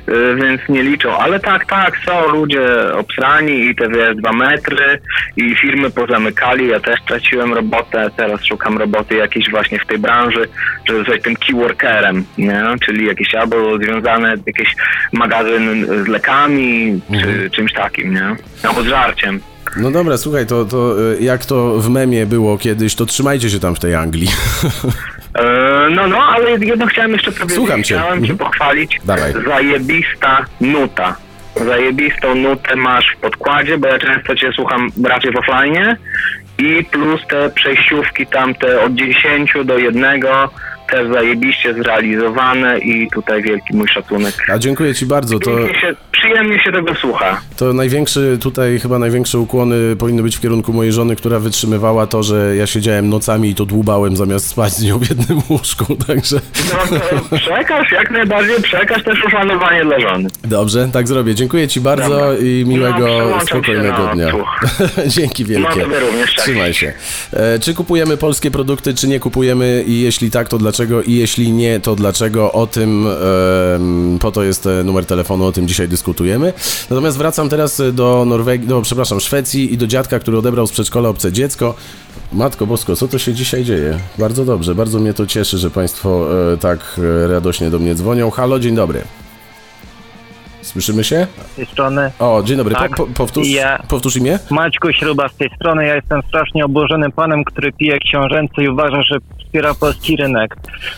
y, 0.09 0.35
więc 0.35 0.61
nie 0.69 0.83
liczą. 0.83 1.17
Ale 1.17 1.39
tak, 1.39 1.65
tak, 1.65 1.97
są 2.05 2.31
ludzie 2.31 2.93
obsrani 2.93 3.65
i 3.65 3.75
te 3.75 3.89
wiesz, 3.89 4.15
dwa 4.15 4.31
metry 4.31 4.99
i 5.37 5.55
firmy 5.55 5.89
pozamykali. 5.89 6.67
Ja 6.67 6.79
też 6.79 6.99
traciłem 7.07 7.53
robotę, 7.53 8.09
teraz 8.17 8.45
szukam 8.45 8.77
roboty 8.77 9.15
jakiejś 9.15 9.49
właśnie 9.49 9.79
w 9.79 9.85
tej 9.85 9.97
branży, 9.99 10.36
żeby 10.87 10.99
zostać 10.99 11.21
tym 11.23 11.35
keyworkerem, 11.35 12.25
nie? 12.37 12.63
czyli 12.85 13.05
jakieś 13.05 13.35
albo 13.35 13.77
związane 13.77 14.35
jakiś 14.45 14.75
magazyn 15.13 15.85
z 16.05 16.07
lekami, 16.07 17.01
czy 17.21 17.49
czymś 17.49 17.73
takim, 17.73 18.13
nie? 18.13 18.35
Albo 18.69 18.81
z 18.83 18.87
żarciem. 18.87 19.39
No 19.77 19.91
dobra, 19.91 20.17
słuchaj, 20.17 20.45
to, 20.45 20.65
to 20.65 20.95
e, 21.13 21.23
jak 21.23 21.45
to 21.45 21.79
w 21.79 21.89
memie 21.89 22.25
było 22.25 22.57
kiedyś, 22.57 22.95
to 22.95 23.05
trzymajcie 23.05 23.49
się 23.49 23.59
tam 23.59 23.75
w 23.75 23.79
tej 23.79 23.95
Anglii. 23.95 24.27
E, 25.35 25.89
No, 25.89 26.07
no, 26.07 26.17
ale 26.23 26.51
jedno 26.51 26.85
chciałem 26.85 27.11
jeszcze 27.11 27.31
powiedzieć. 27.31 27.55
Słucham 27.55 27.83
cię. 27.83 27.95
Chciałem 27.95 28.25
cię 28.25 28.31
Mhm. 28.31 28.37
pochwalić. 28.37 28.99
Dawaj. 29.05 29.33
Zajebista 29.47 30.45
nuta. 30.61 31.15
Zajebistą 31.65 32.35
nutę 32.35 32.75
masz 32.75 33.05
w 33.17 33.21
podkładzie, 33.21 33.77
bo 33.77 33.87
ja 33.87 33.99
często 33.99 34.35
cię 34.35 34.51
słucham 34.55 34.89
raczej 35.03 35.31
w 35.31 35.35
offline. 35.37 35.95
I 36.59 36.83
plus 36.83 37.27
te 37.27 37.49
przejściówki 37.49 38.27
tamte 38.27 38.81
od 38.81 38.93
10 38.93 39.53
do 39.65 39.77
1 39.77 40.21
też 40.91 41.13
zajebiście 41.13 41.73
zrealizowane 41.73 42.79
i 42.79 43.07
tutaj 43.13 43.43
wielki 43.43 43.75
mój 43.75 43.87
szacunek. 43.87 44.33
A 44.53 44.57
dziękuję 44.57 44.95
ci 44.95 45.05
bardzo, 45.05 45.39
to, 45.39 45.67
się, 45.67 45.95
przyjemnie 46.11 46.59
się 46.59 46.71
tego 46.71 46.95
słucha. 46.95 47.41
to 47.57 47.73
największy, 47.73 48.37
tutaj 48.41 48.79
chyba 48.79 48.99
największe 48.99 49.39
ukłony 49.39 49.95
powinny 49.95 50.23
być 50.23 50.35
w 50.37 50.41
kierunku 50.41 50.73
mojej 50.73 50.93
żony, 50.93 51.15
która 51.15 51.39
wytrzymywała 51.39 52.07
to, 52.07 52.23
że 52.23 52.55
ja 52.55 52.67
siedziałem 52.67 53.09
nocami 53.09 53.49
i 53.49 53.55
to 53.55 53.65
dłubałem 53.65 54.15
zamiast 54.17 54.47
spać 54.47 54.73
z 54.73 54.83
nią 54.83 54.99
w 54.99 55.09
jednym 55.09 55.41
łóżku, 55.49 55.95
także 56.07 56.35
No 56.73 56.97
to 57.29 57.35
przekaż, 57.37 57.91
jak 57.91 58.11
najbardziej 58.11 58.61
przekaż 58.61 59.03
też 59.03 59.23
uszanowanie 59.25 59.85
dla 59.85 59.99
żony. 59.99 60.29
dobrze, 60.43 60.89
tak 60.93 61.07
zrobię. 61.07 61.35
Dziękuję 61.35 61.67
ci 61.67 61.81
bardzo 61.81 62.09
Dobra. 62.09 62.33
i 62.37 62.63
No, 62.67 62.71
miłego, 62.73 63.39
się 63.39 63.45
spokojnego 63.45 64.09
dnia. 64.13 64.31
Dzięki 65.17 65.45
wielkie. 65.45 65.79
No, 65.89 65.99
również, 65.99 66.33
cześć. 66.33 66.41
Trzymaj 66.47 66.73
się. 66.73 66.93
E, 67.33 67.59
czy 67.59 67.73
kupujemy 67.73 68.17
polskie 68.17 68.51
produkty, 68.51 68.93
czy 68.93 69.07
nie 69.07 69.19
kupujemy 69.19 69.83
i 69.87 70.01
jeśli 70.01 70.31
tak, 70.31 70.49
to 70.49 70.57
dlaczego 70.57 70.76
i 71.05 71.15
jeśli 71.15 71.51
nie, 71.51 71.79
to 71.79 71.95
dlaczego? 71.95 72.51
O 72.51 72.67
tym, 72.67 73.07
po 74.19 74.31
to 74.31 74.43
jest 74.43 74.69
numer 74.83 75.05
telefonu, 75.05 75.45
o 75.45 75.51
tym 75.51 75.67
dzisiaj 75.67 75.87
dyskutujemy. 75.87 76.53
Natomiast 76.89 77.17
wracam 77.17 77.49
teraz 77.49 77.81
do 77.93 78.25
Norwegii, 78.25 78.67
no 78.67 78.81
przepraszam, 78.81 79.19
Szwecji 79.19 79.73
i 79.73 79.77
do 79.77 79.87
dziadka, 79.87 80.19
który 80.19 80.37
odebrał 80.37 80.67
z 80.67 80.71
przedszkola 80.71 81.09
obce 81.09 81.31
dziecko. 81.31 81.75
Matko 82.33 82.67
Bosko, 82.67 82.95
co 82.95 83.07
to 83.07 83.19
się 83.19 83.33
dzisiaj 83.33 83.63
dzieje? 83.63 83.99
Bardzo 84.17 84.45
dobrze, 84.45 84.75
bardzo 84.75 84.99
mnie 84.99 85.13
to 85.13 85.25
cieszy, 85.25 85.57
że 85.57 85.69
Państwo 85.69 86.27
e, 86.53 86.57
tak 86.57 86.79
e, 87.23 87.27
radośnie 87.27 87.69
do 87.69 87.79
mnie 87.79 87.95
dzwonią. 87.95 88.29
Halo, 88.31 88.59
dzień 88.59 88.75
dobry. 88.75 89.01
Słyszymy 90.61 91.03
się? 91.03 91.27
z 91.53 91.55
tej 91.55 91.65
strony. 91.65 92.11
O, 92.19 92.43
dzień 92.45 92.57
dobry. 92.57 92.75
Tak. 92.75 92.95
Po, 92.95 93.07
po, 93.07 93.13
powtórz, 93.13 93.47
Ja- 93.47 93.83
powtórz 93.89 94.15
imię? 94.15 94.39
Maćku 94.49 94.93
Śruba 94.93 95.29
z 95.29 95.35
tej 95.35 95.49
strony. 95.55 95.85
Ja 95.85 95.95
jestem 95.95 96.21
strasznie 96.27 96.65
oburzonym 96.65 97.11
panem, 97.11 97.43
który 97.43 97.71
pije 97.71 97.99
książęce 97.99 98.63
i 98.63 98.69
uważa, 98.69 99.01
że 99.03 99.17
wspiera 99.47 99.73
polski 99.73 100.15
rynek. 100.15 100.55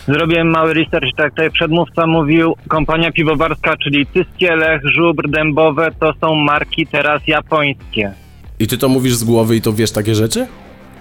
Zrobiłem 0.08 0.50
mały 0.50 0.74
research, 0.74 1.08
tak 1.16 1.24
jak 1.24 1.32
tutaj 1.32 1.50
przedmówca 1.50 2.06
mówił. 2.06 2.56
Kompania 2.68 3.12
piwowarska, 3.12 3.76
czyli 3.76 4.06
Tyskielech, 4.06 4.82
Żubr, 4.84 5.28
Dębowe, 5.28 5.90
to 6.00 6.12
są 6.20 6.34
marki 6.34 6.86
teraz 6.86 7.22
japońskie. 7.26 8.12
I 8.58 8.66
ty 8.66 8.78
to 8.78 8.88
mówisz 8.88 9.14
z 9.14 9.24
głowy 9.24 9.56
i 9.56 9.60
to 9.60 9.72
wiesz 9.72 9.92
takie 9.92 10.14
rzeczy? 10.14 10.46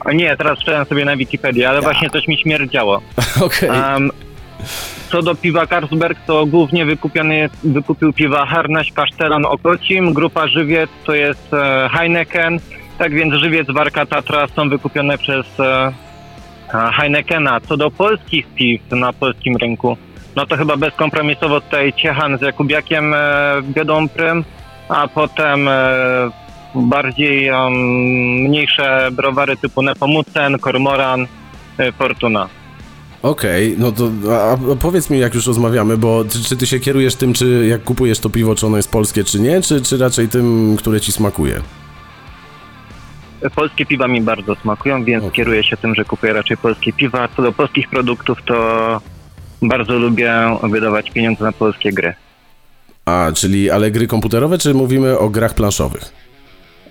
O 0.05 0.11
nie, 0.11 0.37
teraz 0.37 0.59
czytałem 0.59 0.85
sobie 0.85 1.05
na 1.05 1.17
Wikipedii, 1.17 1.65
ale 1.65 1.81
właśnie 1.81 2.09
coś 2.09 2.27
mi 2.27 2.37
śmierdziało. 2.37 3.01
Okej. 3.45 3.69
Um, 3.69 4.11
co 5.11 5.21
do 5.21 5.35
piwa 5.35 5.67
Carlsberg, 5.67 6.19
to 6.27 6.45
głównie 6.45 6.85
wykupiony 6.85 7.37
jest, 7.37 7.55
wykupił 7.63 8.13
piwa 8.13 8.45
Harnaś, 8.45 8.91
Kasztelan, 8.91 9.45
Okocim. 9.45 10.13
Grupa 10.13 10.47
Żywiec 10.47 10.89
to 11.05 11.15
jest 11.15 11.53
e, 11.53 11.89
Heineken. 11.91 12.59
Tak 12.97 13.13
więc 13.13 13.33
Żywiec, 13.33 13.67
Warka, 13.71 14.05
Tatra 14.05 14.47
są 14.47 14.69
wykupione 14.69 15.17
przez 15.17 15.59
e, 15.59 15.93
Heinekena. 16.71 17.59
Co 17.61 17.77
do 17.77 17.91
polskich 17.91 18.47
piw 18.55 18.81
na 18.91 19.13
polskim 19.13 19.57
rynku, 19.57 19.97
no 20.35 20.45
to 20.45 20.57
chyba 20.57 20.77
bezkompromisowo 20.77 21.61
tutaj 21.61 21.93
Ciechan 21.93 22.37
z 22.37 22.41
Jakubiakiem 22.41 23.13
e, 23.13 23.17
wiodą 23.75 24.09
prym, 24.09 24.43
a 24.89 25.07
potem 25.07 25.67
e, 25.67 25.71
bardziej 26.75 27.49
mniejsze 28.47 29.09
browary 29.11 29.57
typu 29.57 29.81
Nepomucen, 29.81 30.59
Kormoran, 30.59 31.27
e, 31.77 31.91
Fortuna. 31.91 32.49
Okej, 33.21 33.75
no 33.77 33.91
to 33.91 34.09
a 34.33 34.57
powiedz 34.75 35.09
mi, 35.09 35.19
jak 35.19 35.35
już 35.35 35.47
rozmawiamy, 35.47 35.97
bo 35.97 36.25
czy, 36.29 36.43
czy 36.43 36.57
ty 36.57 36.67
się 36.67 36.79
kierujesz 36.79 37.15
tym, 37.15 37.33
czy 37.33 37.67
jak 37.69 37.83
kupujesz 37.83 38.19
to 38.19 38.29
piwo, 38.29 38.55
czy 38.55 38.65
ono 38.65 38.77
jest 38.77 38.91
polskie, 38.91 39.23
czy 39.23 39.39
nie, 39.39 39.61
czy, 39.61 39.81
czy 39.81 39.97
raczej 39.97 40.27
tym, 40.27 40.75
które 40.77 41.01
ci 41.01 41.11
smakuje? 41.11 41.61
Polskie 43.55 43.85
piwa 43.85 44.07
mi 44.07 44.21
bardzo 44.21 44.55
smakują, 44.55 45.03
więc 45.03 45.23
Okej. 45.23 45.35
kieruję 45.35 45.63
się 45.63 45.77
tym, 45.77 45.95
że 45.95 46.05
kupuję 46.05 46.33
raczej 46.33 46.57
polskie 46.57 46.93
piwa. 46.93 47.27
Co 47.35 47.41
do 47.41 47.51
polskich 47.51 47.89
produktów, 47.89 48.37
to 48.45 49.01
bardzo 49.61 49.93
lubię 49.93 50.33
wydawać 50.63 51.11
pieniądze 51.11 51.43
na 51.43 51.51
polskie 51.51 51.93
gry. 51.93 52.13
A, 53.05 53.31
czyli 53.35 53.71
ale 53.71 53.91
gry 53.91 54.07
komputerowe, 54.07 54.57
czy 54.57 54.73
mówimy 54.73 55.17
o 55.19 55.29
grach 55.29 55.53
planszowych? 55.53 56.28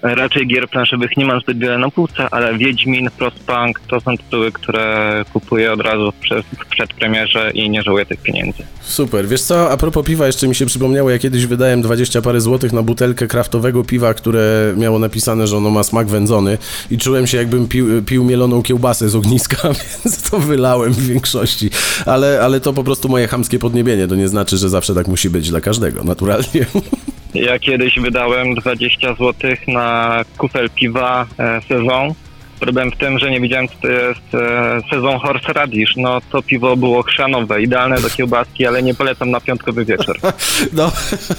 Raczej 0.02 0.46
gier 0.46 0.68
planszowych 0.68 1.16
nie 1.16 1.26
mam 1.26 1.40
zbyt 1.40 1.58
wiele 1.58 1.78
na 1.78 1.90
półce, 1.90 2.28
ale 2.30 2.58
Wiedźmin, 2.58 3.10
Frostpunk 3.10 3.80
to 3.80 4.00
są 4.00 4.16
tytuły, 4.16 4.52
które 4.52 5.24
kupuję 5.32 5.72
od 5.72 5.80
razu 5.80 6.12
w 6.12 6.66
przedpremierze 6.66 7.50
i 7.54 7.70
nie 7.70 7.82
żałuję 7.82 8.06
tych 8.06 8.22
pieniędzy. 8.22 8.62
Super. 8.80 9.28
Wiesz 9.28 9.42
co, 9.42 9.70
a 9.70 9.76
propos 9.76 10.06
piwa, 10.06 10.26
jeszcze 10.26 10.48
mi 10.48 10.54
się 10.54 10.66
przypomniało, 10.66 11.10
ja 11.10 11.18
kiedyś 11.18 11.46
wydałem 11.46 11.82
20 11.82 12.22
parę 12.22 12.40
złotych 12.40 12.72
na 12.72 12.82
butelkę 12.82 13.26
kraftowego 13.26 13.84
piwa, 13.84 14.14
które 14.14 14.74
miało 14.76 14.98
napisane, 14.98 15.46
że 15.46 15.56
ono 15.56 15.70
ma 15.70 15.82
smak 15.82 16.06
wędzony 16.06 16.58
i 16.90 16.98
czułem 16.98 17.26
się 17.26 17.36
jakbym 17.36 17.68
pił, 17.68 18.02
pił 18.02 18.24
mieloną 18.24 18.62
kiełbasę 18.62 19.08
z 19.08 19.14
ogniska, 19.14 19.68
więc 20.04 20.22
to 20.30 20.38
wylałem 20.38 20.92
w 20.92 21.06
większości. 21.06 21.70
Ale, 22.06 22.40
ale 22.42 22.60
to 22.60 22.72
po 22.72 22.84
prostu 22.84 23.08
moje 23.08 23.28
chamskie 23.28 23.58
podniebienie, 23.58 24.08
to 24.08 24.14
nie 24.14 24.28
znaczy, 24.28 24.56
że 24.56 24.68
zawsze 24.68 24.94
tak 24.94 25.08
musi 25.08 25.30
być 25.30 25.50
dla 25.50 25.60
każdego, 25.60 26.04
naturalnie. 26.04 26.66
Ja 27.34 27.58
kiedyś 27.58 28.00
wydałem 28.00 28.54
20 28.54 29.14
zł 29.14 29.32
na 29.68 30.24
kufel 30.38 30.70
piwa 30.70 31.26
e, 31.38 31.60
sezon. 31.68 32.14
Problem 32.60 32.90
w 32.90 32.96
tym, 32.96 33.18
że 33.18 33.30
nie 33.30 33.40
wiedziałem, 33.40 33.68
co 33.68 33.74
to 33.82 33.88
jest 33.88 34.34
e, 34.34 34.80
sezon 34.90 35.18
Horse 35.18 35.52
Radish. 35.52 35.96
No 35.96 36.20
to 36.32 36.42
piwo 36.42 36.76
było 36.76 37.02
chrzanowe, 37.02 37.62
idealne 37.62 38.00
do 38.00 38.10
kiełbaski, 38.10 38.66
ale 38.66 38.82
nie 38.82 38.94
polecam 38.94 39.30
na 39.30 39.40
piątkowy 39.40 39.84
wieczór. 39.84 40.18
No, 40.72 40.92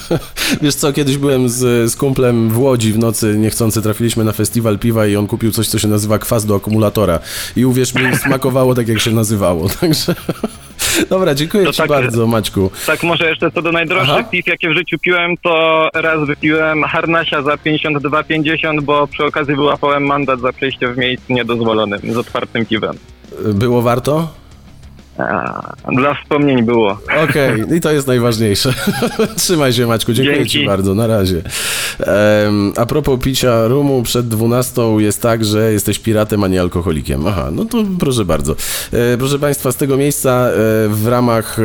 wiesz 0.61 0.75
co, 0.75 0.93
kiedyś 0.93 1.17
byłem 1.17 1.49
z, 1.49 1.91
z 1.91 1.95
kumplem 1.95 2.49
w 2.49 2.59
Łodzi 2.59 2.93
w 2.93 2.99
nocy, 2.99 3.35
niechcący 3.37 3.81
trafiliśmy 3.81 4.23
na 4.23 4.31
festiwal 4.31 4.79
piwa 4.79 5.07
i 5.07 5.15
on 5.15 5.27
kupił 5.27 5.51
coś, 5.51 5.67
co 5.67 5.79
się 5.79 5.87
nazywa 5.87 6.19
kwas 6.19 6.45
do 6.45 6.55
akumulatora. 6.55 7.19
I 7.55 7.65
uwierz 7.65 7.93
mi, 7.93 8.17
smakowało 8.17 8.75
tak, 8.75 8.87
jak 8.87 8.99
się 8.99 9.11
nazywało, 9.11 9.69
także... 9.81 10.15
Dobra, 11.09 11.36
dziękuję 11.36 11.65
To 11.65 11.71
Ci 11.71 11.77
tak- 11.77 11.89
bardzo, 11.89 12.27
Maćku. 12.27 12.71
Tak 12.88 13.03
może 13.03 13.30
jeszcze 13.30 13.51
co 13.51 13.61
do 13.61 13.71
najdroższych 13.71 14.15
Aha. 14.19 14.23
piw, 14.32 14.47
jakie 14.47 14.69
w 14.69 14.73
życiu 14.73 14.97
piłem, 14.99 15.38
to 15.43 15.88
raz 15.93 16.27
wypiłem 16.27 16.84
Harnasia 16.84 17.41
za 17.41 17.55
52,50, 17.57 18.82
bo 18.82 19.07
przy 19.07 19.25
okazji 19.25 19.55
wyłapałem 19.55 20.05
mandat 20.05 20.39
za 20.39 20.53
przejście 20.53 20.88
w 20.88 20.97
miejscu 20.97 21.34
niedozwolonym 21.34 21.99
z 22.13 22.17
otwartym 22.17 22.65
piwem. 22.65 22.97
Było 23.45 23.82
warto? 23.82 24.27
Dla 25.91 26.13
wspomnień 26.13 26.63
było. 26.63 26.97
Okej, 27.24 27.78
i 27.78 27.82
to 27.82 27.91
jest 27.91 28.07
najważniejsze. 28.07 28.74
Trzymaj 29.38 29.74
się, 29.74 29.88
Maćku, 29.88 30.13
dziękuję 30.13 30.38
Dzięki. 30.38 30.51
Ci 30.51 30.65
bardzo, 30.65 30.95
na 30.95 31.07
razie. 31.07 31.41
Em, 31.99 32.74
a 32.78 32.86
propos 32.86 33.20
picia 33.24 33.67
rumu, 33.67 34.03
przed 34.03 34.28
12 34.28 34.82
jest 34.97 35.22
tak, 35.22 35.45
że 35.45 35.74
jesteś 35.74 35.99
piratem, 35.99 36.43
a 36.43 36.47
nie 36.47 36.61
alkoholikiem. 36.61 37.28
Aha, 37.28 37.49
no 37.51 37.65
to 37.65 37.84
proszę 37.99 38.26
bardzo. 38.26 38.55
E, 38.91 39.17
proszę 39.17 39.39
Państwa, 39.39 39.72
z 39.72 39.76
tego 39.76 39.97
miejsca 39.97 40.30
e, 40.30 40.51
w 40.89 41.07
ramach 41.07 41.59
e, 41.59 41.63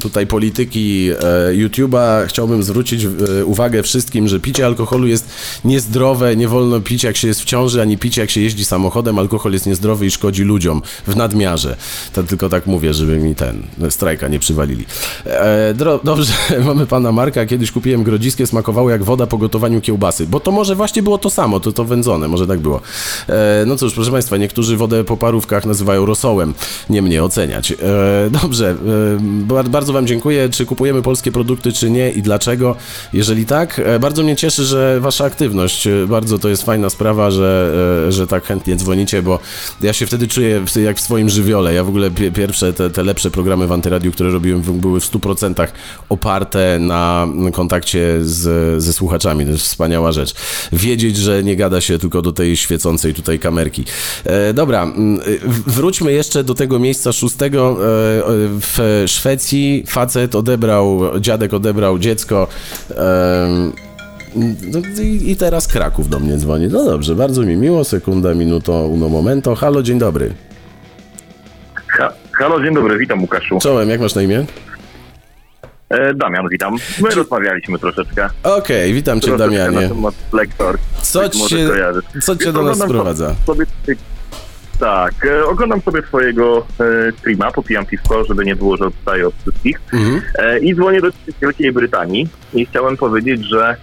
tutaj 0.00 0.26
polityki 0.26 1.10
e, 1.10 1.52
YouTube'a 1.52 2.26
chciałbym 2.26 2.62
zwrócić 2.62 3.04
e, 3.04 3.44
uwagę 3.44 3.82
wszystkim, 3.82 4.28
że 4.28 4.40
picie 4.40 4.66
alkoholu 4.66 5.06
jest 5.06 5.30
niezdrowe, 5.64 6.36
nie 6.36 6.48
wolno 6.48 6.80
pić 6.80 7.04
jak 7.04 7.16
się 7.16 7.28
jest 7.28 7.42
w 7.42 7.44
ciąży, 7.44 7.82
ani 7.82 7.98
pić 7.98 8.16
jak 8.16 8.30
się 8.30 8.40
jeździ 8.40 8.64
samochodem. 8.64 9.18
Alkohol 9.18 9.52
jest 9.52 9.66
niezdrowy 9.66 10.06
i 10.06 10.10
szkodzi 10.10 10.42
ludziom 10.42 10.82
w 11.06 11.16
nadmiarze. 11.16 11.76
To 12.12 12.22
tylko 12.22 12.48
tak 12.48 12.66
mówię, 12.66 12.94
żeby 12.94 13.18
mi 13.18 13.34
ten 13.34 13.62
strajka 13.90 14.28
nie 14.28 14.38
przywalili. 14.38 14.84
E, 15.26 15.74
dro, 15.74 16.00
dobrze, 16.04 16.32
mamy 16.66 16.86
pana 16.86 17.12
Marka. 17.12 17.46
Kiedyś 17.46 17.70
kupiłem 17.70 18.02
grodziskie, 18.02 18.46
smakowało 18.46 18.90
jak 18.90 19.04
woda 19.04 19.26
po 19.26 19.38
gotowaniu 19.38 19.80
kiełbasy. 19.80 20.26
Bo 20.26 20.40
to 20.40 20.50
może 20.50 20.74
właśnie 20.76 21.02
było 21.02 21.18
to 21.18 21.30
samo, 21.30 21.60
to 21.60 21.72
to 21.72 21.84
wędzone, 21.84 22.28
może 22.28 22.46
tak 22.46 22.60
było. 22.60 22.80
E, 23.28 23.64
no 23.66 23.76
cóż, 23.76 23.94
proszę 23.94 24.10
państwa, 24.10 24.36
niektórzy 24.36 24.76
wodę 24.76 25.04
po 25.04 25.16
parówkach 25.16 25.66
nazywają 25.66 26.06
rosołem. 26.06 26.54
Nie 26.90 27.02
mnie 27.02 27.24
oceniać. 27.24 27.72
E, 27.72 27.76
dobrze, 28.42 28.70
e, 28.70 28.74
bar- 29.20 29.68
bardzo 29.68 29.92
wam 29.92 30.06
dziękuję. 30.06 30.48
Czy 30.48 30.66
kupujemy 30.66 31.02
polskie 31.02 31.32
produkty, 31.32 31.72
czy 31.72 31.90
nie 31.90 32.10
i 32.10 32.22
dlaczego? 32.22 32.76
Jeżeli 33.12 33.46
tak, 33.46 33.78
e, 33.84 33.98
bardzo 33.98 34.22
mnie 34.22 34.36
cieszy, 34.36 34.64
że 34.64 35.00
wasza 35.00 35.24
aktywność, 35.24 35.86
e, 35.86 36.06
bardzo 36.08 36.38
to 36.38 36.48
jest 36.48 36.62
fajna 36.62 36.90
sprawa, 36.90 37.30
że, 37.30 38.06
że 38.08 38.26
tak 38.26 38.44
chętnie 38.44 38.76
dzwonicie, 38.76 39.22
bo 39.22 39.38
ja 39.80 39.92
się 39.92 40.06
wtedy 40.06 40.28
czuję 40.28 40.64
jak 40.84 40.96
w 40.96 41.00
swoim 41.00 41.28
żywiole. 41.28 41.74
Ja 41.74 41.84
w 41.84 41.90
ogóle 41.94 42.10
pie- 42.10 42.32
pierwsze, 42.32 42.72
te, 42.72 42.90
te 42.90 43.02
lepsze 43.02 43.30
programy 43.30 43.66
w 43.66 43.72
Antyradiu, 43.72 44.12
które 44.12 44.30
robiłem, 44.30 44.62
były 44.62 45.00
w 45.00 45.04
100% 45.04 45.68
oparte 46.08 46.78
na 46.80 47.28
kontakcie 47.52 48.18
z, 48.22 48.82
ze 48.82 48.92
słuchaczami. 48.92 49.44
To 49.44 49.50
jest 49.50 49.64
wspaniała 49.64 50.12
rzecz. 50.12 50.34
Wiedzieć, 50.72 51.16
że 51.16 51.44
nie 51.44 51.56
gada 51.56 51.80
się 51.80 51.98
tylko 51.98 52.22
do 52.22 52.32
tej 52.32 52.56
świecącej 52.56 53.14
tutaj 53.14 53.38
kamerki. 53.38 53.84
E, 54.24 54.52
dobra, 54.54 54.82
mm, 54.82 55.20
wróćmy 55.66 56.12
jeszcze 56.12 56.44
do 56.44 56.54
tego 56.54 56.78
miejsca 56.78 57.12
szóstego. 57.12 57.76
E, 57.78 58.18
e, 58.18 58.22
w 58.60 59.04
Szwecji 59.06 59.84
facet 59.88 60.34
odebrał, 60.34 61.00
dziadek 61.20 61.54
odebrał 61.54 61.98
dziecko. 61.98 62.48
i, 65.02 65.30
I 65.30 65.36
teraz 65.36 65.68
Kraków 65.68 66.08
do 66.08 66.20
mnie 66.20 66.36
dzwoni. 66.36 66.68
No 66.68 66.84
dobrze, 66.84 67.14
bardzo 67.14 67.42
mi 67.42 67.56
miło. 67.56 67.84
Sekunda, 67.84 68.34
minuto, 68.34 68.72
uno 68.72 69.08
momento. 69.08 69.54
Halo, 69.54 69.82
dzień 69.82 69.98
dobry. 69.98 70.34
Ha, 72.34 72.44
halo, 72.44 72.62
dzień 72.62 72.74
dobry, 72.74 72.98
witam 72.98 73.20
Łukaszu. 73.20 73.58
Czołem, 73.62 73.90
jak 73.90 74.00
masz 74.00 74.14
na 74.14 74.22
imię? 74.22 74.44
E, 75.88 76.14
Damian, 76.14 76.48
witam. 76.48 76.76
My 77.02 77.10
rozmawialiśmy 77.10 77.78
troszeczkę. 77.78 78.28
Okej, 78.42 78.94
witam 78.94 79.20
cię, 79.20 79.26
troszeczkę 79.26 79.58
Damianie. 79.58 79.88
Na 79.88 79.94
temat 79.94 80.14
lektor. 80.32 80.78
Co 81.02 81.28
cię, 81.28 81.68
co 82.22 82.36
cię 82.36 82.52
do 82.52 82.62
nas 82.62 82.78
sprowadza? 82.78 83.34
Sobie, 83.46 83.66
tak, 84.80 85.26
e, 85.26 85.44
oglądam 85.44 85.80
sobie 85.80 86.02
twojego 86.02 86.66
e, 87.08 87.12
streama, 87.12 87.50
popijam 87.50 87.86
piwko, 87.86 88.24
żeby 88.24 88.44
nie 88.44 88.56
było, 88.56 88.76
że 88.76 88.86
odstaję 88.86 89.28
od 89.28 89.34
wszystkich. 89.34 89.80
Mhm. 89.92 90.22
E, 90.38 90.58
I 90.58 90.74
dzwonię 90.74 91.00
do 91.00 91.08
Wielkiej 91.42 91.72
Brytanii 91.72 92.28
i 92.54 92.66
chciałem 92.66 92.96
powiedzieć, 92.96 93.44
że 93.44 93.76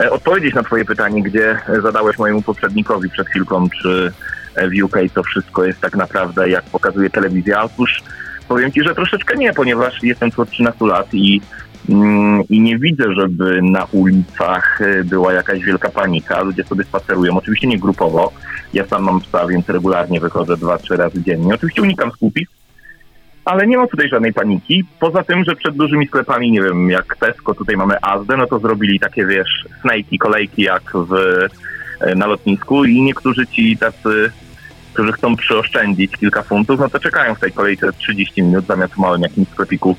e, 0.00 0.10
odpowiedzieć 0.10 0.54
na 0.54 0.62
twoje 0.62 0.84
pytanie, 0.84 1.22
gdzie 1.22 1.58
zadałeś 1.82 2.18
mojemu 2.18 2.42
poprzednikowi 2.42 3.10
przed 3.10 3.28
chwilką, 3.28 3.68
czy 3.82 4.12
w 4.56 4.84
UK 4.84 4.96
to 5.14 5.22
wszystko 5.22 5.64
jest 5.64 5.80
tak 5.80 5.96
naprawdę, 5.96 6.48
jak 6.48 6.64
pokazuje 6.64 7.10
telewizja. 7.10 7.62
Otóż 7.62 8.02
powiem 8.48 8.72
ci, 8.72 8.82
że 8.82 8.94
troszeczkę 8.94 9.36
nie, 9.36 9.52
ponieważ 9.52 10.02
jestem 10.02 10.30
tu 10.30 10.42
od 10.42 10.50
13 10.50 10.86
lat 10.86 11.14
i, 11.14 11.40
mm, 11.88 12.42
i 12.50 12.60
nie 12.60 12.78
widzę, 12.78 13.04
żeby 13.14 13.62
na 13.62 13.86
ulicach 13.92 14.80
e, 14.82 15.04
była 15.04 15.32
jakaś 15.32 15.60
wielka 15.60 15.90
panika. 15.90 16.42
Ludzie 16.42 16.64
sobie 16.64 16.84
spacerują, 16.84 17.36
oczywiście 17.36 17.66
nie 17.66 17.78
grupowo. 17.78 18.32
Ja 18.74 18.86
sam 18.86 19.02
mam 19.02 19.20
psa, 19.20 19.46
więc 19.46 19.68
regularnie 19.68 20.20
wychodzę 20.20 20.56
dwa, 20.56 20.78
trzy 20.78 20.96
razy 20.96 21.22
dziennie. 21.22 21.54
Oczywiście 21.54 21.82
unikam 21.82 22.12
skupisk, 22.12 22.52
ale 23.44 23.66
nie 23.66 23.76
ma 23.76 23.86
tutaj 23.86 24.08
żadnej 24.08 24.32
paniki. 24.32 24.84
Poza 25.00 25.22
tym, 25.22 25.44
że 25.44 25.56
przed 25.56 25.76
dużymi 25.76 26.06
sklepami, 26.06 26.52
nie 26.52 26.62
wiem, 26.62 26.90
jak 26.90 27.16
Tesco, 27.16 27.54
tutaj 27.54 27.76
mamy 27.76 27.94
Asdę, 28.02 28.36
no 28.36 28.46
to 28.46 28.58
zrobili 28.58 29.00
takie, 29.00 29.26
wiesz, 29.26 29.64
snajki, 29.80 30.18
kolejki 30.18 30.62
jak 30.62 30.82
w, 30.94 31.14
e, 31.14 31.48
na 32.16 32.26
lotnisku 32.26 32.84
i 32.84 33.02
niektórzy 33.02 33.46
ci 33.46 33.76
tacy, 33.78 34.30
którzy 34.92 35.12
chcą 35.12 35.36
przyoszczędzić 35.36 36.12
kilka 36.16 36.42
funtów, 36.42 36.80
no 36.80 36.88
to 36.88 36.98
czekają 36.98 37.34
w 37.34 37.40
tej 37.40 37.52
kolejce 37.52 37.92
30 37.92 38.42
minut 38.42 38.66
zamiast 38.66 38.94
w 38.94 38.98
małym 38.98 39.22
jakimś 39.22 39.48
sklepiku 39.48 39.96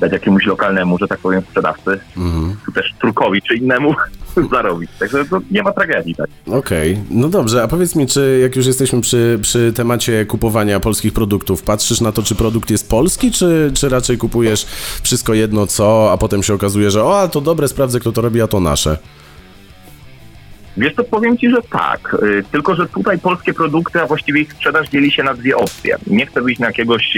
dać 0.00 0.12
jakiemuś 0.12 0.46
lokalnemu, 0.46 0.98
że 0.98 1.08
tak 1.08 1.18
powiem, 1.18 1.42
sprzedawcy, 1.50 2.00
Mhm. 2.16 2.56
tu 2.66 2.72
też 2.72 2.94
Turkowi 3.00 3.42
czy 3.42 3.54
innemu 3.56 3.94
zarobić. 4.52 4.90
Także 4.98 5.24
to 5.24 5.40
nie 5.50 5.62
ma 5.62 5.72
tragedii, 5.72 6.14
tak. 6.14 6.26
Okej, 6.46 6.98
no 7.10 7.28
dobrze, 7.28 7.62
a 7.62 7.68
powiedz 7.68 7.96
mi, 7.96 8.06
czy 8.06 8.38
jak 8.42 8.56
już 8.56 8.66
jesteśmy 8.66 9.00
przy, 9.00 9.38
przy 9.42 9.72
temacie 9.72 10.26
kupowania 10.26 10.80
polskich 10.80 11.12
produktów, 11.12 11.62
patrzysz 11.62 12.00
na 12.00 12.12
to, 12.12 12.22
czy 12.22 12.34
produkt 12.34 12.70
jest 12.70 12.88
polski, 12.90 13.30
czy, 13.32 13.70
czy 13.74 13.88
raczej 13.88 14.18
kupujesz 14.18 14.66
wszystko 15.02 15.34
jedno 15.34 15.66
co, 15.66 16.12
a 16.12 16.16
potem 16.18 16.42
się 16.42 16.54
okazuje, 16.54 16.90
że 16.90 17.04
o, 17.04 17.20
a 17.20 17.28
to 17.28 17.40
dobre, 17.40 17.68
sprawdzę 17.68 18.00
kto 18.00 18.12
to 18.12 18.20
robi, 18.20 18.40
a 18.42 18.46
to 18.46 18.60
nasze. 18.60 18.98
Wiesz 20.76 20.94
co, 20.94 21.04
powiem 21.04 21.38
Ci, 21.38 21.50
że 21.50 21.62
tak. 21.62 22.16
Y, 22.22 22.44
Tylko, 22.52 22.74
że 22.74 22.88
tutaj 22.88 23.18
polskie 23.18 23.54
produkty, 23.54 24.00
a 24.00 24.06
właściwie 24.06 24.40
ich 24.40 24.52
sprzedaż 24.52 24.88
dzieli 24.88 25.12
się 25.12 25.22
na 25.22 25.34
dwie 25.34 25.56
opcje. 25.56 25.96
Nie 26.06 26.26
chcę 26.26 26.42
być 26.42 26.58
na 26.58 26.66
jakiegoś 26.66 27.16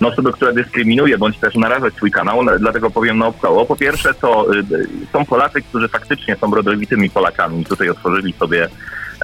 no, 0.00 0.08
osoby, 0.08 0.32
która 0.32 0.52
dyskryminuje, 0.52 1.18
bądź 1.18 1.38
też 1.38 1.54
narażać 1.54 1.94
swój 1.94 2.10
kanał, 2.10 2.40
dlatego 2.58 2.90
powiem 2.90 3.18
naokoło. 3.18 3.66
Po 3.66 3.76
pierwsze, 3.76 4.14
to 4.14 4.54
y, 4.54 4.64
są 5.12 5.24
Polacy, 5.24 5.62
którzy 5.62 5.88
faktycznie 5.88 6.36
są 6.36 6.54
rodowitymi 6.54 7.10
Polakami 7.10 7.64
tutaj 7.64 7.88
otworzyli 7.88 8.32
sobie 8.32 8.68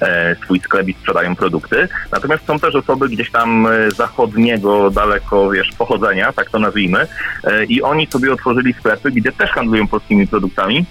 e, 0.01 0.35
swój 0.43 0.59
sklep 0.59 0.87
i 0.87 0.93
sprzedają 0.93 1.35
produkty. 1.35 1.87
Natomiast 2.11 2.45
są 2.45 2.59
też 2.59 2.75
osoby 2.75 3.09
gdzieś 3.09 3.31
tam 3.31 3.67
e, 3.67 3.91
zachodniego, 3.91 4.91
daleko, 4.91 5.49
wiesz, 5.49 5.69
pochodzenia, 5.77 6.33
tak 6.33 6.49
to 6.49 6.59
nazwijmy, 6.59 7.07
e, 7.43 7.65
i 7.65 7.81
oni 7.81 8.07
sobie 8.07 8.33
otworzyli 8.33 8.73
sklepy, 8.73 9.11
gdzie 9.11 9.31
też 9.31 9.49
handlują 9.49 9.87
polskimi 9.87 10.27
produktami. 10.27 10.85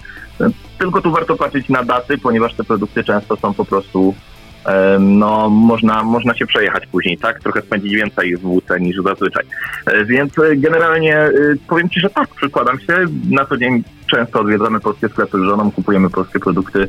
Tylko 0.77 1.01
tu 1.01 1.11
warto 1.11 1.35
patrzeć 1.35 1.69
na 1.69 1.83
daty, 1.83 2.17
ponieważ 2.17 2.53
te 2.53 2.63
produkty 2.63 3.03
często 3.03 3.35
są 3.35 3.53
po 3.53 3.65
prostu 3.65 4.15
no, 4.99 5.49
można, 5.49 6.03
można 6.03 6.33
się 6.33 6.45
przejechać 6.45 6.87
później, 6.87 7.17
tak? 7.17 7.39
Trochę 7.39 7.61
spędzić 7.61 7.93
więcej 7.93 8.37
w 8.37 8.41
wódce 8.41 8.79
niż 8.79 8.97
zazwyczaj. 9.03 9.45
E, 9.85 10.05
Więc 10.05 10.39
e, 10.39 10.55
generalnie 10.55 11.17
e, 11.17 11.31
powiem 11.67 11.89
Ci, 11.89 11.99
że 11.99 12.09
tak, 12.09 12.27
przykładam 12.29 12.79
się. 12.79 13.05
Na 13.29 13.45
co 13.45 13.57
dzień 13.57 13.83
często 14.11 14.39
odwiedzamy 14.39 14.79
polskie 14.79 15.09
sklepy 15.09 15.37
z 15.37 15.41
żoną, 15.41 15.71
kupujemy 15.71 16.09
polskie 16.09 16.39
produkty 16.39 16.87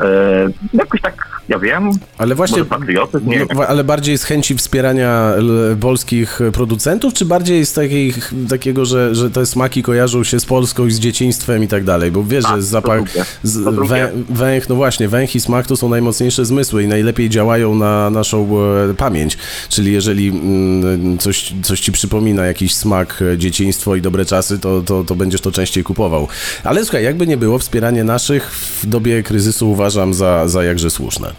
E, 0.00 0.48
jakoś 0.74 1.00
tak, 1.00 1.42
ja 1.48 1.58
wiem, 1.58 1.90
Ale 2.18 2.34
właśnie, 2.34 2.64
patriotyzm, 2.64 3.30
no, 3.54 3.66
ale 3.66 3.84
bardziej 3.84 4.18
z 4.18 4.24
chęci 4.24 4.54
wspierania 4.54 5.32
polskich 5.80 6.40
producentów, 6.52 7.14
czy 7.14 7.24
bardziej 7.24 7.66
z 7.66 7.72
takich, 7.72 8.32
takiego, 8.48 8.84
że, 8.84 9.14
że 9.14 9.30
te 9.30 9.46
smaki 9.46 9.82
kojarzą 9.82 10.24
się 10.24 10.40
z 10.40 10.46
Polską 10.46 10.86
i 10.86 10.90
z 10.90 10.98
dzieciństwem 10.98 11.62
i 11.62 11.68
tak 11.68 11.84
dalej? 11.84 12.10
Bo 12.10 12.24
wiesz, 12.24 12.44
Tak, 12.44 12.56
że 12.56 12.62
zapach, 12.62 13.00
z, 13.42 13.58
wę, 13.88 14.12
węch, 14.30 14.68
no 14.68 14.74
właśnie, 14.74 15.08
węch 15.08 15.34
i 15.34 15.40
smak 15.40 15.66
to 15.66 15.76
są 15.76 15.88
najmocniejsze 15.88 16.44
zmysły 16.44 16.82
i 16.82 16.88
najlepiej 16.88 17.30
działają 17.30 17.74
na 17.74 18.10
naszą 18.10 18.48
e, 18.90 18.94
pamięć. 18.94 19.38
Czyli 19.68 19.92
jeżeli 19.92 20.28
mm, 20.28 21.18
coś, 21.18 21.54
coś 21.62 21.80
ci 21.80 21.92
przypomina 21.92 22.46
jakiś 22.46 22.74
smak, 22.74 23.22
e, 23.32 23.38
dzieciństwo 23.38 23.96
i 23.96 24.02
dobre 24.02 24.24
czasy, 24.24 24.58
to, 24.58 24.82
to, 24.82 25.04
to 25.04 25.14
będziesz 25.14 25.40
to 25.40 25.52
częściej 25.52 25.84
kupował. 25.84 26.28
Ale 26.64 26.84
słuchaj, 26.84 27.04
jakby 27.04 27.26
nie 27.26 27.36
było, 27.36 27.58
wspieranie 27.58 28.04
naszych 28.04 28.50
w 28.52 28.86
dobie 28.86 29.22
kryzysu 29.22 29.70
uważam 29.70 29.85
za, 29.90 30.48
za 30.48 30.64
jakże 30.64 30.90
słuszne. 30.90 31.32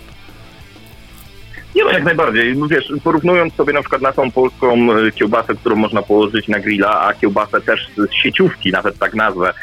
Nie 1.75 1.83
no, 1.83 1.91
jak 1.91 2.03
najbardziej. 2.03 2.57
No 2.57 2.67
Wiesz, 2.67 2.93
porównując 3.03 3.53
sobie 3.53 3.73
na 3.73 3.81
przykład 3.81 4.01
naszą 4.01 4.31
polską 4.31 4.93
e, 4.93 5.11
kiełbasę, 5.11 5.55
którą 5.55 5.75
można 5.75 6.01
położyć 6.01 6.47
na 6.47 6.59
grilla, 6.59 7.01
a 7.01 7.13
kiełbasę 7.13 7.61
też 7.61 7.89
z 7.97 8.13
sieciówki, 8.13 8.71
nawet 8.71 8.99
tak 8.99 9.13
nazwę, 9.13 9.53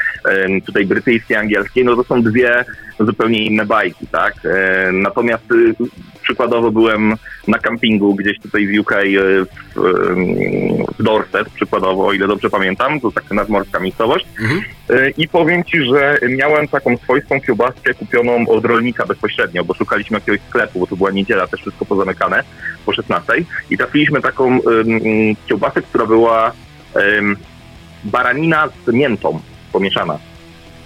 tutaj 0.65 0.85
brytyjskiej, 0.85 1.37
angielskiej, 1.37 1.85
no 1.85 1.95
to 1.95 2.03
są 2.03 2.21
dwie 2.21 2.65
zupełnie 2.99 3.45
inne 3.45 3.65
bajki, 3.65 4.07
tak? 4.07 4.33
Natomiast 4.91 5.51
y, 5.51 5.75
przykładowo 6.25 6.71
byłem 6.71 7.13
na 7.47 7.59
kampingu 7.59 8.15
gdzieś 8.15 8.39
tutaj 8.39 8.67
w 8.67 8.79
UK, 8.79 8.91
e, 8.91 9.05
w, 9.45 9.47
w 10.99 11.03
Dorset 11.03 11.49
przykładowo, 11.49 12.07
o 12.07 12.13
ile 12.13 12.27
dobrze 12.27 12.49
pamiętam, 12.49 12.99
to 12.99 13.11
taka 13.11 13.35
nadmorska 13.35 13.79
miejscowość. 13.79 14.25
E, 14.89 15.09
I 15.09 15.27
powiem 15.27 15.63
Ci, 15.63 15.83
że 15.83 16.17
miałem 16.29 16.67
taką 16.67 16.97
swojską 16.97 17.41
kiełbaskę 17.41 17.93
kupioną 17.93 18.47
od 18.47 18.65
rolnika 18.65 19.05
bezpośrednio, 19.05 19.63
bo 19.63 19.73
szukaliśmy 19.73 20.17
jakiegoś 20.17 20.41
sklepu, 20.49 20.79
bo 20.79 20.87
to 20.87 20.95
była 20.95 21.11
niedziela, 21.11 21.47
też 21.47 21.61
wszystko 21.61 21.85
pozamykane 21.85 22.43
po 22.85 22.93
16 22.93 23.33
i 23.69 23.77
trafiliśmy 23.77 24.21
taką 24.21 24.59
ym, 24.67 24.99
kiełbasę, 25.47 25.81
która 25.81 26.05
była 26.05 26.51
ym, 27.17 27.35
baranina 28.03 28.69
z 28.87 28.93
miętą 28.93 29.39
pomieszana. 29.71 30.19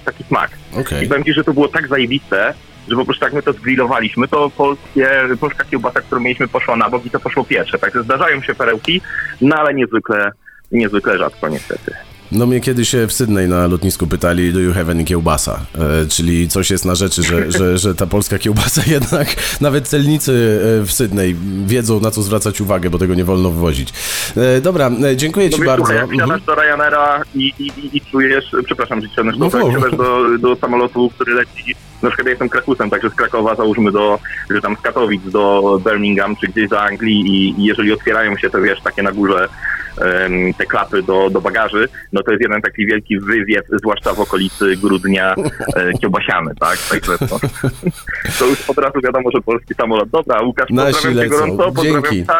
Taki 0.05 0.23
smak. 0.23 0.51
Okej. 0.81 1.05
I 1.05 1.07
powiem 1.07 1.23
Ci, 1.23 1.33
że 1.33 1.43
to 1.43 1.53
było 1.53 1.67
tak 1.67 1.87
zajebiste, 1.87 2.53
że 2.89 2.95
po 2.95 3.05
prostu 3.05 3.25
jak 3.25 3.33
my 3.33 3.41
to 3.41 3.53
zgrillowaliśmy, 3.53 4.27
to 4.27 4.49
polskie, 4.49 5.09
polska 5.39 5.65
kiełbasa, 5.65 6.01
którą 6.01 6.21
mieliśmy, 6.21 6.47
poszła 6.47 6.75
na 6.75 6.89
bok 6.89 7.05
i 7.05 7.09
to 7.09 7.19
poszło 7.19 7.43
pierwsze. 7.43 7.79
Także 7.79 8.03
zdarzają 8.03 8.41
się 8.41 8.55
perełki, 8.55 9.01
no 9.41 9.55
ale 9.55 9.73
niezwykle, 9.73 10.31
niezwykle 10.71 11.17
rzadko 11.17 11.49
niestety. 11.49 12.08
No 12.31 12.45
mnie 12.45 12.61
kiedyś 12.61 12.89
się 12.89 13.07
w 13.07 13.13
Sydney 13.13 13.47
na 13.47 13.67
lotnisku 13.67 14.07
pytali, 14.07 14.53
do 14.53 14.59
you 14.59 14.73
have 14.73 14.91
any 14.91 15.03
kiełbasa? 15.05 15.59
E, 16.03 16.05
czyli 16.07 16.47
coś 16.47 16.71
jest 16.71 16.85
na 16.85 16.95
rzeczy, 16.95 17.23
że, 17.23 17.51
że, 17.51 17.77
że 17.77 17.95
ta 17.95 18.07
polska 18.07 18.39
kiełbasa 18.39 18.81
jednak, 18.91 19.27
nawet 19.61 19.87
celnicy 19.87 20.59
e, 20.81 20.85
w 20.85 20.91
Sydney 20.91 21.35
wiedzą 21.65 21.99
na 21.99 22.11
co 22.11 22.21
zwracać 22.21 22.61
uwagę, 22.61 22.89
bo 22.89 22.97
tego 22.97 23.15
nie 23.15 23.23
wolno 23.23 23.49
wywozić. 23.51 23.93
E, 24.37 24.61
dobra, 24.61 24.91
e, 25.11 25.17
dziękuję 25.17 25.49
No 25.51 25.57
Ci 25.57 25.63
bardzo. 25.63 25.85
słuchaj, 25.85 25.95
jak 25.95 26.03
Mhm. 26.11 26.19
wsiadasz 26.29 26.45
do 26.45 26.55
Ryanaira 26.55 27.21
i, 27.35 27.53
i, 27.59 27.67
i, 27.67 27.97
i 27.97 28.01
czujesz, 28.01 28.45
przepraszam, 28.65 29.01
że 29.01 29.07
No 29.17 29.31
no, 29.37 29.45
jak 29.45 29.51
wolno. 29.51 29.69
wsiadasz 29.79 29.97
do, 29.97 30.37
do 30.39 30.55
samolotu, 30.55 31.11
który 31.15 31.33
leci, 31.33 31.75
na 32.01 32.09
przykład 32.09 32.25
ja 32.25 32.29
jestem 32.29 32.49
Krakusem, 32.49 32.89
także 32.89 33.09
z 33.09 33.13
Krakowa 33.13 33.55
załóżmy 33.55 33.91
do, 33.91 34.19
że 34.49 34.61
tam 34.61 34.75
z 34.75 34.81
Katowic 34.81 35.21
do 35.31 35.81
Birmingham, 35.85 36.35
czy 36.35 36.47
gdzieś 36.47 36.69
do 36.69 36.81
Anglii 36.81 37.19
i, 37.27 37.61
i 37.61 37.65
jeżeli 37.65 37.91
otwierają 37.93 38.37
się 38.37 38.49
te, 38.49 38.61
wiesz, 38.61 38.81
takie 38.83 39.03
na 39.03 39.11
górze 39.11 39.47
te 40.57 40.65
klapy 40.65 41.03
do, 41.03 41.29
do 41.29 41.41
bagaży, 41.41 41.87
no 42.13 42.23
to 42.23 42.31
jest 42.31 42.41
jeden 42.41 42.61
taki 42.61 42.85
wielki 42.85 43.19
wywiew, 43.19 43.65
zwłaszcza 43.79 44.13
w 44.13 44.19
okolicy 44.19 44.75
grudnia 44.77 45.35
e, 45.75 45.93
kiełbasiany, 45.93 46.51
tak? 46.59 46.77
Także 46.89 47.17
to, 47.17 47.39
to 48.39 48.45
już 48.45 48.69
od 48.69 48.77
razu 48.77 49.01
wiadomo, 49.03 49.31
że 49.35 49.41
polski 49.41 49.73
samolot. 49.73 50.09
Dobra, 50.09 50.41
Łukasz, 50.41 50.69
Nasi 50.69 50.93
pozdrawiam 50.93 51.17
cię 51.17 51.23
lecą. 51.23 51.35
gorąco, 51.37 51.71
pozdrawiam 51.71 52.03
Dzięki. 52.03 52.31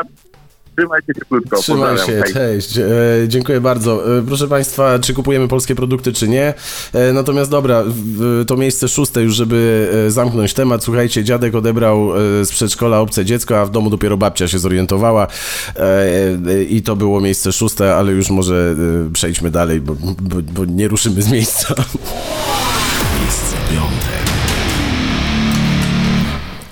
Trzymajcie 0.79 1.13
się 1.13 1.21
krótko, 1.29 1.57
Trzymaj 1.57 1.97
się, 1.97 2.21
Hej. 2.25 2.33
cześć. 2.33 2.77
E, 2.77 2.83
dziękuję 3.27 3.61
bardzo. 3.61 4.17
E, 4.17 4.21
proszę 4.27 4.47
Państwa, 4.47 4.99
czy 4.99 5.13
kupujemy 5.13 5.47
polskie 5.47 5.75
produkty, 5.75 6.13
czy 6.13 6.27
nie? 6.27 6.53
E, 6.93 7.13
natomiast 7.13 7.51
dobra, 7.51 7.83
w, 7.87 8.43
to 8.47 8.57
miejsce 8.57 8.87
szóste 8.87 9.21
już, 9.21 9.35
żeby 9.35 9.89
e, 10.07 10.11
zamknąć 10.11 10.53
temat. 10.53 10.83
Słuchajcie, 10.83 11.23
dziadek 11.23 11.55
odebrał 11.55 12.11
e, 12.15 12.45
z 12.45 12.51
przedszkola 12.51 12.99
obce 12.99 13.25
dziecko, 13.25 13.59
a 13.59 13.65
w 13.65 13.71
domu 13.71 13.89
dopiero 13.89 14.17
babcia 14.17 14.47
się 14.47 14.59
zorientowała 14.59 15.27
e, 15.75 16.63
i 16.63 16.81
to 16.81 16.95
było 16.95 17.21
miejsce 17.21 17.51
szóste, 17.51 17.95
ale 17.95 18.11
już 18.11 18.29
może 18.29 18.75
przejdźmy 19.13 19.51
dalej, 19.51 19.81
bo, 19.81 19.95
bo, 20.21 20.41
bo 20.41 20.65
nie 20.65 20.87
ruszymy 20.87 21.21
z 21.21 21.31
miejsca. 21.31 21.75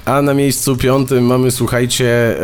A 0.08 0.22
na 0.22 0.34
miejscu 0.34 0.78
piątym 0.78 1.26
mamy, 1.26 1.52
słuchajcie, 1.52 2.38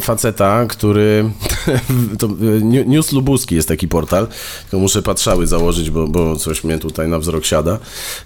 faceta, 0.00 0.66
który. 0.66 1.30
to, 2.18 2.26
e, 2.26 2.30
New- 2.60 2.86
News 2.86 3.12
Lubuski 3.12 3.54
jest 3.54 3.68
taki 3.68 3.88
portal. 3.88 4.28
Tylko 4.62 4.78
muszę 4.78 5.02
patrzały 5.02 5.46
założyć, 5.46 5.90
bo, 5.90 6.06
bo 6.06 6.36
coś 6.36 6.64
mnie 6.64 6.78
tutaj 6.78 7.08
na 7.08 7.18
wzrok 7.18 7.44
siada. 7.44 7.78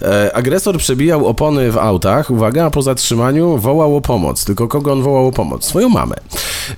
E, 0.03 0.37
agresor 0.37 0.79
przebijał 0.79 1.26
opony 1.26 1.72
w 1.72 1.79
autach, 1.79 2.31
uwaga, 2.31 2.70
po 2.70 2.83
zatrzymaniu 2.83 3.59
wołał 3.59 3.97
o 3.97 4.01
pomoc. 4.01 4.45
Tylko 4.45 4.68
kogo 4.68 4.93
on 4.93 5.03
wołał 5.03 5.26
o 5.26 5.33
pomoc? 5.33 5.64
Swoją 5.64 5.89
mamę. 5.89 6.16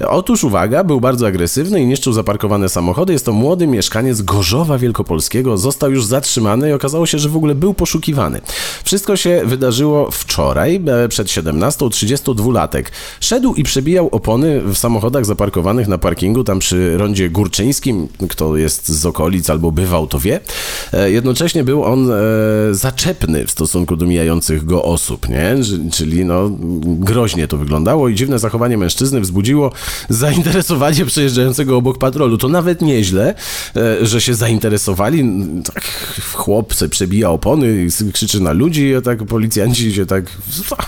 Otóż, 0.08 0.44
uwaga, 0.44 0.84
był 0.84 1.00
bardzo 1.00 1.26
agresywny 1.26 1.82
i 1.82 1.86
niszczył 1.86 2.12
zaparkowane 2.12 2.68
samochody. 2.68 3.12
Jest 3.12 3.24
to 3.24 3.32
młody 3.32 3.66
mieszkaniec 3.66 4.22
Gorzowa 4.22 4.78
Wielkopolskiego. 4.78 5.58
Został 5.58 5.90
już 5.90 6.04
zatrzymany 6.04 6.70
i 6.70 6.72
okazało 6.72 7.06
się, 7.06 7.18
że 7.18 7.28
w 7.28 7.36
ogóle 7.36 7.54
był 7.54 7.74
poszukiwany. 7.74 8.40
Wszystko 8.84 9.16
się 9.16 9.42
wydarzyło 9.44 10.10
wczoraj, 10.10 10.82
e, 11.04 11.08
przed 11.08 11.30
17, 11.30 11.89
32-latek. 11.90 12.84
Szedł 13.20 13.54
i 13.54 13.62
przebijał 13.62 14.08
opony 14.12 14.60
w 14.60 14.76
samochodach 14.78 15.24
zaparkowanych 15.26 15.88
na 15.88 15.98
parkingu 15.98 16.44
tam 16.44 16.58
przy 16.58 16.96
rondzie 16.96 17.30
Górczyńskim. 17.30 18.08
Kto 18.28 18.56
jest 18.56 18.88
z 18.88 19.06
okolic 19.06 19.50
albo 19.50 19.72
bywał, 19.72 20.06
to 20.06 20.18
wie. 20.18 20.40
E, 20.92 21.10
Jednocześnie 21.10 21.64
był 21.64 21.84
on 21.84 22.10
e, 22.10 22.14
zaczepny 22.70 23.46
w 23.46 23.50
stosunku 23.50 23.96
do 23.96 24.06
mijających 24.06 24.64
go 24.64 24.82
osób, 24.82 25.28
nie? 25.28 25.54
Czyli 25.92 26.24
no, 26.24 26.50
groźnie 26.84 27.48
to 27.48 27.56
wyglądało 27.56 28.08
i 28.08 28.14
dziwne 28.14 28.38
zachowanie 28.38 28.78
mężczyzny 28.78 29.20
wzbudziło 29.20 29.72
zainteresowanie 30.08 31.04
przejeżdżającego 31.06 31.76
obok 31.76 31.98
patrolu. 31.98 32.38
To 32.38 32.48
nawet 32.48 32.82
nieźle, 32.82 33.34
e, 33.76 34.06
że 34.06 34.20
się 34.20 34.34
zainteresowali. 34.34 35.24
Tak, 35.74 35.84
chłop 36.32 36.74
przebija 36.90 37.30
opony 37.30 37.86
i 38.08 38.12
krzyczy 38.12 38.40
na 38.40 38.52
ludzi, 38.52 38.94
a 38.94 39.00
tak 39.00 39.24
policjanci 39.24 39.94
się 39.94 40.06
tak 40.06 40.24
"A, 40.78 40.86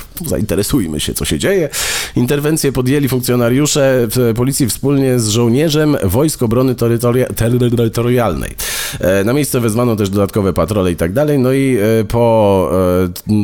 zainteresujmy 0.92 1.00
się, 1.00 1.14
co 1.14 1.24
się 1.24 1.38
dzieje. 1.38 1.68
Interwencję 2.16 2.72
podjęli 2.72 3.08
funkcjonariusze 3.08 4.08
policji 4.36 4.66
wspólnie 4.66 5.18
z 5.18 5.28
żołnierzem 5.28 5.96
Wojsk 6.04 6.42
Obrony 6.42 6.74
Terytoria- 6.74 7.34
Terytorialnej. 7.76 8.54
E, 9.00 9.24
Na 9.24 9.32
miejsce 9.32 9.60
wezwano 9.60 9.96
też 9.96 10.10
dodatkowe 10.10 10.52
patrole 10.52 10.92
i 10.92 10.96
tak 10.96 11.12
dalej, 11.12 11.38
no 11.38 11.52
i 11.52 11.76
e, 12.00 12.04
po 12.04 12.70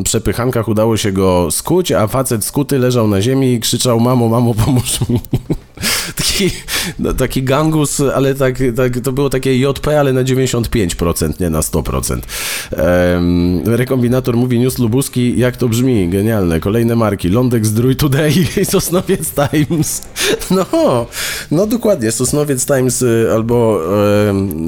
e, 0.01 0.03
przepychankach 0.05 0.69
udało 0.69 0.97
się 0.97 1.13
go 1.13 1.51
skuć, 1.51 1.93
a 1.93 2.07
facet 2.07 2.45
skuty 2.45 2.79
leżał 2.79 3.09
na 3.09 3.23
ziemi 3.23 3.53
i 3.53 3.61
krzyczał 3.61 4.01
mamo, 4.01 4.29
mamo, 4.29 4.55
pomóż 4.55 5.01
mi. 5.09 5.21
Taki, 6.17 6.51
no, 6.99 7.15
taki 7.15 7.43
gangus, 7.43 8.01
ale 8.01 8.35
tak, 8.35 8.59
tak, 8.77 9.01
to 9.01 9.13
było 9.13 9.31
takie 9.31 9.59
JP, 9.59 9.89
ale 9.99 10.13
na 10.13 10.23
95%, 10.23 11.41
nie 11.41 11.51
na 11.51 11.61
100%. 11.61 12.19
Em, 12.73 13.63
rekombinator 13.77 14.37
mówi 14.37 14.61
News 14.61 14.79
Lubuski, 14.79 15.39
jak 15.39 15.57
to 15.57 15.69
brzmi, 15.69 16.09
genialne. 16.09 16.61
Kolejne 16.61 16.97
marki, 16.97 17.29
Lądek 17.29 17.67
Zdrój 17.67 17.97
Today 17.97 18.33
i 18.63 18.65
Sosnowiec 18.65 19.31
Times. 19.35 20.03
No, 20.51 21.07
no 21.51 21.67
dokładnie, 21.67 22.13
Sosnowiec 22.13 22.67
Times 22.67 23.03
y, 23.03 23.29
albo 23.35 23.81
em, 24.29 24.67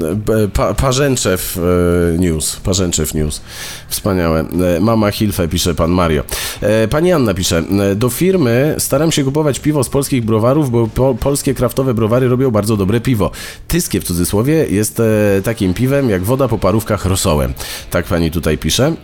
pa, 0.53 0.73
Parzęczew 0.73 1.57
e, 1.57 2.19
News, 2.19 2.55
Parzęczew 2.55 3.13
News. 3.13 3.41
Wspaniałe. 3.89 4.45
E, 4.77 4.79
Mama 4.79 5.11
Hilfe, 5.11 5.47
pisze 5.47 5.75
pan 5.75 5.91
Mario. 5.91 6.23
E, 6.61 6.87
Pani 6.87 7.11
Anna 7.11 7.33
pisze, 7.33 7.63
e, 7.91 7.95
do 7.95 8.09
firmy 8.09 8.75
staram 8.77 9.11
się 9.11 9.23
kupować 9.23 9.59
piwo 9.59 9.83
z 9.83 9.89
polskich 9.89 10.25
browarów, 10.25 10.71
bo 10.71 10.87
po, 11.01 11.15
polskie 11.15 11.53
kraftowe 11.53 11.93
browary 11.93 12.27
robią 12.27 12.51
bardzo 12.51 12.77
dobre 12.77 13.01
piwo. 13.01 13.31
Tyskie 13.67 14.01
w 14.01 14.03
cudzysłowie 14.03 14.65
jest 14.69 14.99
e, 14.99 15.41
takim 15.43 15.73
piwem 15.73 16.09
jak 16.09 16.23
woda 16.23 16.47
po 16.47 16.57
parówkach 16.57 17.05
rosołem. 17.05 17.53
Tak 17.89 18.05
pani 18.05 18.31
tutaj 18.31 18.57
pisze. 18.57 18.95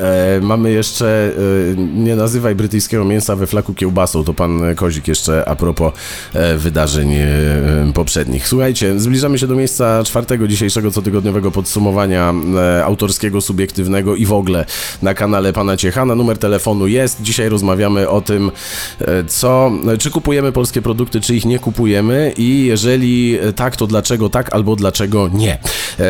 E, 0.00 0.40
mamy 0.40 0.72
jeszcze 0.72 1.32
e, 1.76 1.76
nie 1.76 2.16
nazywaj 2.16 2.54
brytyjskiego 2.54 3.04
mięsa 3.04 3.36
we 3.36 3.46
flaku 3.46 3.74
kiełbasą, 3.74 4.24
to 4.24 4.34
pan 4.34 4.74
Kozik 4.76 5.08
jeszcze 5.08 5.48
a 5.48 5.56
propos 5.56 5.92
e, 6.34 6.56
wydarzeń 6.56 7.12
e, 7.14 7.26
poprzednich. 7.94 8.48
Słuchajcie, 8.48 9.00
zbliżamy 9.00 9.38
się 9.38 9.46
do 9.46 9.56
miejsca 9.56 10.04
czwartego 10.04 10.48
dzisiejszego 10.48 10.90
cotygodniowego 10.90 11.50
podsumowania 11.50 12.34
e, 12.56 12.84
autorskiego, 12.84 13.40
subiektywnego 13.40 14.16
i 14.16 14.26
w 14.26 14.32
ogóle 14.32 14.64
na 15.02 15.14
kanale 15.14 15.52
pana 15.52 15.76
Ciechana. 15.76 16.14
Numer 16.14 16.38
telefonu 16.38 16.86
jest. 16.86 17.22
Dzisiaj 17.22 17.48
rozmawiamy 17.48 18.08
o 18.08 18.20
tym, 18.20 18.50
e, 19.00 19.24
co, 19.24 19.72
czy 19.98 20.10
kupujemy 20.10 20.52
polskie 20.52 20.82
produkty, 20.82 21.20
czy 21.20 21.36
ich 21.36 21.44
nie 21.44 21.58
kupujemy 21.58 22.32
i 22.36 22.64
jeżeli 22.64 23.38
tak, 23.56 23.76
to 23.76 23.86
dlaczego 23.86 24.28
tak 24.28 24.54
albo 24.54 24.76
dlaczego 24.76 25.30
nie. 25.34 25.58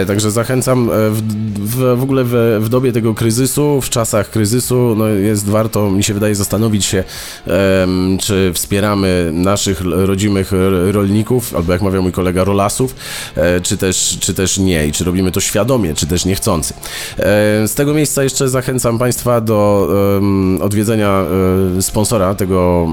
Także 0.07 0.31
zachęcam 0.31 0.91
w, 1.11 1.23
w, 1.59 1.99
w 1.99 2.03
ogóle 2.03 2.25
w, 2.25 2.59
w 2.61 2.69
dobie 2.69 2.93
tego 2.93 3.15
kryzysu, 3.15 3.80
w 3.81 3.91
czasach 3.91 4.31
kryzysu 4.31 4.95
no 4.97 5.09
jest 5.09 5.49
warto, 5.49 5.91
mi 5.91 6.05
się 6.05 6.15
wydaje, 6.15 6.35
zastanowić 6.35 6.85
się, 6.85 7.05
czy 8.21 8.51
wspieramy 8.55 9.31
naszych 9.33 9.81
rodzimych 9.85 10.53
rolników, 10.91 11.55
albo 11.55 11.73
jak 11.73 11.83
mawiał 11.83 12.03
mój 12.03 12.13
kolega, 12.13 12.45
rolasów, 12.45 12.95
e, 13.37 13.61
czy, 13.61 13.77
też, 13.77 14.17
czy 14.21 14.35
też 14.35 14.59
nie 14.59 14.87
i 14.87 14.93
czy 14.93 15.05
robimy 15.05 15.33
to 15.33 15.41
świadomie, 15.41 15.95
czy 15.95 16.07
też 16.07 16.25
niechcący. 16.25 16.75
E, 16.75 17.69
z 17.69 17.75
tego 17.75 17.95
miejsca 17.95 18.23
jeszcze 18.23 18.49
zachęcam 18.49 18.99
Państwa 18.99 19.41
do 19.41 19.89
odwiedzenia 20.61 21.25
e, 21.79 21.83
sponsora 21.83 22.35
tego, 22.35 22.89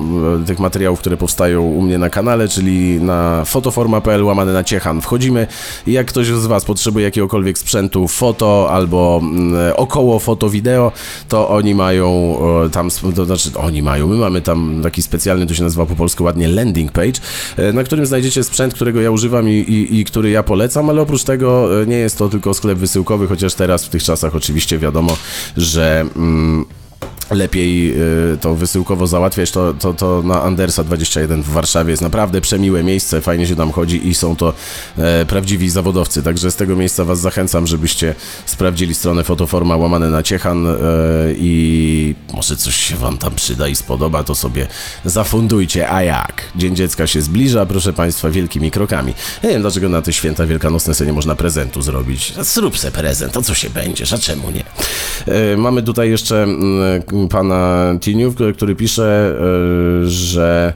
tych 0.45 0.59
materiałów, 0.59 0.99
które 0.99 1.17
powstają 1.17 1.61
u 1.61 1.81
mnie 1.81 1.97
na 1.97 2.09
kanale, 2.09 2.47
czyli 2.47 3.01
na 3.01 3.45
fotoforma.pl 3.45 4.23
łamane 4.23 4.53
na 4.53 4.63
Ciechan. 4.63 5.01
Wchodzimy 5.01 5.47
jak 5.87 6.07
ktoś 6.07 6.27
z 6.27 6.45
Was 6.45 6.65
potrzebuje 6.65 7.05
jakiegokolwiek 7.05 7.57
sprzętu 7.57 8.07
foto 8.07 8.67
albo 8.71 9.19
mm, 9.23 9.73
około 9.75 10.19
foto, 10.19 10.49
wideo, 10.49 10.76
to 11.29 11.49
oni 11.49 11.75
mają 11.75 12.37
e, 12.65 12.69
tam, 12.69 12.89
to 13.15 13.25
znaczy 13.25 13.49
oni 13.55 13.81
mają, 13.81 14.07
my 14.07 14.15
mamy 14.15 14.41
tam 14.41 14.79
taki 14.83 15.01
specjalny, 15.01 15.47
to 15.47 15.53
się 15.53 15.63
nazywa 15.63 15.85
po 15.85 15.95
polsku 15.95 16.23
ładnie 16.23 16.47
landing 16.47 16.91
page, 16.91 17.19
e, 17.57 17.73
na 17.73 17.83
którym 17.83 18.05
znajdziecie 18.05 18.43
sprzęt, 18.43 18.73
którego 18.73 19.01
ja 19.01 19.11
używam 19.11 19.49
i, 19.49 19.53
i, 19.53 19.99
i 19.99 20.05
który 20.05 20.29
ja 20.29 20.43
polecam, 20.43 20.89
ale 20.89 21.01
oprócz 21.01 21.23
tego 21.23 21.81
e, 21.81 21.85
nie 21.87 21.97
jest 21.97 22.17
to 22.17 22.29
tylko 22.29 22.53
sklep 22.53 22.77
wysyłkowy, 22.77 23.27
chociaż 23.27 23.53
teraz 23.53 23.85
w 23.85 23.89
tych 23.89 24.03
czasach 24.03 24.35
oczywiście 24.35 24.77
wiadomo, 24.77 25.17
że... 25.57 26.05
Mm, 26.15 26.65
lepiej 27.31 27.93
y, 28.33 28.37
to 28.41 28.55
wysyłkowo 28.55 29.07
załatwiać, 29.07 29.51
to, 29.51 29.73
to, 29.73 29.93
to 29.93 30.21
na 30.25 30.43
Andersa 30.43 30.83
21 30.83 31.43
w 31.43 31.49
Warszawie 31.49 31.91
jest 31.91 32.01
naprawdę 32.01 32.41
przemiłe 32.41 32.83
miejsce, 32.83 33.21
fajnie 33.21 33.47
się 33.47 33.55
tam 33.55 33.71
chodzi 33.71 34.07
i 34.07 34.15
są 34.15 34.35
to 34.35 34.53
e, 34.97 35.25
prawdziwi 35.25 35.69
zawodowcy, 35.69 36.23
także 36.23 36.51
z 36.51 36.55
tego 36.55 36.75
miejsca 36.75 37.05
Was 37.05 37.19
zachęcam, 37.19 37.67
żebyście 37.67 38.15
sprawdzili 38.45 38.93
stronę 38.93 39.23
Fotoforma 39.23 39.77
łamane 39.77 40.09
na 40.09 40.23
Ciechan 40.23 40.67
e, 40.67 40.75
i 41.37 42.15
może 42.33 42.57
coś 42.57 42.75
się 42.75 42.95
Wam 42.95 43.17
tam 43.17 43.35
przyda 43.35 43.67
i 43.67 43.75
spodoba, 43.75 44.23
to 44.23 44.35
sobie 44.35 44.67
zafundujcie, 45.05 45.89
a 45.91 46.03
jak? 46.03 46.43
Dzień 46.55 46.75
Dziecka 46.75 47.07
się 47.07 47.21
zbliża, 47.21 47.65
proszę 47.65 47.93
Państwa, 47.93 48.29
wielkimi 48.29 48.71
krokami. 48.71 49.13
Nie 49.43 49.49
wiem, 49.49 49.61
dlaczego 49.61 49.89
na 49.89 50.01
te 50.01 50.13
święta 50.13 50.45
wielkanocne 50.45 50.93
sobie 50.93 51.07
nie 51.07 51.13
można 51.13 51.35
prezentu 51.35 51.81
zrobić. 51.81 52.33
Zrób 52.41 52.77
se 52.77 52.91
prezent, 52.91 53.37
a 53.37 53.41
co 53.41 53.53
się 53.53 53.69
będziesz, 53.69 54.13
a 54.13 54.17
czemu 54.17 54.51
nie? 54.51 54.63
E, 55.33 55.57
Mamy 55.57 55.83
tutaj 55.83 56.09
jeszcze 56.09 56.43
mm, 56.43 56.86
pana 57.29 57.93
Tiniów, 58.01 58.35
który- 58.35 58.75
pisze, 58.75 59.35
e, 60.03 60.07
że 60.09 60.73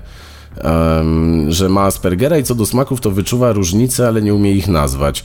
że 1.47 1.69
ma 1.69 1.81
Aspergera 1.81 2.37
i 2.37 2.43
co 2.43 2.55
do 2.55 2.65
smaków 2.65 3.01
to 3.01 3.11
wyczuwa 3.11 3.51
różnice, 3.51 4.07
ale 4.07 4.21
nie 4.21 4.33
umie 4.33 4.51
ich 4.51 4.67
nazwać. 4.67 5.23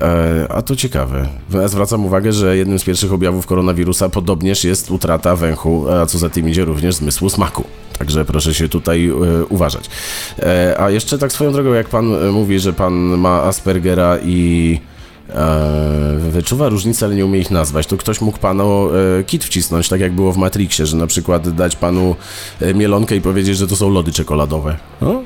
E, 0.00 0.46
a 0.48 0.62
to 0.62 0.76
ciekawe. 0.76 1.28
Zwracam 1.66 2.04
uwagę, 2.06 2.32
że 2.32 2.56
jednym 2.56 2.78
z 2.78 2.84
pierwszych 2.84 3.12
objawów 3.12 3.46
koronawirusa 3.46 4.08
podobnież 4.08 4.64
jest 4.64 4.90
utrata 4.90 5.36
węchu, 5.36 5.90
a 5.90 6.06
co 6.06 6.18
za 6.18 6.30
tym 6.30 6.48
idzie 6.48 6.64
również 6.64 6.94
zmysłu 6.94 7.30
smaku. 7.30 7.64
Także 7.98 8.24
proszę 8.24 8.54
się 8.54 8.68
tutaj 8.68 9.08
e, 9.08 9.12
uważać. 9.48 9.90
E, 10.38 10.76
a 10.78 10.90
jeszcze 10.90 11.18
tak 11.18 11.32
swoją 11.32 11.52
drogą, 11.52 11.72
jak 11.72 11.88
pan 11.88 12.30
mówi, 12.32 12.58
że 12.58 12.72
pan 12.72 12.92
ma 12.94 13.42
Aspergera 13.42 14.18
i 14.24 14.80
wyczuwa 16.18 16.68
różnice, 16.68 17.06
ale 17.06 17.14
nie 17.14 17.26
umie 17.26 17.40
ich 17.40 17.50
nazwać, 17.50 17.86
to 17.86 17.96
ktoś 17.96 18.20
mógł 18.20 18.38
panu 18.38 18.88
e, 19.20 19.24
kit 19.24 19.44
wcisnąć, 19.44 19.88
tak 19.88 20.00
jak 20.00 20.12
było 20.12 20.32
w 20.32 20.36
Matrixie, 20.36 20.86
że 20.86 20.96
na 20.96 21.06
przykład 21.06 21.48
dać 21.48 21.76
panu 21.76 22.16
e, 22.60 22.74
mielonkę 22.74 23.16
i 23.16 23.20
powiedzieć, 23.20 23.56
że 23.56 23.66
to 23.66 23.76
są 23.76 23.90
lody 23.90 24.12
czekoladowe. 24.12 24.76
No? 25.00 25.22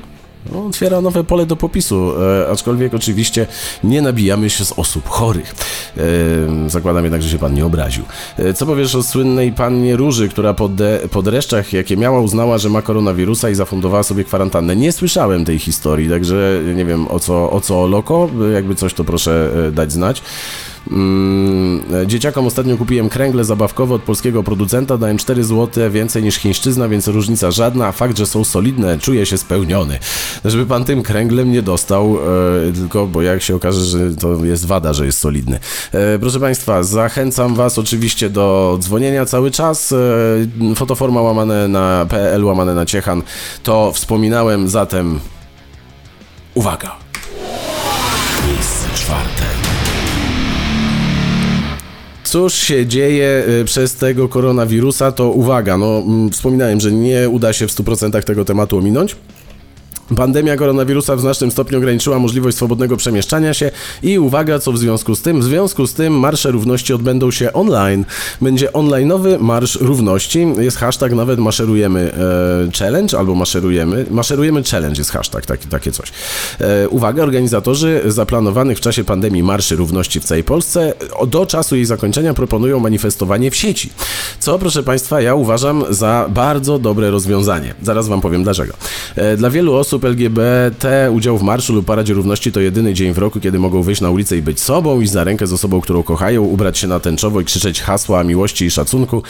No, 0.51 0.65
otwiera 0.65 1.01
nowe 1.01 1.23
pole 1.23 1.45
do 1.45 1.55
popisu, 1.55 2.11
e, 2.21 2.51
aczkolwiek 2.51 2.93
oczywiście 2.93 3.47
nie 3.83 4.01
nabijamy 4.01 4.49
się 4.49 4.65
z 4.65 4.71
osób 4.71 5.09
chorych. 5.09 5.55
E, 5.97 6.69
zakładam 6.69 7.03
jednak, 7.03 7.21
że 7.21 7.29
się 7.29 7.37
pan 7.37 7.53
nie 7.53 7.65
obraził. 7.65 8.03
E, 8.37 8.53
co 8.53 8.65
powiesz 8.65 8.95
o 8.95 9.03
słynnej 9.03 9.51
pannie 9.51 9.95
Róży, 9.95 10.29
która 10.29 10.53
po, 10.53 10.69
de, 10.69 10.99
po 11.11 11.21
dreszczach, 11.21 11.73
jakie 11.73 11.97
miała, 11.97 12.19
uznała, 12.19 12.57
że 12.57 12.69
ma 12.69 12.81
koronawirusa 12.81 13.49
i 13.49 13.55
zafundowała 13.55 14.03
sobie 14.03 14.23
kwarantannę? 14.23 14.75
Nie 14.75 14.91
słyszałem 14.91 15.45
tej 15.45 15.59
historii, 15.59 16.09
także 16.09 16.59
nie 16.75 16.85
wiem 16.85 17.07
o 17.07 17.19
co, 17.19 17.51
o 17.51 17.61
co 17.61 17.87
loko, 17.87 18.29
jakby 18.53 18.75
coś 18.75 18.93
to 18.93 19.03
proszę 19.03 19.49
e, 19.67 19.71
dać 19.71 19.91
znać. 19.91 20.21
Mm, 20.91 21.81
dzieciakom 22.05 22.47
ostatnio 22.47 22.77
kupiłem 22.77 23.09
kręgle 23.09 23.43
zabawkowe 23.43 23.95
od 23.95 24.01
polskiego 24.01 24.43
producenta, 24.43 24.97
dałem 24.97 25.17
4 25.17 25.43
zł 25.43 25.91
więcej 25.91 26.23
niż 26.23 26.35
chińszczyzna, 26.35 26.87
więc 26.87 27.07
różnica 27.07 27.51
żadna, 27.51 27.87
a 27.87 27.91
fakt, 27.91 28.17
że 28.17 28.25
są 28.25 28.43
solidne, 28.43 28.99
czuję 28.99 29.25
się 29.25 29.37
spełniony. 29.37 29.99
Żeby 30.45 30.65
pan 30.65 30.85
tym 30.85 31.03
kręglem 31.03 31.51
nie 31.51 31.61
dostał, 31.61 32.17
e, 32.69 32.73
tylko 32.73 33.07
bo 33.07 33.21
jak 33.21 33.41
się 33.41 33.55
okaże, 33.55 33.81
że 33.81 34.15
to 34.15 34.45
jest 34.45 34.65
wada, 34.65 34.93
że 34.93 35.05
jest 35.05 35.19
solidny. 35.19 35.59
E, 35.91 36.19
proszę 36.19 36.39
państwa, 36.39 36.83
zachęcam 36.83 37.55
was 37.55 37.77
oczywiście 37.77 38.29
do 38.29 38.77
dzwonienia 38.81 39.25
cały 39.25 39.51
czas. 39.51 39.91
E, 39.91 40.75
fotoforma 40.75 41.21
łamane 41.21 41.67
na 41.67 42.05
PL, 42.09 42.45
łamane 42.45 42.75
na 42.75 42.85
Ciechan. 42.85 43.21
To 43.63 43.91
wspominałem, 43.91 44.67
zatem 44.67 45.19
uwaga. 46.53 47.00
Cóż 52.23 52.53
się 52.53 52.85
dzieje 52.85 53.43
y, 53.61 53.65
przez 53.65 53.95
tego 53.95 54.29
koronawirusa, 54.29 55.11
to 55.11 55.31
uwaga, 55.31 55.77
no 55.77 55.97
mm, 55.97 56.29
wspominałem, 56.29 56.79
że 56.79 56.91
nie 56.91 57.29
uda 57.29 57.53
się 57.53 57.67
w 57.67 57.71
100% 57.71 58.23
tego 58.23 58.45
tematu 58.45 58.77
ominąć. 58.77 59.15
Pandemia 60.15 60.55
koronawirusa 60.55 61.15
w 61.15 61.19
znacznym 61.19 61.51
stopniu 61.51 61.77
ograniczyła 61.77 62.19
możliwość 62.19 62.57
swobodnego 62.57 62.97
przemieszczania 62.97 63.53
się 63.53 63.71
i 64.03 64.19
uwaga, 64.19 64.59
co 64.59 64.71
w 64.71 64.77
związku 64.77 65.15
z 65.15 65.21
tym? 65.21 65.39
W 65.39 65.43
związku 65.43 65.87
z 65.87 65.93
tym 65.93 66.19
marsze 66.19 66.51
równości 66.51 66.93
odbędą 66.93 67.31
się 67.31 67.53
online. 67.53 68.05
Będzie 68.41 68.69
online'owy 68.69 69.39
Marsz 69.39 69.75
Równości. 69.75 70.47
Jest 70.59 70.77
hashtag 70.77 71.13
nawet 71.13 71.39
maszerujemy 71.39 72.13
e, 72.67 72.77
challenge 72.79 73.17
albo 73.17 73.35
maszerujemy. 73.35 74.05
Maszerujemy 74.09 74.63
challenge 74.63 74.97
jest 74.97 75.11
hashtag, 75.11 75.45
taki, 75.45 75.67
takie 75.67 75.91
coś. 75.91 76.11
E, 76.59 76.89
uwaga, 76.89 77.23
organizatorzy 77.23 78.01
zaplanowanych 78.05 78.77
w 78.77 78.81
czasie 78.81 79.03
pandemii 79.03 79.43
Marszy 79.43 79.75
Równości 79.75 80.19
w 80.19 80.23
całej 80.23 80.43
Polsce 80.43 80.93
do 81.27 81.45
czasu 81.45 81.75
jej 81.75 81.85
zakończenia 81.85 82.33
proponują 82.33 82.79
manifestowanie 82.79 83.51
w 83.51 83.55
sieci. 83.55 83.89
Co, 84.39 84.59
proszę 84.59 84.83
Państwa, 84.83 85.21
ja 85.21 85.35
uważam 85.35 85.83
za 85.89 86.25
bardzo 86.29 86.79
dobre 86.79 87.11
rozwiązanie. 87.11 87.73
Zaraz 87.81 88.07
Wam 88.07 88.21
powiem 88.21 88.43
dlaczego. 88.43 88.73
E, 89.15 89.37
Dla 89.37 89.49
wielu 89.49 89.73
osób 89.73 90.00
LGBT 90.05 91.11
udział 91.11 91.37
w 91.37 91.43
Marszu 91.43 91.73
lub 91.73 91.85
Paradzie 91.85 92.13
Równości 92.13 92.51
to 92.51 92.59
jedyny 92.59 92.93
dzień 92.93 93.13
w 93.13 93.17
roku, 93.17 93.39
kiedy 93.39 93.59
mogą 93.59 93.83
wyjść 93.83 94.01
na 94.01 94.09
ulicę 94.09 94.37
i 94.37 94.41
być 94.41 94.59
sobą, 94.59 95.01
iść 95.01 95.11
za 95.11 95.23
rękę 95.23 95.47
z 95.47 95.53
osobą, 95.53 95.81
którą 95.81 96.03
kochają, 96.03 96.43
ubrać 96.43 96.77
się 96.77 96.87
na 96.87 96.99
tęczowo 96.99 97.41
i 97.41 97.45
krzyczeć 97.45 97.81
hasła 97.81 98.23
miłości 98.23 98.65
i 98.65 98.71
szacunku. 98.71 99.17
E, 99.17 99.21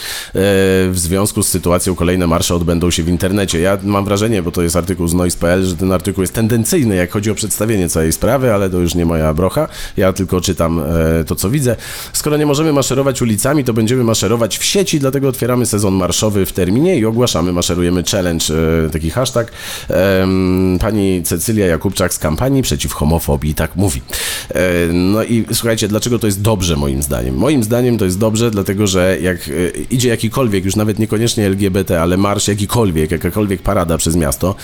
W 0.92 0.94
związku 0.96 1.44
z 1.44 1.48
sytuacją 1.48 1.96
kolejne 1.96 2.28
marsze 2.28 2.56
odbędą 2.56 2.92
się 2.92 3.04
w 3.04 3.10
internecie. 3.10 3.60
Ja 3.60 3.78
mam 3.84 4.06
wrażenie, 4.06 4.44
bo 4.44 4.52
to 4.52 4.62
jest 4.62 4.76
artykuł 4.76 5.08
z 5.08 5.14
Noise.pl, 5.14 5.66
że 5.66 5.76
ten 5.76 5.92
artykuł 5.92 6.22
jest 6.22 6.34
tendencyjny, 6.34 6.96
jak 6.96 7.12
chodzi 7.12 7.32
o 7.32 7.36
przedstawienie 7.36 7.90
całej 7.90 8.12
sprawy, 8.12 8.54
ale 8.54 8.70
to 8.70 8.78
już 8.78 8.96
nie 8.96 9.06
moja 9.06 9.34
brocha. 9.34 9.68
Ja 9.98 10.14
tylko 10.14 10.42
czytam 10.42 10.80
e, 10.80 11.24
to, 11.24 11.36
co 11.36 11.50
widzę. 11.50 11.76
Skoro 12.14 12.38
nie 12.38 12.46
możemy 12.46 12.74
maszerować 12.74 13.22
ulicami, 13.22 13.64
to 13.64 13.74
będziemy 13.74 14.04
maszerować 14.04 14.58
w 14.58 14.64
sieci, 14.64 15.00
dlatego 15.00 15.28
otwieramy 15.28 15.66
sezon 15.66 15.94
marszowy 15.94 16.46
w 16.46 16.54
terminie 16.54 16.98
i 16.98 17.06
ogłaszamy 17.06 17.54
Maszerujemy 17.54 18.04
Challenge, 18.12 18.46
e, 18.86 18.90
taki 18.90 19.10
hashtag. 19.10 19.52
Pani 20.80 21.24
Cecylia 21.24 21.66
Jakubczak 21.68 22.14
z 22.14 22.20
kampanii 22.20 22.62
przeciw 22.62 22.94
homofobii 22.94 23.54
tak 23.54 23.76
mówi. 23.76 24.02
E, 24.50 24.62
No 24.94 25.24
i 25.24 25.46
słuchajcie, 25.54 25.88
dlaczego 25.88 26.20
to 26.20 26.28
jest 26.28 26.42
dobrze 26.42 26.76
moim 26.76 27.04
zdaniem? 27.04 27.36
Moim 27.36 27.64
zdaniem 27.64 27.98
to 27.98 28.06
jest 28.06 28.20
dobrze, 28.20 28.52
dlatego 28.52 28.88
że 28.88 29.18
jak 29.22 29.38
e, 29.38 29.52
idzie 29.92 30.10
jakikolwiek, 30.10 30.66
już 30.66 30.76
nawet 30.76 31.00
niekoniecznie 31.00 31.46
LGBT, 31.46 32.02
ale 32.02 32.18
marsz 32.18 32.48
jakikolwiek, 32.48 33.12
jakakolwiek 33.12 33.62
parada 33.62 33.98
przez 33.98 34.16
miasto, 34.16 34.56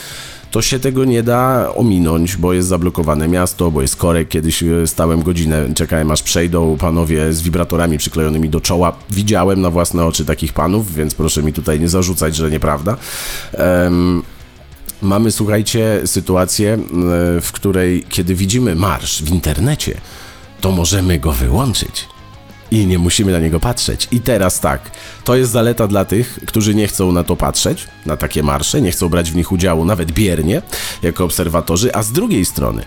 to 0.52 0.62
się 0.62 0.80
tego 0.80 1.06
nie 1.06 1.24
da 1.24 1.74
ominąć, 1.76 2.38
bo 2.38 2.54
jest 2.54 2.68
zablokowane 2.68 3.28
miasto, 3.28 3.72
bo 3.72 3.82
jest 3.82 3.96
korek. 3.96 4.30
Kiedyś 4.30 4.64
e, 4.64 4.88
stałem 4.88 5.24
godzinę, 5.24 5.74
czekałem 5.76 6.12
aż 6.12 6.24
przejdą 6.24 6.78
panowie 6.78 7.34
z 7.34 7.42
wibratorami 7.42 7.98
przyklejonymi 7.98 8.50
do 8.50 8.62
czoła. 8.62 8.98
Widziałem 9.10 9.62
na 9.62 9.70
własne 9.70 10.06
oczy 10.06 10.26
takich 10.26 10.54
panów, 10.54 10.94
więc 10.96 11.16
proszę 11.16 11.44
mi 11.44 11.54
tutaj 11.54 11.80
nie 11.80 11.90
zarzucać, 11.90 12.36
że 12.36 12.52
nieprawda. 12.52 12.98
Em, 13.54 14.24
Mamy, 15.02 15.32
słuchajcie, 15.32 16.02
sytuację, 16.06 16.74
e, 16.74 16.78
w 17.42 17.52
której 17.52 18.06
kiedy 18.10 18.36
widzimy 18.36 18.76
marsz 18.76 19.24
w 19.24 19.30
internecie, 19.30 19.98
to 20.62 20.72
możemy 20.72 21.20
go 21.20 21.32
wyłączyć. 21.32 22.06
I 22.72 22.86
nie 22.88 23.00
musimy 23.00 23.32
na 23.32 23.40
niego 23.40 23.60
patrzeć. 23.60 24.08
I 24.12 24.20
teraz 24.20 24.60
tak, 24.60 24.92
to 25.24 25.36
jest 25.36 25.52
zaleta 25.52 25.88
dla 25.88 26.06
tych, 26.06 26.40
którzy 26.46 26.76
nie 26.76 26.88
chcą 26.88 27.12
na 27.12 27.24
to 27.24 27.36
patrzeć, 27.36 27.88
na 28.06 28.18
takie 28.18 28.44
marsze, 28.44 28.82
nie 28.82 28.92
chcą 28.92 29.10
brać 29.10 29.32
w 29.32 29.36
nich 29.36 29.52
udziału 29.52 29.86
nawet 29.86 30.12
biernie, 30.12 30.62
jako 31.04 31.24
obserwatorzy, 31.24 31.96
a 31.96 32.04
z 32.04 32.12
drugiej 32.12 32.46
strony, 32.46 32.86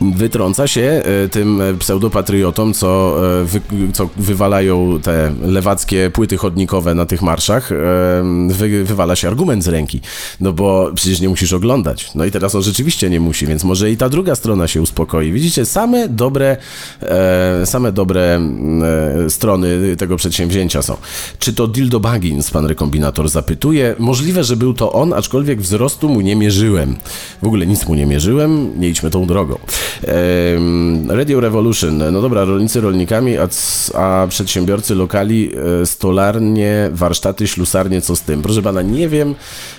wytrąca 0.00 0.68
się 0.68 1.02
e, 1.04 1.28
tym 1.28 1.60
e, 1.60 1.74
pseudopatriotom, 1.74 2.74
co, 2.74 3.16
e, 3.40 3.44
wy, 3.44 3.60
co 3.92 4.08
wywalają 4.16 5.00
te 5.02 5.32
lewackie 5.42 6.10
płyty 6.10 6.36
chodnikowe 6.36 6.94
na 6.94 7.06
tych 7.06 7.22
marszach, 7.22 7.70
wy, 8.48 8.84
wywala 8.84 9.16
się 9.16 9.28
argument 9.28 9.64
z 9.64 9.68
ręki. 9.68 10.00
No 10.40 10.52
bo 10.52 10.90
przecież 10.94 11.20
nie 11.20 11.28
musisz 11.28 11.52
oglądać. 11.52 12.10
No 12.14 12.24
i 12.24 12.30
teraz 12.30 12.54
on 12.54 12.62
rzeczywiście 12.62 13.10
nie 13.10 13.20
musi, 13.20 13.46
więc 13.46 13.64
może 13.64 13.90
i 13.90 13.96
ta 13.96 14.08
druga 14.08 14.34
strona 14.34 14.68
się 14.68 14.82
uspokoi. 14.82 15.32
Widzicie, 15.32 15.66
same 15.66 16.08
dobre, 16.08 16.56
same 17.64 17.92
dobre 17.92 18.40
e, 19.26 19.30
strony 19.30 19.96
tego 19.96 20.16
przedsięwzięcia 20.16 20.82
są. 20.82 20.96
Czy 21.38 21.52
to 21.52 21.68
Dildo 21.68 22.00
Baggins, 22.00 22.50
pan 22.50 22.66
rekombinator 22.66 23.28
zapytuje? 23.28 23.94
Możliwe, 23.98 24.44
że 24.44 24.56
był 24.56 24.74
to 24.74 24.92
on, 24.92 25.12
aczkolwiek 25.12 25.60
wzrostu 25.60 26.08
mu 26.08 26.20
nie 26.20 26.36
mierzyłem. 26.36 26.96
W 27.42 27.46
ogóle 27.46 27.66
nic 27.66 27.88
mu 27.88 27.94
nie 27.94 28.06
mierzyłem, 28.06 28.80
nie 28.80 28.88
idźmy 28.88 29.10
tą 29.10 29.26
drogą. 29.26 29.58
Radio 31.08 31.40
Revolution. 31.40 32.12
No 32.12 32.22
dobra, 32.22 32.44
rolnicy 32.44 32.80
rolnikami, 32.80 33.36
a, 33.38 33.48
a 33.94 34.26
przedsiębiorcy 34.26 34.94
lokali, 34.94 35.50
e, 35.82 35.86
stolarnie, 35.86 36.90
warsztaty, 36.92 37.46
ślusarnie, 37.46 38.00
co 38.00 38.16
z 38.16 38.22
tym? 38.22 38.42
Proszę 38.42 38.62
pana, 38.62 38.82
nie 38.82 39.08
wiem. 39.08 39.34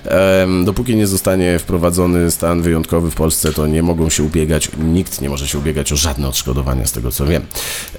Em, 0.06 0.66
dopóki 0.66 0.95
nie 0.95 1.08
zostanie 1.08 1.60
wprowadzony 1.60 2.32
stan 2.32 2.62
wyjątkowy 2.62 3.12
w 3.12 3.16
Polsce, 3.16 3.53
to 3.53 3.68
nie 3.68 3.84
mogą 3.84 4.10
się 4.10 4.24
ubiegać, 4.24 4.72
nikt 4.78 5.22
nie 5.22 5.30
może 5.30 5.47
się 5.47 5.58
ubiegać 5.58 5.93
o 5.93 5.95
żadne 5.95 6.28
odszkodowania, 6.28 6.86
z 6.86 6.91
tego 6.91 7.12
co 7.12 7.26
wiem. 7.26 7.41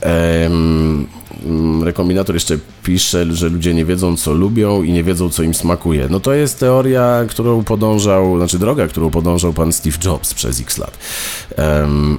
Em, 0.01 1.07
rekombinator 1.83 2.37
jeszcze 2.37 2.59
pisze, 2.85 3.35
że 3.35 3.49
ludzie 3.49 3.75
nie 3.75 3.85
wiedzą, 3.85 4.17
co 4.17 4.33
lubią 4.33 4.83
i 4.83 4.93
nie 4.93 5.05
wiedzą, 5.05 5.31
co 5.31 5.43
im 5.43 5.55
smakuje. 5.55 6.07
No 6.11 6.21
to 6.21 6.33
jest 6.33 6.61
teoria, 6.61 7.25
którą 7.29 7.65
podążał, 7.65 8.39
znaczy 8.39 8.59
droga, 8.59 8.89
którą 8.89 9.11
podążał 9.11 9.53
pan 9.53 9.73
Steve 9.73 9.99
Jobs 10.05 10.35
przez 10.35 10.61
x 10.61 10.79
lat. 10.79 10.99
Em, 11.57 12.19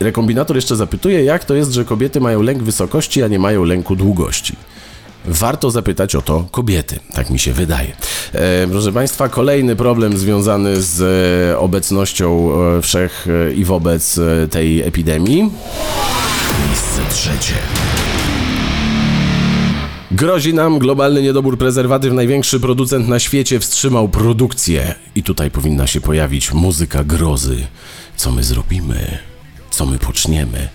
Rekombinator 0.00 0.56
jeszcze 0.56 0.76
zapytuje, 0.76 1.24
jak 1.24 1.44
to 1.44 1.54
jest, 1.54 1.72
że 1.72 1.84
kobiety 1.84 2.20
mają 2.20 2.42
lęk 2.42 2.62
wysokości, 2.62 3.22
a 3.22 3.28
nie 3.28 3.38
mają 3.38 3.64
lęku 3.64 3.96
długości. 3.96 4.56
Warto 5.24 5.70
zapytać 5.70 6.14
o 6.14 6.22
to 6.22 6.46
kobiety, 6.50 6.98
tak 7.14 7.30
mi 7.30 7.38
się 7.38 7.52
wydaje. 7.52 7.92
E, 8.32 8.66
proszę 8.70 8.92
Państwa, 8.92 9.28
kolejny 9.28 9.76
problem 9.76 10.18
związany 10.18 10.82
z 10.82 11.00
e, 11.52 11.58
obecnością 11.58 12.52
e, 12.52 12.82
wszech 12.82 13.26
e, 13.48 13.52
i 13.52 13.64
wobec 13.64 14.20
tej 14.50 14.82
epidemii. 14.82 15.50
Miejsce 16.68 17.00
trzecie. 17.10 17.54
Grozi 20.10 20.54
nam 20.54 20.78
globalny 20.78 21.22
niedobór 21.22 21.58
prezerwatyw. 21.58 22.12
Największy 22.12 22.60
producent 22.60 23.08
na 23.08 23.18
świecie 23.18 23.60
wstrzymał 23.60 24.08
produkcję. 24.08 24.94
I 25.14 25.22
tutaj 25.22 25.50
powinna 25.50 25.86
się 25.86 26.00
pojawić 26.00 26.52
muzyka 26.52 27.04
grozy. 27.04 27.66
Co 28.16 28.32
my 28.32 28.44
zrobimy? 28.44 29.18
Co 29.70 29.86
my 29.86 29.98
poczniemy? 29.98 30.68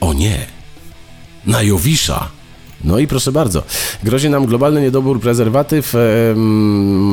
O 0.00 0.12
nie! 0.12 0.46
Na 1.46 1.62
Jowisza! 1.62 2.37
No 2.84 2.98
i 2.98 3.06
proszę 3.06 3.32
bardzo, 3.32 3.62
grozi 4.02 4.30
nam 4.30 4.46
globalny 4.46 4.80
niedobór 4.80 5.20
prezerwatyw. 5.20 5.94
Em, 5.94 6.38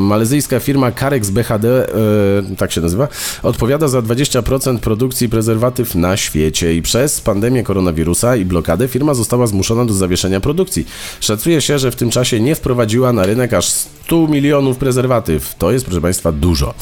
malezyjska 0.08 0.60
firma 0.60 0.92
Carex 0.92 1.30
BHD, 1.30 1.66
e, 1.66 2.56
tak 2.58 2.72
się 2.72 2.82
nazywa, 2.82 3.08
odpowiada 3.44 3.88
za 3.88 4.02
20% 4.02 4.80
produkcji 4.80 5.30
prezerwatyw 5.30 5.96
na 5.96 6.18
świecie 6.18 6.74
i 6.74 6.82
przez 6.82 7.22
pandemię 7.22 7.64
koronawirusa 7.64 8.36
i 8.36 8.46
blokadę 8.46 8.88
firma 8.88 9.14
została 9.14 9.48
zmuszona 9.48 9.86
do 9.86 9.94
zawieszenia 9.94 10.40
produkcji. 10.40 10.88
Szacuje 11.20 11.62
się, 11.62 11.80
że 11.80 11.92
w 11.92 11.96
tym 11.96 12.10
czasie 12.10 12.40
nie 12.40 12.56
wprowadziła 12.56 13.14
na 13.14 13.26
rynek 13.26 13.54
aż 13.54 13.70
100 13.70 14.28
milionów 14.28 14.78
prezerwatyw. 14.78 15.56
To 15.58 15.72
jest, 15.72 15.86
proszę 15.86 16.02
Państwa, 16.02 16.32
dużo. 16.32 16.74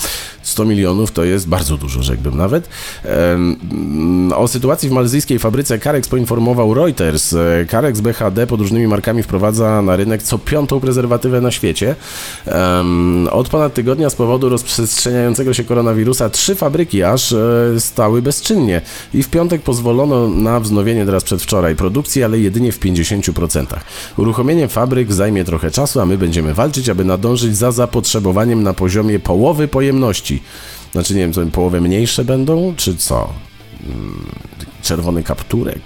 100 0.44 0.66
milionów 0.66 1.12
to 1.12 1.24
jest 1.24 1.48
bardzo 1.48 1.78
dużo, 1.78 2.04
rzekłbym 2.04 2.38
nawet. 2.38 2.70
Em, 3.04 4.34
O 4.36 4.48
sytuacji 4.48 4.90
w 4.90 4.92
malezyjskiej 4.92 5.40
fabryce 5.40 5.80
Carex 5.80 6.08
poinformował 6.08 6.74
Reuters. 6.74 7.34
E, 7.34 7.66
Carex 7.72 8.02
BHD 8.02 8.48
pod 8.48 8.60
różnymi 8.62 8.88
markami 8.88 9.24
wprowadza 9.24 9.82
na 9.82 9.96
rynek 9.96 10.24
co 10.24 10.38
piątą 10.40 10.80
prezerwatywę 10.80 11.42
na 11.42 11.52
świecie. 11.52 11.96
Od 13.32 13.50
ponad 13.50 13.74
tygodnia 13.74 14.10
z 14.10 14.16
powodu 14.16 14.50
rozprzestrzeniającego 14.50 15.54
się 15.54 15.64
koronawirusa 15.64 16.30
trzy 16.30 16.56
fabryki 16.56 17.04
aż 17.04 17.32
e, 17.32 17.80
stały 17.80 18.22
bezczynnie 18.22 18.82
i 19.14 19.24
w 19.24 19.30
piątek 19.30 19.62
pozwolono 19.62 20.28
na 20.28 20.60
wznowienie 20.60 21.06
teraz 21.06 21.24
przedwczoraj 21.24 21.76
produkcji, 21.76 22.24
ale 22.24 22.40
jedynie 22.40 22.72
w 22.72 22.80
50%. 22.80 23.66
Uruchomienie 24.18 24.68
fabryk 24.68 25.14
zajmie 25.14 25.44
trochę 25.44 25.72
czasu, 25.72 26.00
a 26.00 26.06
my 26.06 26.18
będziemy 26.18 26.54
walczyć, 26.54 26.90
aby 26.90 27.06
nadążyć 27.06 27.58
za 27.58 27.72
zapotrzebowaniem 27.72 28.64
na 28.64 28.74
poziomie 28.74 29.20
połowy 29.20 29.68
pojemności. 29.68 30.33
Znaczy, 30.92 31.14
nie 31.14 31.20
wiem, 31.20 31.34
co 31.34 31.46
połowę 31.46 31.82
mniejsze 31.82 32.26
będą, 32.26 32.74
czy 32.78 32.98
co? 32.98 33.34
Mm, 33.86 34.26
Czerwony 34.82 35.24
kapturek. 35.24 35.82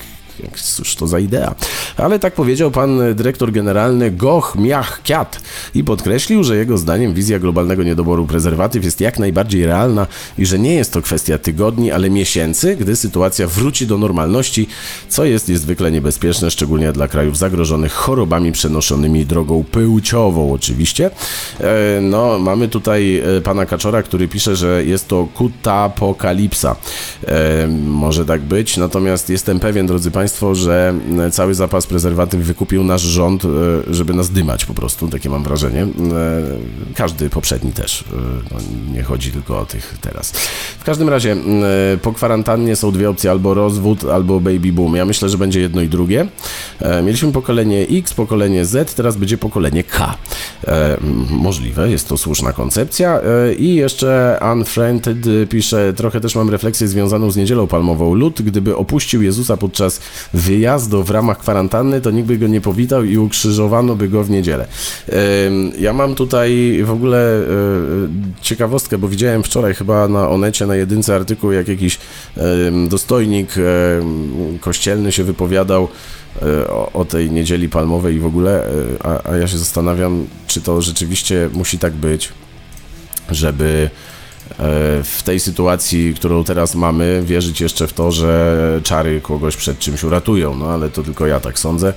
Cóż 0.56 0.96
to 0.96 1.08
za 1.08 1.20
idea. 1.20 1.56
Ale 1.98 2.20
tak 2.20 2.34
powiedział 2.34 2.72
pan 2.72 3.16
dyrektor 3.16 3.52
generalny 3.52 4.12
Goch 4.12 4.56
Miach 4.60 5.02
Kiat 5.04 5.40
i 5.76 5.84
podkreślił, 5.84 6.44
że 6.44 6.58
jego 6.58 6.78
zdaniem 6.78 7.14
wizja 7.14 7.40
globalnego 7.40 7.84
niedoboru 7.84 8.26
prezerwatyw 8.26 8.84
jest 8.84 9.02
jak 9.02 9.20
najbardziej 9.20 9.66
realna 9.66 10.08
i 10.38 10.46
że 10.46 10.60
nie 10.60 10.74
jest 10.74 10.94
to 10.94 11.02
kwestia 11.02 11.38
tygodni, 11.38 11.92
ale 11.92 12.10
miesięcy, 12.10 12.76
gdy 12.76 12.96
sytuacja 12.96 13.48
wróci 13.48 13.88
do 13.88 13.98
normalności, 13.98 14.68
co 15.10 15.26
jest 15.26 15.48
niezwykle 15.48 15.92
niebezpieczne, 15.92 16.52
szczególnie 16.52 16.92
dla 16.92 17.08
krajów 17.08 17.38
zagrożonych 17.38 17.94
chorobami 17.94 18.52
przenoszonymi 18.52 19.26
drogą 19.26 19.64
płciową 19.64 20.54
oczywiście. 20.54 21.10
E, 21.60 22.02
No, 22.02 22.40
mamy 22.40 22.68
tutaj 22.68 23.22
e, 23.38 23.42
pana 23.42 23.66
Kaczora, 23.66 24.04
który 24.04 24.28
pisze, 24.28 24.56
że 24.56 24.86
jest 24.86 25.08
to 25.08 25.28
kutapokalipsa. 25.34 26.76
E, 27.28 27.68
Może 27.88 28.26
tak 28.26 28.42
być, 28.42 28.78
natomiast 28.78 29.30
jestem 29.30 29.60
pewien, 29.60 29.88
drodzy 29.88 30.12
Państwo, 30.12 30.27
że 30.54 30.94
e, 31.20 31.32
cały 31.32 31.54
zapas 31.54 31.88
prezerwatyw 31.88 32.42
wykupił 32.42 32.84
nasz 32.84 33.02
rząd, 33.02 33.46
e, 33.46 33.48
żeby 33.94 34.14
nas 34.14 34.30
dymać 34.30 34.66
po 34.66 34.74
prostu, 34.74 35.08
takie 35.08 35.30
mam 35.30 35.44
wrażenie. 35.44 35.82
E, 35.82 35.88
Każdy 36.96 37.30
poprzedni 37.30 37.72
też, 37.72 38.04
no, 38.52 38.58
nie 38.94 39.04
chodzi 39.04 39.32
tylko 39.32 39.60
o 39.60 39.66
tych 39.66 39.98
teraz. 40.02 40.32
W 40.80 40.84
każdym 40.84 41.10
razie, 41.10 41.36
po 42.02 42.14
kwarantannie 42.14 42.76
są 42.76 42.92
dwie 42.92 43.10
opcje, 43.10 43.32
albo 43.32 43.54
rozwód, 43.54 44.04
albo 44.04 44.40
baby 44.40 44.72
boom. 44.72 44.96
Ja 44.96 45.06
myślę, 45.06 45.30
że 45.30 45.38
będzie 45.38 45.60
jedno 45.60 45.82
i 45.82 45.88
drugie. 45.88 46.28
Mieliśmy 47.04 47.32
pokolenie 47.32 47.88
X, 47.92 48.14
pokolenie 48.14 48.66
Z, 48.66 48.94
teraz 48.96 49.18
będzie 49.18 49.38
pokolenie 49.38 49.84
K. 49.84 50.16
Możliwe, 51.30 51.90
jest 51.90 52.08
to 52.08 52.18
słuszna 52.18 52.54
koncepcja. 52.54 53.20
I 53.58 53.76
jeszcze 53.76 54.40
Unfriended 54.54 55.50
pisze, 55.50 55.94
trochę 55.94 56.22
też 56.22 56.36
mam 56.36 56.50
refleksję 56.50 56.88
związaną 56.88 57.32
z 57.32 57.38
niedzielą 57.38 57.68
palmową. 57.68 58.14
Lud, 58.14 58.42
gdyby 58.42 58.76
opuścił 58.76 59.22
Jezusa 59.22 59.58
podczas 59.58 60.02
wyjazdu 60.34 61.04
w 61.04 61.10
ramach 61.10 61.38
kwarantanny, 61.38 62.02
to 62.02 62.12
nikt 62.12 62.28
by 62.28 62.38
go 62.38 62.48
nie 62.48 62.62
powitał 62.62 63.04
i 63.04 63.18
ukrzyżowano 63.18 63.96
by 63.96 64.08
go 64.08 64.24
w 64.24 64.30
niedzielę. 64.30 64.68
Ja 65.80 65.94
mam 65.94 66.16
tutaj 66.16 66.80
w 66.84 66.92
ogóle 66.92 67.40
e, 67.40 67.44
ciekawostkę, 68.42 68.98
bo 68.98 69.08
widziałem 69.08 69.44
wczoraj 69.44 69.74
chyba 69.74 70.08
na 70.08 70.30
Onecie, 70.30 70.66
na 70.66 70.76
jedynce 70.76 71.16
artykuł, 71.16 71.52
jak 71.52 71.68
jakiś 71.68 72.00
dostojnik 72.90 73.56
kościelny 74.60 75.12
się 75.12 75.24
wypowiadał 75.24 75.88
e, 76.42 76.68
o, 76.94 77.06
tej 77.06 77.32
niedzieli 77.32 77.70
palmowej 77.70 78.16
i 78.16 78.20
w 78.20 78.26
ogóle, 78.26 78.66
e, 78.66 78.72
a, 79.04 79.32
a 79.32 79.38
ja 79.38 79.48
się 79.48 79.58
zastanawiam, 79.58 80.28
czy 80.48 80.62
to 80.62 80.82
rzeczywiście 80.82 81.50
musi 81.54 81.80
tak 81.80 81.94
być, 81.94 82.30
żeby 83.30 83.90
w 85.04 85.22
tej 85.24 85.40
sytuacji, 85.40 86.14
którą 86.14 86.44
teraz 86.44 86.76
mamy, 86.76 87.24
wierzyć 87.26 87.62
jeszcze 87.62 87.88
w 87.88 87.94
to, 87.94 88.12
że 88.12 88.80
czary 88.84 89.22
kogoś 89.22 89.58
przed 89.58 89.80
czymś 89.80 90.04
uratują. 90.04 90.56
No 90.56 90.66
ale 90.66 90.90
to 90.90 91.04
tylko 91.04 91.28
ja 91.28 91.40
tak 91.40 91.60
sądzę. 91.60 91.94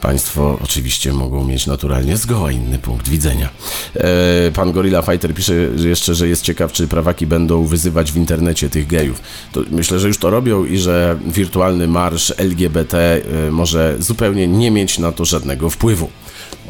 Państwo 0.00 0.58
oczywiście 0.64 1.12
mogą 1.12 1.44
mieć 1.44 1.66
naturalnie 1.66 2.16
zgoła 2.16 2.52
inny 2.52 2.78
punkt 2.78 3.08
widzenia. 3.08 3.48
E, 3.94 4.50
Pan 4.54 4.72
Gorilla 4.72 5.02
Fighter 5.02 5.34
pisze 5.34 5.54
jeszcze, 5.76 6.14
że 6.14 6.28
jest 6.28 6.42
ciekaw, 6.42 6.72
czy 6.72 6.88
prawaki 6.88 7.26
będą 7.26 7.64
wyzywać 7.64 8.12
w 8.12 8.16
internecie 8.16 8.70
tych 8.70 8.86
gejów. 8.86 9.22
To 9.52 9.60
myślę, 9.70 9.98
że 9.98 10.08
już 10.08 10.18
to 10.18 10.30
robią 10.30 10.64
i 10.64 10.78
że 10.78 11.18
wirtualny 11.26 11.88
marsz 11.88 12.32
LGBT 12.36 13.20
e, 13.46 13.50
może 13.50 13.96
zupełnie 13.98 14.48
nie 14.48 14.70
mieć 14.70 14.98
na 14.98 15.12
to 15.12 15.24
żadnego 15.24 15.70
wpływu. 15.70 16.10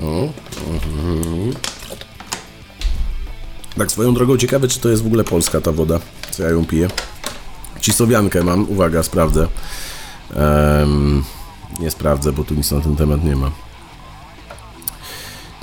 O, 0.03 0.29
mhm. 0.73 1.53
Tak 3.79 3.93
swoją 3.93 4.15
drogą 4.15 4.37
ciekawe, 4.37 4.69
czy 4.69 4.81
to 4.81 4.89
jest 4.89 5.03
w 5.03 5.07
ogóle 5.07 5.25
polska 5.25 5.61
ta 5.61 5.73
woda, 5.73 6.01
co 6.31 6.43
ja 6.43 6.51
ją 6.51 6.65
piję. 6.67 6.89
Cisowiankę 7.81 8.45
mam, 8.45 8.71
uwaga, 8.71 9.03
sprawdzę. 9.03 9.49
Em, 10.35 11.25
nie 11.81 11.91
sprawdzę, 11.91 12.33
bo 12.33 12.45
tu 12.45 12.55
nic 12.55 12.71
na 12.71 12.81
ten 12.81 12.97
temat 12.97 13.25
nie 13.25 13.37
ma. 13.37 13.51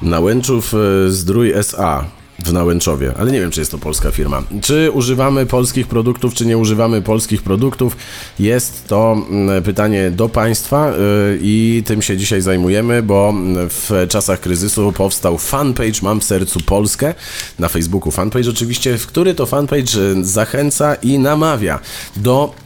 Nałęczów 0.02 0.74
e, 0.74 1.12
Zdrój 1.12 1.54
SA. 1.54 2.06
W 2.40 2.54
Nałęczowie, 2.54 3.14
ale 3.18 3.32
nie 3.32 3.40
wiem, 3.40 3.52
czy 3.52 3.60
jest 3.60 3.72
to 3.72 3.78
polska 3.78 4.12
firma. 4.12 4.44
Czy 4.62 4.92
używamy 4.92 5.46
polskich 5.46 5.88
produktów, 5.88 6.34
czy 6.34 6.46
nie 6.46 6.58
używamy 6.58 7.02
polskich 7.02 7.42
produktów? 7.42 7.98
Jest 8.40 8.88
to 8.88 9.18
mm, 9.30 9.64
pytanie 9.64 10.12
do 10.12 10.30
Państwa 10.30 10.92
y, 10.92 10.94
i 11.42 11.84
tym 11.86 12.02
się 12.02 12.18
dzisiaj 12.18 12.42
zajmujemy, 12.42 13.04
bo 13.04 13.34
w 13.70 14.06
czasach 14.10 14.40
kryzysu 14.40 14.92
powstał 14.92 15.38
fanpage 15.38 16.02
Mam 16.02 16.20
w 16.20 16.24
sercu 16.24 16.60
Polskę 16.60 17.14
na 17.60 17.70
Facebooku. 17.70 18.12
Fanpage 18.12 18.50
oczywiście, 18.50 18.98
w 18.98 19.08
który 19.08 19.36
to 19.36 19.46
fanpage 19.46 19.92
zachęca 20.22 20.96
i 20.96 21.20
namawia 21.20 21.80
do 22.16 22.63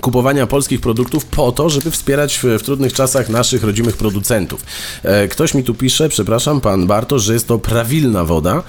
kupowania 0.00 0.46
polskich 0.46 0.80
produktów 0.80 1.24
po 1.24 1.52
to, 1.52 1.70
żeby 1.70 1.90
wspierać 1.90 2.38
w, 2.38 2.42
w, 2.42 2.62
trudnych 2.62 2.92
czasach 2.92 3.28
naszych 3.28 3.64
rodzimych 3.64 3.96
producentów. 3.96 4.64
E, 5.02 5.28
ktoś 5.28 5.54
mi 5.54 5.64
tu 5.64 5.74
pisze, 5.74 6.08
przepraszam, 6.08 6.60
pan 6.60 6.86
Bartosz, 6.86 7.22
że 7.22 7.34
jest 7.34 7.48
to 7.48 7.58
prawilna 7.58 8.24
woda. 8.24 8.62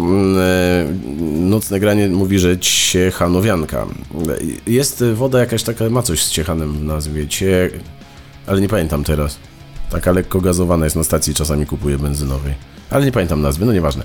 Mm, 0.00 0.36
e, 0.38 1.10
nocne 1.40 1.80
granie 1.80 2.08
mówi, 2.08 2.38
że 2.38 2.58
ciechanowianka. 2.58 3.86
E, 3.86 4.70
jest 4.70 5.04
woda 5.14 5.38
jakaś 5.38 5.62
taka, 5.62 5.90
ma 5.90 6.02
coś 6.02 6.22
z 6.22 6.30
ciechanem 6.30 6.72
w 6.72 6.84
nazwie, 6.84 7.28
cie... 7.28 7.70
ale 8.46 8.60
nie 8.60 8.68
pamiętam 8.68 9.04
teraz. 9.04 9.36
Taka 9.90 10.12
lekko 10.12 10.40
gazowana 10.40 10.86
jest 10.86 10.96
na 10.96 11.04
stacji, 11.04 11.34
czasami 11.34 11.66
kupuję 11.66 11.98
benzynowej 11.98 12.54
ale 12.90 13.04
nie 13.04 13.12
pamiętam 13.12 13.42
nazwy, 13.42 13.66
no 13.66 13.72
nieważne. 13.72 14.04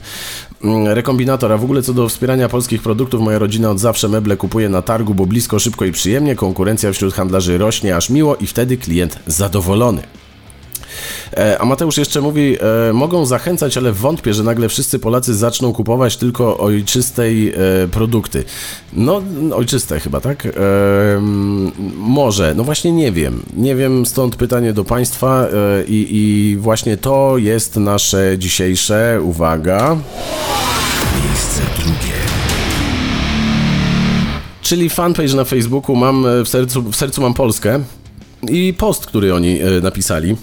Mm, 0.64 0.88
rekombinator, 0.88 1.52
a 1.52 1.58
w 1.58 1.64
ogóle 1.64 1.82
co 1.82 1.94
do 1.94 2.10
wspierania 2.10 2.50
polskich 2.50 2.82
produktów, 2.82 3.22
moja 3.22 3.40
rodzina 3.40 3.70
od 3.70 3.80
zawsze 3.80 4.10
meble 4.10 4.38
kupuje 4.38 4.70
na 4.70 4.82
targu, 4.82 5.14
bo 5.14 5.26
blisko, 5.26 5.60
szybko 5.60 5.86
i 5.86 5.92
przyjemnie, 5.92 6.36
konkurencja 6.36 6.92
wśród 6.92 7.14
handlarzy 7.14 7.58
rośnie 7.58 7.96
aż 7.96 8.10
miło 8.10 8.36
i 8.36 8.48
wtedy 8.48 8.78
klient 8.78 9.20
zadowolony. 9.28 10.02
E, 11.34 11.58
a 11.62 11.66
Mateusz 11.66 11.98
jeszcze 11.98 12.22
mówi, 12.22 12.58
e, 12.90 12.94
mogą 12.94 13.26
zachęcać, 13.26 13.78
ale 13.78 13.92
wątpię, 13.92 14.34
że 14.34 14.44
nagle 14.44 14.70
wszyscy 14.70 15.00
Polacy 15.00 15.36
zaczną 15.36 15.74
kupować 15.74 16.18
tylko 16.18 16.58
ojczystej 16.58 17.50
e, 17.50 17.54
produkty. 17.92 18.44
No, 18.94 19.22
ojczyste 19.54 20.00
chyba, 20.00 20.22
tak? 20.22 20.48
Może, 21.98 22.54
no 22.56 22.64
właśnie 22.64 22.92
nie 22.92 23.12
wiem. 23.12 23.44
Nie 23.58 23.76
wiem, 23.76 24.06
stąd 24.06 24.36
pytanie 24.36 24.74
do 24.74 24.84
Państwa 24.84 25.48
i, 25.88 26.08
i 26.12 26.58
właśnie 26.58 26.98
to 26.98 27.38
jest 27.38 27.76
nasze 27.76 28.36
dzisiejsze, 28.38 29.20
uwaga... 29.24 29.98
Miejsce 31.26 31.62
drugie. 31.76 32.16
Czyli 34.62 34.90
fanpage 34.90 35.34
na 35.34 35.44
Facebooku 35.44 35.96
mam 35.96 36.26
w 36.46 36.50
sercu, 36.50 36.84
w 36.84 36.96
sercu 36.96 37.22
mam 37.22 37.34
Polskę 37.34 37.84
i 38.50 38.74
post, 38.78 39.06
który 39.06 39.34
oni 39.34 39.60
napisali. 39.82 40.36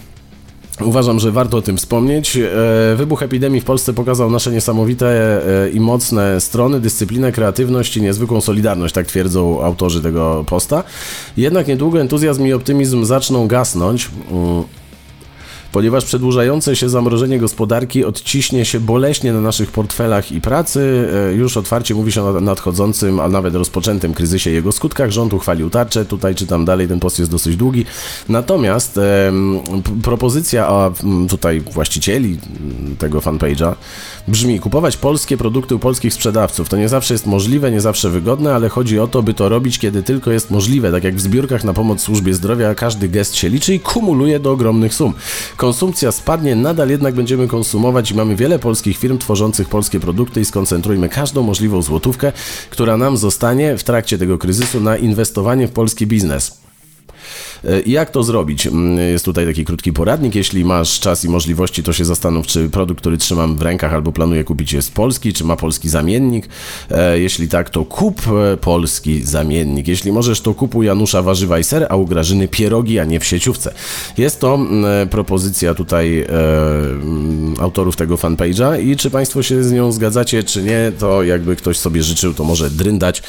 Uważam, 0.85 1.21
że 1.21 1.33
warto 1.33 1.57
o 1.57 1.63
tym 1.63 1.77
wspomnieć. 1.77 2.37
E, 2.37 2.97
wybuch 2.97 3.23
epidemii 3.23 3.61
w 3.61 3.65
Polsce 3.65 3.93
pokazał 3.93 4.31
nasze 4.31 4.51
niesamowite 4.51 5.07
e, 5.65 5.71
i 5.71 5.81
mocne 5.81 6.41
strony, 6.41 6.81
dyscyplinę, 6.81 7.33
kreatywność 7.33 7.97
i 7.97 8.03
niezwykłą 8.03 8.41
solidarność, 8.41 8.95
tak 8.95 9.07
twierdzą 9.07 9.65
autorzy 9.65 10.03
tego 10.03 10.45
posta. 10.49 10.85
Jednak 11.37 11.69
niedługo 11.69 12.01
entuzjazm 12.01 12.47
i 12.47 12.53
optymizm 12.53 13.05
zaczną 13.05 13.47
gasnąć. 13.47 14.11
Ponieważ 15.73 16.05
przedłużające 16.05 16.77
się 16.77 16.89
zamrożenie 16.89 17.39
gospodarki 17.39 18.05
odciśnie 18.05 18.65
się 18.65 18.81
boleśnie 18.81 19.33
na 19.33 19.41
naszych 19.41 19.71
portfelach 19.71 20.33
i 20.33 20.41
pracy. 20.41 21.09
E, 21.31 21.35
już 21.35 21.57
otwarcie 21.57 21.95
mówi 21.95 22.13
się 22.13 22.23
o 22.23 22.41
nadchodzącym, 22.41 23.21
a 23.21 23.29
nawet 23.29 23.55
rozpoczętym 23.55 24.15
kryzysie 24.15 24.51
jego 24.51 24.73
skutkach. 24.73 25.11
Rząd 25.11 25.33
uchwalił 25.33 25.71
tarczę, 25.71 26.05
tutaj 26.05 26.35
czytam 26.35 26.65
dalej, 26.65 26.89
ten 26.89 27.01
post 27.01 27.19
jest 27.19 27.31
dosyć 27.31 27.57
długi. 27.57 27.85
Natomiast 28.29 28.99
e, 28.99 29.33
propozycja 30.03 30.69
a, 30.69 30.91
tutaj 31.29 31.61
właścicieli 31.61 32.39
tego 32.99 33.21
fanpage'a 33.21 33.75
brzmi, 34.29 34.61
kupować 34.61 34.97
polskie 34.97 35.37
produkty 35.37 35.75
u 35.75 35.79
polskich 35.79 36.15
sprzedawców. 36.15 36.69
To 36.69 36.77
nie 36.77 36.89
zawsze 36.89 37.15
jest 37.15 37.27
możliwe, 37.27 37.71
nie 37.71 37.81
zawsze 37.81 38.11
wygodne, 38.11 38.55
ale 38.55 38.69
chodzi 38.69 38.99
o 38.99 39.07
to, 39.07 39.23
by 39.23 39.35
to 39.35 39.49
robić, 39.49 39.79
kiedy 39.79 40.03
tylko 40.03 40.31
jest 40.31 40.51
możliwe. 40.51 40.93
Tak 40.93 41.05
jak 41.05 41.17
w 41.17 41.21
zbiórkach 41.21 41.65
na 41.65 41.73
pomoc 41.73 42.01
służbie 42.01 42.35
zdrowia, 42.35 42.75
każdy 42.75 43.09
gest 43.09 43.37
się 43.37 43.49
liczy 43.49 43.75
i 43.75 43.81
kumuluje 43.81 44.41
do 44.41 44.53
ogromnych 44.53 44.95
sum. 44.95 45.15
Konsumpcja 45.63 46.13
spadnie, 46.13 46.57
nadal 46.57 46.89
jednak 46.89 47.15
będziemy 47.15 47.49
konsumować 47.49 48.11
i 48.11 48.15
mamy 48.15 48.37
wiele 48.37 48.59
polskich 48.59 48.99
firm 48.99 49.19
tworzących 49.19 49.69
polskie 49.69 50.01
produkty 50.01 50.41
i 50.41 50.45
skoncentrujmy 50.45 51.09
każdą 51.09 51.43
możliwą 51.43 51.83
złotówkę, 51.83 52.33
która 52.71 52.97
nam 52.97 53.17
zostanie 53.17 53.79
w 53.79 53.85
trakcie 53.85 54.19
tego 54.19 54.39
kryzysu 54.39 54.81
na 54.81 54.97
inwestowanie 54.97 55.69
w 55.69 55.73
polski 55.73 56.07
biznes. 56.07 56.62
E, 57.65 57.81
jak 57.87 58.11
to 58.11 58.23
zrobić? 58.23 58.67
Mm, 58.67 58.99
jest 58.99 59.25
tutaj 59.25 59.47
taki 59.47 59.65
krótki 59.65 59.93
poradnik. 59.93 60.35
Jeśli 60.35 60.65
masz 60.65 61.01
czas 61.01 61.25
i 61.25 61.29
możliwości, 61.29 61.83
to 61.83 61.93
się 61.93 62.05
zastanów, 62.05 62.47
czy 62.47 62.71
produkt, 62.71 63.01
który 63.01 63.17
trzymam 63.17 63.57
w 63.57 63.63
rękach 63.63 63.95
albo 63.95 64.13
planuję 64.13 64.45
kupić 64.45 64.73
jest 64.73 64.95
polski, 64.95 65.33
czy 65.33 65.45
ma 65.45 65.57
polski 65.57 65.89
zamiennik. 65.89 66.49
E, 66.91 67.19
jeśli 67.19 67.49
tak, 67.49 67.71
to 67.71 67.85
kup 67.85 68.23
e, 68.29 68.57
polski 68.57 69.23
zamiennik. 69.23 69.89
Jeśli 69.89 70.13
możesz, 70.13 70.41
to 70.41 70.55
kupuj 70.55 70.87
Janusza 70.87 71.23
warzywa 71.23 71.59
i 71.59 71.65
ser, 71.65 71.87
a 71.89 71.97
u 71.97 72.07
Grażyny 72.07 72.49
pierogi, 72.49 72.99
a 72.99 73.05
nie 73.05 73.21
w 73.21 73.25
sieciówce. 73.25 73.75
Jest 74.19 74.41
to 74.41 74.55
mm, 74.55 75.09
propozycja 75.09 75.75
tutaj 75.75 76.25
mm, 76.29 77.55
autorów 77.59 77.97
tego 77.97 78.17
fanpage'a 78.17 78.83
i 78.83 78.97
czy 78.97 79.11
Państwo 79.11 79.43
się 79.43 79.65
z 79.65 79.73
nią 79.73 79.93
zgadzacie, 79.93 80.43
czy 80.43 80.63
nie, 80.63 80.93
to 80.99 81.23
jakby 81.23 81.57
ktoś 81.57 81.77
sobie 81.77 82.03
życzył, 82.03 82.35
to 82.35 82.45
może 82.45 82.71
dryndać. 82.71 83.23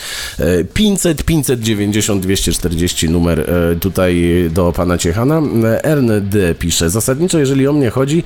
500 0.74 1.24
590 1.24 2.24
240 2.24 3.10
numer 3.10 3.52
tutaj 3.80 4.23
do 4.50 4.72
pana 4.72 4.98
Ciechana. 4.98 5.42
RND 5.84 6.36
pisze, 6.60 6.90
zasadniczo 6.90 7.40
jeżeli 7.40 7.68
o 7.68 7.74
mnie 7.74 7.90
chodzi, 7.90 8.24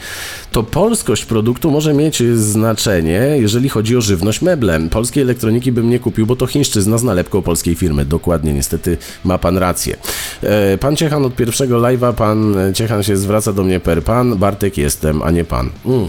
to 0.51 0.63
polskość 0.63 1.25
produktu 1.25 1.71
może 1.71 1.93
mieć 1.93 2.23
znaczenie, 2.35 3.21
jeżeli 3.39 3.69
chodzi 3.69 3.97
o 3.97 4.01
żywność 4.01 4.41
meble. 4.41 4.79
Polskiej 4.89 5.23
elektroniki 5.23 5.71
bym 5.71 5.89
nie 5.89 5.99
kupił, 5.99 6.25
bo 6.25 6.35
to 6.35 6.47
chińszczyzna 6.47 6.97
z 6.97 7.03
nalepką 7.03 7.41
polskiej 7.41 7.75
firmy. 7.75 8.05
Dokładnie, 8.05 8.53
niestety 8.53 8.97
ma 9.23 9.37
pan 9.37 9.57
rację. 9.57 9.97
E, 10.43 10.77
pan 10.77 10.95
Ciechan 10.95 11.25
od 11.25 11.35
pierwszego 11.35 11.77
live'a, 11.77 12.13
pan 12.13 12.55
Ciechan 12.73 13.03
się 13.03 13.17
zwraca 13.17 13.53
do 13.53 13.63
mnie 13.63 13.79
per 13.79 14.03
pan, 14.03 14.35
Bartek 14.35 14.77
jestem, 14.77 15.21
a 15.21 15.31
nie 15.31 15.43
pan. 15.43 15.69
Mm. 15.85 16.07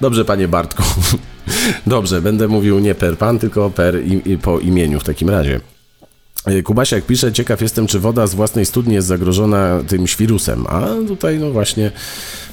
Dobrze, 0.00 0.24
panie 0.24 0.48
Bartku. 0.48 0.82
Dobrze, 1.86 2.22
będę 2.22 2.48
mówił 2.48 2.78
nie 2.78 2.94
per 2.94 3.18
pan, 3.18 3.38
tylko 3.38 3.70
per 3.70 4.04
i, 4.04 4.32
i 4.32 4.38
po 4.38 4.58
imieniu 4.58 5.00
w 5.00 5.04
takim 5.04 5.30
razie. 5.30 5.75
E, 6.46 6.62
Kubasiak 6.62 7.04
pisze, 7.04 7.32
ciekaw 7.32 7.60
jestem, 7.60 7.86
czy 7.86 8.00
woda 8.00 8.26
z 8.26 8.34
własnej 8.34 8.66
studni 8.66 8.94
jest 8.94 9.08
zagrożona 9.08 9.82
tym 9.88 10.06
świrusem. 10.06 10.64
A 10.68 10.86
tutaj, 11.08 11.38
no 11.38 11.50
właśnie, 11.50 11.90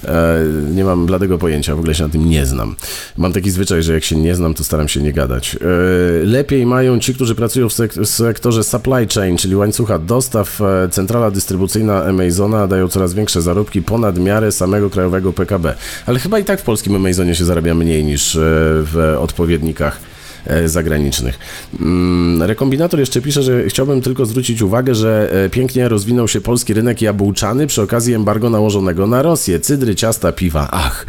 e, 0.06 0.40
nie 0.76 0.84
mam 0.84 1.06
bladego 1.06 1.38
pojęcia, 1.38 1.76
w 1.76 1.80
ogóle 1.80 1.96
się 1.96 2.04
na 2.04 2.10
tym 2.10 2.30
nie 2.30 2.46
znam. 2.46 2.76
Mam 3.18 3.34
taki 3.34 3.52
zwyczaj, 3.52 3.84
że 3.84 3.94
jak 3.94 4.04
się 4.04 4.16
nie 4.16 4.36
znam, 4.36 4.54
to 4.54 4.64
staram 4.64 4.88
się 4.88 5.02
nie 5.02 5.14
gadać. 5.14 5.56
E, 5.56 6.26
lepiej 6.26 6.66
mają 6.66 7.00
ci, 7.00 7.14
którzy 7.14 7.36
pracują 7.36 7.70
w, 7.70 7.74
sek 7.74 7.94
w 7.94 8.08
sektorze 8.08 8.64
supply 8.64 9.08
chain, 9.16 9.38
czyli 9.38 9.56
łańcucha 9.56 10.00
dostaw. 10.00 10.62
E, 10.62 10.90
centrala 10.90 11.32
dystrybucyjna 11.32 12.06
Amazona 12.06 12.68
dają 12.68 12.88
coraz 12.88 13.14
większe 13.14 13.42
zarobki 13.42 13.82
ponad 13.82 14.20
miarę 14.20 14.52
samego 14.52 14.90
krajowego 14.90 15.34
PKB. 15.34 15.76
Ale 16.06 16.20
chyba 16.20 16.40
i 16.40 16.44
tak 16.44 16.60
w 16.60 16.64
polskim 16.64 16.96
Amazonie 16.96 17.36
się 17.36 17.46
zarabia 17.46 17.74
mniej 17.74 18.04
niż 18.04 18.36
e, 18.36 18.40
w 18.84 19.16
odpowiednikach 19.20 20.13
zagranicznych. 20.66 21.40
Mm, 21.80 22.44
rekombinator 22.44 23.00
jeszcze 23.00 23.22
pisze, 23.22 23.44
że 23.44 23.64
chciałbym 23.68 24.02
tylko 24.02 24.26
zwrócić 24.26 24.62
uwagę, 24.62 24.96
że 24.96 25.30
e, 25.46 25.50
pięknie 25.50 25.90
rozwinął 25.90 26.28
się 26.28 26.42
polski 26.42 26.74
rynek 26.74 27.02
jabłczany 27.02 27.68
przy 27.68 27.82
okazji 27.82 28.14
embargo 28.14 28.50
nałożonego 28.50 29.08
na 29.08 29.22
Rosję. 29.22 29.60
Cydry, 29.60 29.96
ciasta, 29.96 30.32
piwa. 30.32 30.68
Ach, 30.72 31.06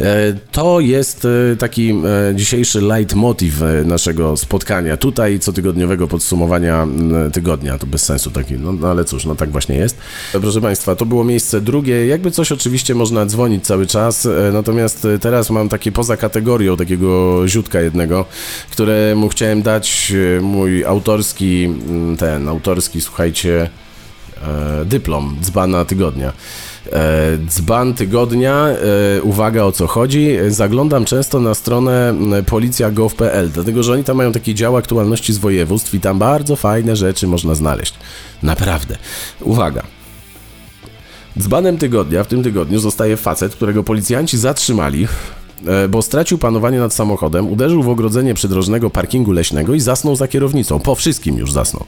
e, 0.00 0.04
to 0.52 0.80
jest 0.80 1.26
taki 1.58 1.94
dzisiejszy 2.34 2.80
leitmotiv 2.80 3.60
naszego 3.84 4.36
spotkania. 4.36 4.96
Tutaj 4.96 5.38
cotygodniowego 5.38 6.08
podsumowania 6.08 6.86
tygodnia. 7.32 7.78
To 7.78 7.86
bez 7.86 8.02
sensu 8.02 8.30
taki, 8.30 8.54
no, 8.54 8.72
no 8.72 8.88
ale 8.88 9.04
cóż, 9.04 9.24
no 9.24 9.34
tak 9.34 9.50
właśnie 9.50 9.76
jest. 9.76 9.96
Proszę 10.32 10.60
Państwa, 10.60 10.96
to 10.96 11.06
było 11.06 11.24
miejsce 11.24 11.60
drugie. 11.60 12.06
Jakby 12.06 12.30
coś 12.30 12.52
oczywiście 12.52 12.94
można 12.94 13.26
dzwonić 13.26 13.66
cały 13.66 13.86
czas, 13.86 14.28
natomiast 14.52 15.06
teraz 15.20 15.50
mam 15.50 15.68
takie 15.68 15.92
poza 15.92 16.16
kategorią 16.16 16.76
takiego 16.76 17.42
ziutka 17.48 17.80
jednego, 17.80 18.24
któremu 18.76 19.28
chciałem 19.28 19.62
dać 19.62 20.12
e, 20.38 20.40
mój 20.40 20.84
autorski, 20.84 21.64
mm, 21.64 22.16
ten 22.16 22.48
autorski, 22.48 23.00
słuchajcie, 23.00 23.70
e, 24.42 24.84
dyplom 24.84 25.36
dzbana 25.40 25.84
tygodnia. 25.84 26.32
E, 26.92 27.38
dzban 27.48 27.94
tygodnia, 27.94 28.66
uwaga 29.22 29.62
o 29.62 29.72
co 29.72 29.86
chodzi, 29.86 30.36
zaglądam 30.48 31.04
często 31.04 31.40
na 31.40 31.54
stronę 31.54 32.14
policja.gov.pl, 32.46 33.50
dlatego 33.50 33.82
że 33.82 33.92
oni 33.92 34.04
tam 34.04 34.16
mają 34.16 34.32
taki 34.32 34.54
dział 34.54 34.76
aktualności 34.76 35.32
z 35.32 35.38
województw 35.38 35.94
i 35.94 36.00
tam 36.00 36.18
bardzo 36.18 36.56
fajne 36.56 36.96
rzeczy 36.96 37.26
można 37.26 37.54
znaleźć. 37.54 37.94
Naprawdę. 38.42 38.96
Uwaga. 39.40 39.82
Dzbanem 41.38 41.78
tygodnia 41.78 42.24
w 42.24 42.26
tym 42.26 42.42
tygodniu 42.42 42.78
zostaje 42.78 43.16
facet, 43.16 43.54
którego 43.54 43.82
policjanci 43.82 44.38
zatrzymali 44.38 45.06
bo 45.88 46.02
stracił 46.02 46.38
panowanie 46.38 46.78
nad 46.78 46.94
samochodem, 46.94 47.52
uderzył 47.52 47.82
w 47.82 47.88
ogrodzenie 47.88 48.34
przydrożnego 48.34 48.90
parkingu 48.90 49.32
leśnego 49.32 49.74
i 49.74 49.80
zasnął 49.80 50.16
za 50.16 50.28
kierownicą. 50.28 50.80
Po 50.80 50.94
wszystkim 50.94 51.38
już 51.38 51.52
zasnął. 51.52 51.84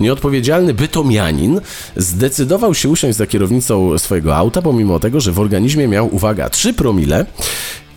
Nieodpowiedzialny 0.00 0.74
bytomianin 0.74 1.60
zdecydował 1.96 2.74
się 2.74 2.88
usiąść 2.88 3.18
za 3.18 3.26
kierownicą 3.26 3.98
swojego 3.98 4.36
auta, 4.36 4.62
pomimo 4.62 5.00
tego, 5.00 5.20
że 5.20 5.32
w 5.32 5.40
organizmie 5.40 5.88
miał, 5.88 6.14
uwaga, 6.14 6.50
3 6.50 6.74
promile 6.74 7.26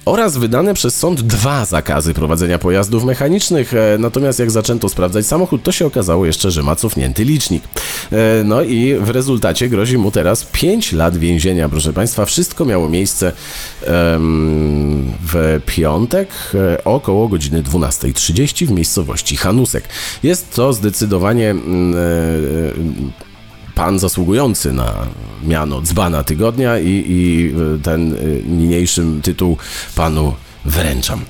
oraz 0.08 0.38
wydane 0.38 0.74
przez 0.74 0.96
sąd 0.96 1.22
dwa 1.22 1.66
zakazy 1.66 2.14
prowadzenia 2.14 2.60
pojazdów 2.60 3.04
mechanicznych. 3.04 3.74
E, 3.74 3.98
natomiast 4.00 4.40
jak 4.40 4.52
zaczęto 4.52 4.90
sprawdzać 4.90 5.26
samochód, 5.26 5.64
to 5.64 5.72
się 5.72 5.86
okazało 5.86 6.26
jeszcze, 6.26 6.52
że 6.52 6.64
ma 6.64 6.76
cofnięty 6.76 7.24
licznik. 7.24 7.64
E, 8.12 8.44
no 8.44 8.62
i 8.62 8.96
w 8.96 9.10
rezultacie 9.10 9.70
grozi 9.70 9.98
mu 9.98 10.12
teraz 10.12 10.46
5 10.52 10.94
lat 10.94 11.18
więzienia, 11.18 11.70
proszę 11.70 11.94
Państwa. 11.94 12.26
Wszystko 12.26 12.66
miało 12.66 12.90
miejsce 12.90 13.32
w 15.32 15.62
piątek 15.66 16.30
e, 16.54 16.84
około 16.84 17.28
godziny 17.28 17.64
12.30 17.64 18.66
w 18.66 18.72
miejscowości 18.72 19.38
Hanusek. 19.38 19.84
Jest 20.24 20.56
to 20.56 20.74
zdecydowanie 20.74 21.50
mm, 21.50 21.96
pan 23.78 24.00
zasługujący 24.00 24.74
na 24.74 24.94
miano 25.44 25.82
dzbana 25.82 26.24
tygodnia 26.24 26.80
i, 26.80 27.04
i 27.08 27.54
e, 27.76 27.80
ten 27.84 28.14
e, 28.14 28.18
niniejszym 28.50 29.22
tytuł 29.22 29.58
panu 29.96 30.34
wręczam. 30.66 31.22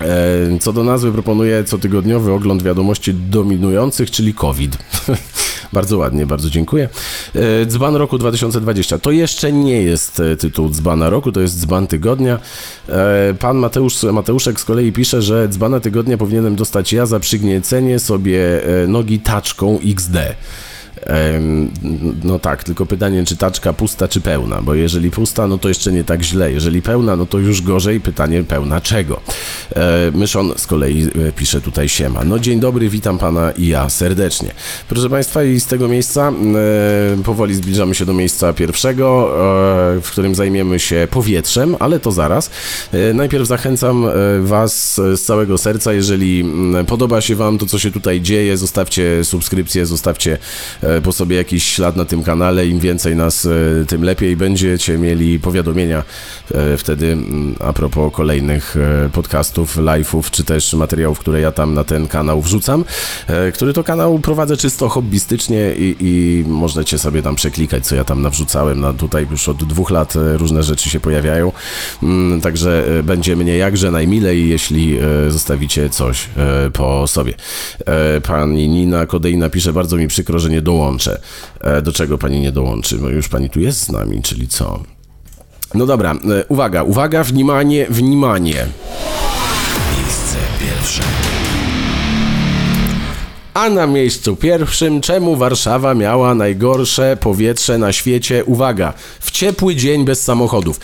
E, 0.00 0.58
Co 0.60 0.72
do 0.72 0.84
nazwy 0.84 1.12
proponuję 1.12 1.64
cotygodniowy 1.64 2.32
ogląd 2.32 2.62
wiadomości 2.62 3.14
dominujących, 3.14 4.10
czyli 4.10 4.34
COVID. 4.34 4.78
bardzo 5.72 5.98
ładnie, 5.98 6.26
bardzo 6.26 6.50
dziękuję. 6.50 6.88
Dzban 7.66 7.96
roku 7.96 8.18
2020. 8.18 8.98
To 8.98 9.10
jeszcze 9.10 9.52
nie 9.52 9.82
jest 9.82 10.22
tytuł 10.38 10.68
dzbana 10.68 11.10
roku, 11.10 11.32
to 11.32 11.40
jest 11.40 11.60
dzban 11.60 11.86
tygodnia. 11.86 12.38
Pan 13.38 13.56
Mateusz, 13.56 14.02
Mateuszek 14.02 14.60
z 14.60 14.64
kolei 14.64 14.92
pisze, 14.92 15.22
że 15.22 15.48
dzbana 15.48 15.80
tygodnia 15.80 16.18
powinienem 16.18 16.56
dostać 16.56 16.92
ja 16.92 17.06
za 17.06 17.20
przygniecenie 17.20 17.98
sobie 17.98 18.40
nogi 18.86 19.18
taczką 19.18 19.78
XD. 19.84 20.16
No 22.24 22.38
tak, 22.38 22.64
tylko 22.64 22.86
pytanie, 22.86 23.24
czy 23.24 23.36
taczka 23.36 23.72
pusta, 23.72 24.08
czy 24.08 24.20
pełna, 24.20 24.62
bo 24.62 24.74
jeżeli 24.74 25.10
pusta, 25.10 25.46
no 25.46 25.58
to 25.58 25.68
jeszcze 25.68 25.92
nie 25.92 26.04
tak 26.04 26.22
źle, 26.22 26.52
jeżeli 26.52 26.82
pełna, 26.82 27.16
no 27.16 27.26
to 27.26 27.38
już 27.38 27.62
gorzej, 27.62 28.00
pytanie 28.00 28.42
pełna 28.42 28.80
czego. 28.80 29.20
E, 29.76 30.10
Myszon 30.14 30.52
z 30.56 30.66
kolei 30.66 31.02
e, 31.28 31.32
pisze 31.32 31.60
tutaj 31.60 31.88
siema. 31.88 32.24
No 32.24 32.38
dzień 32.38 32.60
dobry, 32.60 32.88
witam 32.88 33.18
pana 33.18 33.50
i 33.50 33.66
ja 33.66 33.88
serdecznie. 33.88 34.50
Proszę 34.88 35.10
państwa, 35.10 35.44
i 35.44 35.60
z 35.60 35.66
tego 35.66 35.88
miejsca 35.88 36.32
e, 36.32 37.22
powoli 37.22 37.54
zbliżamy 37.54 37.94
się 37.94 38.06
do 38.06 38.14
miejsca 38.14 38.52
pierwszego, 38.52 39.34
w 40.02 40.10
którym 40.10 40.34
zajmiemy 40.34 40.78
się 40.78 41.08
powietrzem, 41.10 41.76
ale 41.78 42.00
to 42.00 42.12
zaraz. 42.12 42.50
Najpierw 43.14 43.46
zachęcam 43.46 44.06
was 44.40 44.94
z 44.94 45.22
całego 45.22 45.58
serca, 45.58 45.92
jeżeli 45.92 46.40
mm, 46.40 46.86
podoba 46.86 47.20
się 47.20 47.36
wam 47.36 47.58
to, 47.58 47.66
co 47.66 47.78
się 47.78 47.90
tutaj 47.90 48.20
dzieje, 48.20 48.56
zostawcie 48.56 49.24
subskrypcję, 49.24 49.86
zostawcie 49.86 50.38
po 51.02 51.12
sobie 51.12 51.36
jakiś 51.36 51.64
ślad 51.64 51.96
na 51.96 52.04
tym 52.04 52.22
kanale. 52.22 52.66
Im 52.66 52.80
więcej 52.80 53.16
nas, 53.16 53.46
e, 53.46 53.84
tym 53.86 54.04
lepiej. 54.04 54.36
Będziecie 54.36 54.98
mieli 54.98 55.40
powiadomienia 55.40 56.04
e, 56.54 56.76
wtedy 56.76 57.12
mm, 57.12 57.56
a 57.60 57.72
propos 57.72 58.12
kolejnych 58.12 58.76
e, 58.76 59.08
podcastów, 59.08 59.76
live'ów, 59.76 60.30
czy 60.30 60.44
też 60.44 60.74
materiałów, 60.74 61.18
które 61.18 61.40
ja 61.40 61.52
tam 61.52 61.74
na 61.74 61.84
ten 61.84 62.06
kanał 62.06 62.42
wrzucam, 62.42 62.84
e, 63.26 63.52
który 63.52 63.72
to 63.72 63.84
kanał 63.84 64.18
prowadzę 64.18 64.56
czysto 64.56 64.88
hobbystycznie 64.88 65.74
i, 65.74 65.96
i 66.00 66.44
możecie 66.48 66.98
sobie 66.98 67.22
tam 67.22 67.34
przeklikać, 67.34 67.86
co 67.86 67.94
ja 67.94 68.04
tam 68.04 68.22
nawrzucałem. 68.22 68.80
No, 68.80 68.92
tutaj 68.92 69.26
już 69.30 69.48
od 69.48 69.64
dwóch 69.64 69.90
lat 69.90 70.16
e, 70.16 70.36
różne 70.36 70.62
rzeczy 70.62 70.90
się 70.90 71.00
pojawiają, 71.00 71.52
Mm, 72.02 72.40
także 72.40 72.98
e, 72.98 73.02
będzie 73.02 73.36
mnie 73.36 73.56
jakże 73.56 73.90
najmilej, 73.90 74.48
jeśli 74.48 74.98
e, 74.98 75.30
zostawicie 75.30 75.90
coś 75.90 76.28
e, 76.36 76.70
po 76.70 77.06
sobie. 77.06 77.34
E, 77.86 78.20
Pani 78.20 78.68
Nina 78.68 79.06
Kodeina 79.06 79.50
pisze, 79.50 79.72
bardzo 79.72 79.96
mi 79.96 80.08
przykro, 80.08 80.38
że 80.38 80.50
nie 80.50 80.62
dołączę. 80.78 81.20
E, 81.60 81.82
do 81.82 81.92
czego 81.92 82.18
pani 82.18 82.40
nie 82.40 82.52
dołączy? 82.52 82.98
Bo 82.98 83.08
już 83.08 83.28
pani 83.28 83.50
tu 83.50 83.60
jest 83.60 83.80
z 83.80 83.88
nami, 83.88 84.22
czyli 84.22 84.48
co? 84.48 84.82
No 85.74 85.86
dobra, 85.86 86.12
e, 86.12 86.44
uwaga, 86.48 86.82
uwaga, 86.82 87.24
wnimanie, 87.24 87.86
wnimanie. 87.90 88.66
Miejsce 89.96 90.36
pierwsze. 90.60 91.02
A 93.54 93.70
na 93.70 93.86
miejscu 93.86 94.36
pierwszym, 94.36 95.00
czemu 95.00 95.36
Warszawa 95.36 95.94
miała 95.94 96.34
najgorsze 96.34 97.16
powietrze 97.20 97.78
na 97.78 97.92
świecie? 97.92 98.44
Uwaga, 98.44 98.92
w 99.20 99.30
ciepły 99.30 99.76
dzień 99.76 100.04
bez 100.04 100.22
samochodów. 100.22 100.80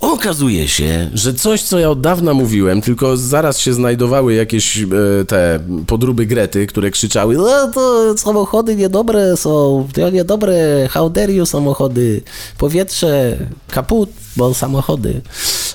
Okazuje 0.00 0.68
się, 0.68 1.10
że 1.14 1.34
coś, 1.34 1.62
co 1.62 1.78
ja 1.78 1.90
od 1.90 2.00
dawna 2.00 2.34
mówiłem, 2.34 2.80
tylko 2.80 3.16
zaraz 3.16 3.58
się 3.58 3.72
znajdowały 3.72 4.34
jakieś 4.34 4.78
e, 4.78 4.86
te 5.26 5.60
podróby 5.86 6.26
Grety, 6.26 6.66
które 6.66 6.90
krzyczały 6.90 7.34
no 7.36 7.70
to 7.74 8.14
samochody 8.18 8.76
niedobre 8.76 9.36
są, 9.36 9.88
to 9.94 10.10
niedobre, 10.10 10.88
you 11.28 11.46
samochody, 11.46 12.22
powietrze, 12.58 13.36
kaput, 13.70 14.10
bo 14.36 14.54
samochody. 14.54 15.20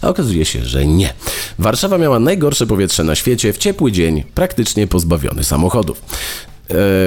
A 0.01 0.09
okazuje 0.09 0.45
się, 0.45 0.65
że 0.65 0.85
nie. 0.85 1.13
Warszawa 1.59 1.97
miała 1.97 2.19
najgorsze 2.19 2.67
powietrze 2.67 3.03
na 3.03 3.15
świecie 3.15 3.53
w 3.53 3.57
ciepły 3.57 3.91
dzień, 3.91 4.23
praktycznie 4.33 4.87
pozbawiony 4.87 5.43
samochodów. 5.43 6.01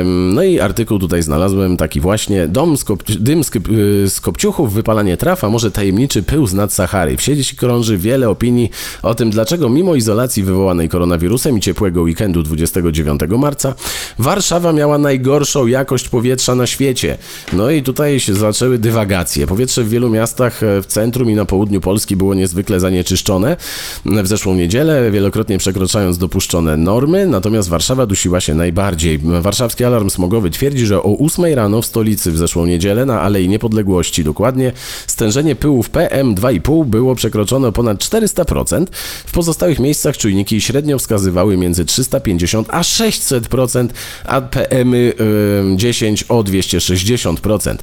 No 0.04 0.42
i 0.42 0.60
artykuł 0.60 0.98
tutaj 0.98 1.22
znalazłem 1.22 1.76
taki 1.76 2.00
właśnie. 2.00 2.48
Dom 2.48 2.76
z 2.76 2.84
kop- 2.84 3.16
dym 3.18 3.44
z, 3.44 3.50
kop- 3.50 3.72
y, 4.04 4.10
z 4.10 4.20
kopciuchów, 4.20 4.72
wypalanie 4.74 5.16
traw, 5.16 5.44
a 5.44 5.48
może 5.48 5.70
tajemniczy 5.70 6.22
pył 6.22 6.46
z 6.46 6.54
nad 6.54 6.72
Sahary. 6.72 7.16
W 7.16 7.22
sieci 7.22 7.56
krąży 7.56 7.98
wiele 7.98 8.28
opinii 8.30 8.70
o 9.02 9.14
tym, 9.14 9.30
dlaczego 9.30 9.68
mimo 9.68 9.94
izolacji 9.94 10.42
wywołanej 10.42 10.88
koronawirusem 10.88 11.58
i 11.58 11.60
ciepłego 11.60 12.02
weekendu 12.02 12.42
29 12.42 13.20
marca, 13.38 13.74
Warszawa 14.18 14.72
miała 14.72 14.98
najgorszą 14.98 15.66
jakość 15.66 16.08
powietrza 16.08 16.54
na 16.54 16.66
świecie. 16.66 17.18
No 17.52 17.70
i 17.70 17.82
tutaj 17.82 18.20
się 18.20 18.34
zaczęły 18.34 18.78
dywagacje. 18.78 19.46
Powietrze 19.46 19.84
w 19.84 19.88
wielu 19.88 20.10
miastach 20.10 20.62
e, 20.62 20.82
w 20.82 20.86
centrum 20.86 21.30
i 21.30 21.34
na 21.34 21.44
południu 21.44 21.80
Polski 21.80 22.16
było 22.16 22.34
niezwykle 22.34 22.80
zanieczyszczone. 22.80 23.56
W 24.04 24.26
zeszłą 24.26 24.54
niedzielę, 24.54 25.10
wielokrotnie 25.10 25.58
przekraczając 25.58 26.18
dopuszczone 26.18 26.76
normy, 26.76 27.26
natomiast 27.26 27.68
Warszawa 27.68 28.06
dusiła 28.06 28.40
się 28.40 28.54
najbardziej. 28.54 29.20
Warszawski 29.48 29.84
Alarm 29.84 30.10
Smogowy 30.10 30.50
twierdzi, 30.50 30.86
że 30.86 31.02
o 31.02 31.18
8 31.18 31.44
rano 31.54 31.82
w 31.82 31.86
stolicy 31.86 32.32
w 32.32 32.38
zeszłą 32.38 32.66
niedzielę 32.66 33.06
na 33.06 33.20
Alei 33.20 33.48
Niepodległości 33.48 34.24
dokładnie 34.24 34.72
stężenie 35.06 35.56
pyłów 35.56 35.90
PM2,5 35.90 36.86
było 36.86 37.14
przekroczone 37.14 37.68
o 37.68 37.72
ponad 37.72 37.98
400%. 37.98 38.86
W 39.26 39.32
pozostałych 39.32 39.78
miejscach 39.78 40.16
czujniki 40.16 40.60
średnio 40.60 40.98
wskazywały 40.98 41.56
między 41.56 41.84
350 41.84 42.68
a 42.70 42.80
600%, 42.80 43.88
a 44.24 44.40
PM10 44.40 46.24
o 46.28 46.42
260%. 46.42 47.76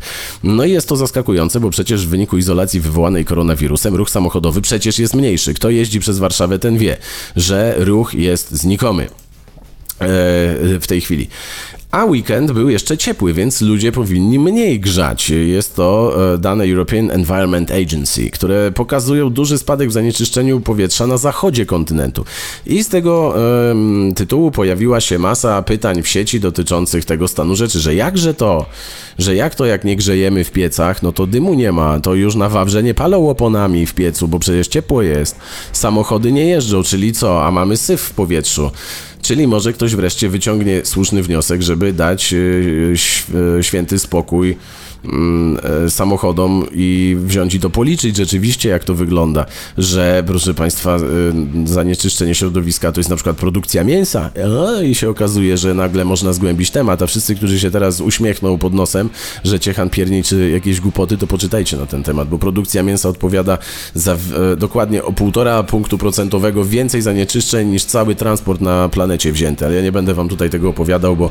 No 0.44 0.66
i 0.66 0.72
jest 0.72 0.88
to 0.88 0.96
zaskakujące, 0.96 1.60
bo 1.60 1.70
przecież 1.70 2.06
w 2.08 2.10
wyniku 2.10 2.38
izolacji 2.38 2.80
wywołanej 2.80 3.26
koronawirusem 3.26 3.96
ruch 3.96 4.10
samochodowy 4.10 4.62
przecież 4.62 5.00
jest 5.00 5.14
mniejszy. 5.14 5.54
Kto 5.54 5.70
jeździ 5.70 6.00
przez 6.00 6.20
Warszawę, 6.20 6.60
ten 6.60 6.78
wie, 6.78 6.98
że 7.36 7.76
ruch 7.78 8.14
jest 8.14 8.52
znikomy 8.52 9.08
w 10.80 10.86
tej 10.88 11.02
chwili. 11.02 11.28
A 11.96 12.06
weekend 12.06 12.52
był 12.52 12.70
jeszcze 12.70 12.98
ciepły, 12.98 13.34
więc 13.34 13.62
ludzie 13.62 13.92
powinni 13.92 14.40
mniej 14.40 14.80
grzać. 14.80 15.30
Jest 15.30 15.76
to 15.76 16.16
e, 16.34 16.38
dane 16.38 16.64
European 16.64 17.12
Environment 17.12 17.72
Agency, 17.72 18.30
które 18.30 18.72
pokazują 18.72 19.30
duży 19.30 19.58
spadek 19.58 19.90
w 19.90 19.92
zanieczyszczeniu 19.92 20.60
powietrza 20.60 21.08
na 21.08 21.18
zachodzie 21.18 21.66
kontynentu. 21.66 22.26
I 22.66 22.84
z 22.84 22.90
tego 22.90 23.36
em, 23.72 24.14
tytułu 24.16 24.52
pojawiła 24.52 25.02
się 25.02 25.20
masa 25.20 25.62
pytań 25.62 26.02
w 26.02 26.08
sieci 26.08 26.40
dotyczących 26.40 27.06
tego 27.06 27.28
stanu 27.28 27.56
rzeczy, 27.56 27.80
że 27.80 27.96
jakże 27.96 28.34
to, 28.34 28.66
że 29.20 29.36
jak 29.36 29.56
to 29.56 29.66
jak 29.66 29.84
nie 29.84 29.96
grzejemy 29.96 30.44
w 30.44 30.52
piecach, 30.52 31.04
no 31.04 31.12
to 31.12 31.28
dymu 31.28 31.54
nie 31.54 31.72
ma, 31.72 32.00
to 32.00 32.14
już 32.14 32.36
na 32.36 32.50
Wawrze 32.50 32.84
nie 32.84 32.94
palą 32.94 33.30
oponami 33.30 33.86
w 33.86 33.94
piecu, 33.94 34.28
bo 34.28 34.40
przecież 34.40 34.68
ciepło 34.68 35.02
jest. 35.02 35.36
Samochody 35.72 36.32
nie 36.32 36.46
jeżdżą, 36.46 36.84
czyli 36.84 37.14
co, 37.14 37.46
a 37.46 37.52
mamy 37.52 37.78
syf 37.78 38.02
w 38.02 38.14
powietrzu. 38.14 38.72
Czyli 39.26 39.48
może 39.48 39.74
ktoś 39.74 39.96
wreszcie 39.96 40.30
wyciągnie 40.30 40.86
słuszny 40.86 41.24
wniosek, 41.24 41.62
żeby 41.62 41.94
dać 41.94 42.34
y, 42.34 42.90
ś- 42.94 43.26
y, 43.60 43.64
święty 43.64 44.00
spokój 44.00 44.52
e, 44.52 44.56
samochodom 45.90 46.66
i 46.72 47.18
wziąć 47.20 47.56
i 47.56 47.60
to 47.60 47.70
policzyć 47.70 48.18
rzeczywiście, 48.18 48.70
jak 48.70 48.84
to 48.84 48.96
wygląda, 48.96 49.46
że 49.78 50.24
proszę 50.28 50.54
Państwa, 50.54 50.98
y, 50.98 51.68
zanieczyszczenie 51.68 52.36
środowiska 52.36 52.92
to 52.92 53.00
jest 53.00 53.10
na 53.10 53.16
przykład 53.16 53.38
produkcja 53.38 53.84
mięsa 53.84 54.32
i 54.84 54.96
się 54.96 55.10
okazuje, 55.10 55.58
że 55.58 55.74
nagle 55.74 56.06
można 56.06 56.34
zgłębić 56.34 56.72
temat, 56.72 57.02
a 57.02 57.08
wszyscy, 57.08 57.36
którzy 57.36 57.60
się 57.60 57.72
teraz 57.72 58.02
uśmiechną 58.02 58.58
pod 58.58 58.74
nosem, 58.74 59.10
że 59.44 59.60
Ciechan 59.60 59.90
pierniczy 59.90 60.50
jakieś 60.50 60.82
głupoty, 60.82 61.18
to 61.18 61.28
poczytajcie 61.28 61.78
na 61.78 61.86
ten 61.86 62.04
temat, 62.04 62.30
bo 62.30 62.38
produkcja 62.38 62.84
mięsa 62.84 63.10
odpowiada 63.10 63.58
za 63.94 64.14
e, 64.14 64.56
dokładnie 64.58 65.04
o 65.04 65.12
1,5 65.12 65.66
punktu 65.66 65.98
procentowego 65.98 66.66
więcej 66.66 67.02
zanieczyszczeń 67.02 67.68
niż 67.68 67.84
cały 67.84 68.16
transport 68.16 68.62
na 68.62 68.90
planecie 68.90 69.32
wzięty, 69.32 69.66
ale 69.66 69.76
ja 69.76 69.82
nie 69.82 69.92
będę 69.92 70.14
Wam 70.14 70.30
tutaj 70.30 70.50
tego 70.50 70.70
opowiadał, 70.70 71.16
bo 71.16 71.30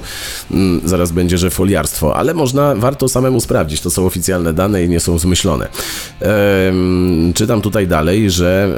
mm, 0.50 0.80
zaraz 0.84 1.12
będzie, 1.12 1.38
że 1.38 1.50
foliarstwo, 1.50 2.16
ale 2.16 2.34
można, 2.34 2.74
warto 2.74 3.08
samemu 3.08 3.40
sprawdzić, 3.40 3.63
to 3.82 3.90
są 3.90 4.06
oficjalne 4.06 4.52
dane 4.52 4.84
i 4.84 4.88
nie 4.88 5.00
są 5.00 5.18
zmyślone. 5.18 5.68
Czytam 7.34 7.60
tutaj 7.60 7.86
dalej, 7.86 8.30
że 8.30 8.68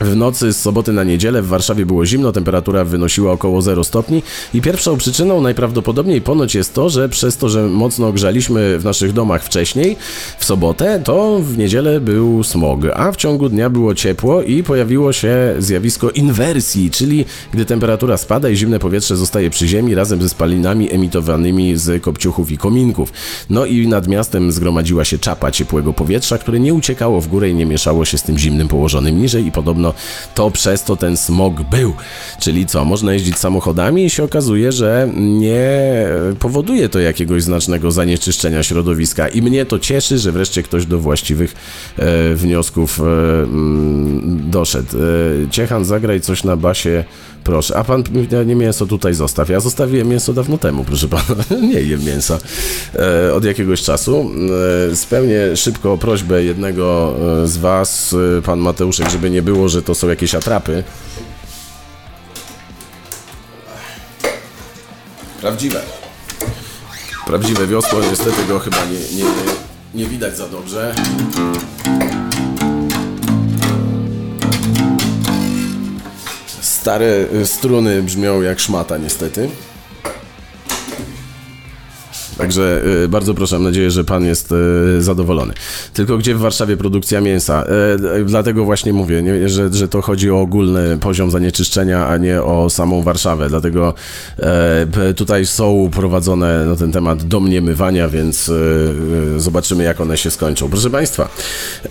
W 0.00 0.16
nocy 0.16 0.52
z 0.52 0.60
soboty 0.60 0.92
na 0.92 1.04
niedzielę 1.04 1.42
w 1.42 1.46
Warszawie 1.46 1.86
było 1.86 2.06
zimno, 2.06 2.32
temperatura 2.32 2.84
wynosiła 2.84 3.32
około 3.32 3.62
0 3.62 3.84
stopni 3.84 4.22
i 4.54 4.60
pierwszą 4.60 4.96
przyczyną 4.96 5.40
najprawdopodobniej 5.40 6.20
ponoć 6.20 6.54
jest 6.54 6.74
to, 6.74 6.90
że 6.90 7.08
przez 7.08 7.36
to, 7.36 7.48
że 7.48 7.62
mocno 7.62 8.12
grzaliśmy 8.12 8.78
w 8.78 8.84
naszych 8.84 9.12
domach 9.12 9.44
wcześniej, 9.44 9.96
w 10.38 10.44
sobotę, 10.44 11.00
to 11.04 11.38
w 11.42 11.58
niedzielę 11.58 12.00
był 12.00 12.42
smog, 12.42 12.80
a 12.94 13.12
w 13.12 13.16
ciągu 13.16 13.48
dnia 13.48 13.70
było 13.70 13.94
ciepło 13.94 14.42
i 14.42 14.62
pojawiło 14.62 15.12
się 15.12 15.54
zjawisko 15.58 16.10
inwersji, 16.10 16.90
czyli 16.90 17.24
gdy 17.52 17.64
temperatura 17.64 18.16
spada 18.16 18.48
i 18.48 18.56
zimne 18.56 18.78
powietrze 18.78 19.16
zostaje 19.16 19.50
przy 19.50 19.68
ziemi 19.68 19.94
razem 19.94 20.22
ze 20.22 20.28
spalinami 20.28 20.92
emitowanymi 20.92 21.76
z 21.76 22.02
kopciuchów 22.02 22.50
i 22.50 22.58
kominków. 22.58 23.12
No 23.50 23.66
i 23.66 23.88
nad 23.88 24.08
miastem 24.08 24.52
zgromadziła 24.52 25.04
się 25.04 25.18
czapa 25.18 25.50
ciepłego 25.50 25.92
powietrza, 25.92 26.38
które 26.38 26.60
nie 26.60 26.74
uciekało 26.74 27.20
w 27.20 27.28
górę 27.28 27.50
i 27.50 27.54
nie 27.54 27.66
mieszało 27.66 28.04
się 28.04 28.18
z 28.18 28.22
tym 28.22 28.38
zimnym 28.38 28.68
położonym 28.68 29.22
niżej 29.22 29.46
i 29.46 29.52
podobno 29.52 29.93
to 30.34 30.50
przez 30.50 30.84
to 30.84 30.96
ten 30.96 31.16
smog 31.16 31.62
był. 31.62 31.94
Czyli 32.40 32.66
co, 32.66 32.84
można 32.84 33.12
jeździć 33.12 33.38
samochodami 33.38 34.04
i 34.04 34.10
się 34.10 34.24
okazuje, 34.24 34.72
że 34.72 35.08
nie 35.16 36.06
powoduje 36.38 36.88
to 36.88 37.00
jakiegoś 37.00 37.42
znacznego 37.42 37.90
zanieczyszczenia 37.90 38.62
środowiska 38.62 39.28
i 39.28 39.42
mnie 39.42 39.66
to 39.66 39.78
cieszy, 39.78 40.18
że 40.18 40.32
wreszcie 40.32 40.62
ktoś 40.62 40.86
do 40.86 40.98
właściwych 40.98 41.54
e, 41.96 42.34
wniosków 42.34 43.00
e, 43.00 43.02
mm, 43.02 44.50
doszedł. 44.50 44.96
E, 44.96 45.50
Ciechan, 45.50 45.84
zagraj 45.84 46.20
coś 46.20 46.44
na 46.44 46.56
basie, 46.56 47.04
proszę. 47.44 47.76
A 47.76 47.84
pan 47.84 48.04
nie 48.46 48.56
mięso 48.56 48.86
tutaj 48.86 49.14
zostaw. 49.14 49.48
Ja 49.48 49.60
zostawiłem 49.60 50.08
mięso 50.08 50.32
dawno 50.32 50.58
temu, 50.58 50.84
proszę 50.84 51.08
pana. 51.08 51.44
nie 51.72 51.80
jem 51.80 52.04
mięsa 52.04 52.38
e, 52.94 53.34
od 53.34 53.44
jakiegoś 53.44 53.82
czasu. 53.82 54.30
E, 54.90 54.96
spełnię 54.96 55.56
szybko 55.56 55.98
prośbę 55.98 56.44
jednego 56.44 57.14
e, 57.42 57.46
z 57.46 57.56
was, 57.56 58.16
e, 58.38 58.42
pan 58.42 58.58
Mateuszek, 58.58 59.10
żeby 59.10 59.30
nie 59.30 59.42
było, 59.42 59.68
że 59.68 59.82
to 59.82 59.94
są 59.94 60.08
jakieś 60.08 60.34
atrapy. 60.34 60.84
Prawdziwe. 65.40 65.80
Prawdziwe 67.26 67.66
wiosło, 67.66 68.00
niestety 68.10 68.44
go 68.48 68.58
chyba 68.58 68.76
nie, 68.84 69.16
nie, 69.18 69.24
nie 69.94 70.06
widać 70.06 70.36
za 70.36 70.48
dobrze. 70.48 70.94
Stare 76.84 77.26
y, 77.32 77.46
struny 77.46 78.02
brzmią 78.02 78.42
jak 78.42 78.60
szmata, 78.60 78.98
niestety. 78.98 79.48
Także 82.44 82.82
y, 83.04 83.08
bardzo 83.08 83.34
proszę, 83.34 83.56
mam 83.56 83.64
nadzieję, 83.64 83.90
że 83.90 84.04
pan 84.04 84.24
jest 84.24 84.52
y, 84.52 85.02
zadowolony. 85.02 85.54
Tylko 85.94 86.18
gdzie 86.18 86.34
w 86.34 86.38
Warszawie 86.38 86.76
produkcja 86.76 87.20
mięsa? 87.20 87.64
E, 87.64 88.24
dlatego 88.24 88.64
właśnie 88.64 88.92
mówię, 88.92 89.22
nie, 89.22 89.48
że, 89.48 89.72
że 89.72 89.88
to 89.88 90.02
chodzi 90.02 90.30
o 90.30 90.40
ogólny 90.40 90.98
poziom 91.00 91.30
zanieczyszczenia, 91.30 92.06
a 92.06 92.16
nie 92.16 92.42
o 92.42 92.70
samą 92.70 93.02
Warszawę. 93.02 93.48
Dlatego 93.48 93.94
e, 94.38 95.14
tutaj 95.14 95.46
są 95.46 95.90
prowadzone 95.92 96.66
na 96.66 96.76
ten 96.76 96.92
temat 96.92 97.22
domniemywania, 97.22 98.08
więc 98.08 98.50
zobaczymy, 99.36 99.84
jak 99.84 100.00
one 100.00 100.16
się 100.16 100.30
skończą. 100.30 100.68
Proszę 100.68 100.90
Państwa, 100.90 101.28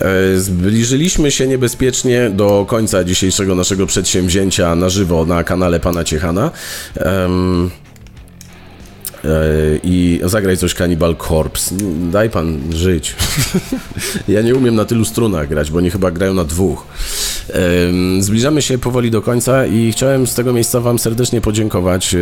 e, 0.00 0.38
zbliżyliśmy 0.38 1.30
się 1.30 1.46
niebezpiecznie 1.46 2.30
do 2.30 2.66
końca 2.68 3.04
dzisiejszego 3.04 3.54
naszego 3.54 3.86
przedsięwzięcia 3.86 4.74
na 4.74 4.88
żywo 4.88 5.24
na 5.24 5.44
kanale 5.44 5.80
Pana 5.80 6.04
Ciechana. 6.04 6.50
E, 6.96 7.28
i 9.82 10.20
zagraj 10.24 10.56
coś 10.56 10.74
Cannibal 10.74 11.16
Corpse. 11.16 11.74
Daj 12.10 12.30
pan 12.30 12.60
żyć. 12.70 13.16
ja 14.28 14.42
nie 14.42 14.54
umiem 14.54 14.74
na 14.74 14.84
tylu 14.84 15.04
strunach 15.04 15.48
grać, 15.48 15.70
bo 15.70 15.78
oni 15.78 15.90
chyba 15.90 16.10
grają 16.10 16.34
na 16.34 16.44
dwóch. 16.44 16.86
Zbliżamy 18.18 18.62
się 18.62 18.78
powoli 18.78 19.10
do 19.10 19.22
końca 19.22 19.66
i 19.66 19.92
chciałem 19.92 20.26
z 20.26 20.34
tego 20.34 20.52
miejsca 20.52 20.80
wam 20.80 20.98
serdecznie 20.98 21.40
podziękować 21.40 22.14
e, 22.14 22.18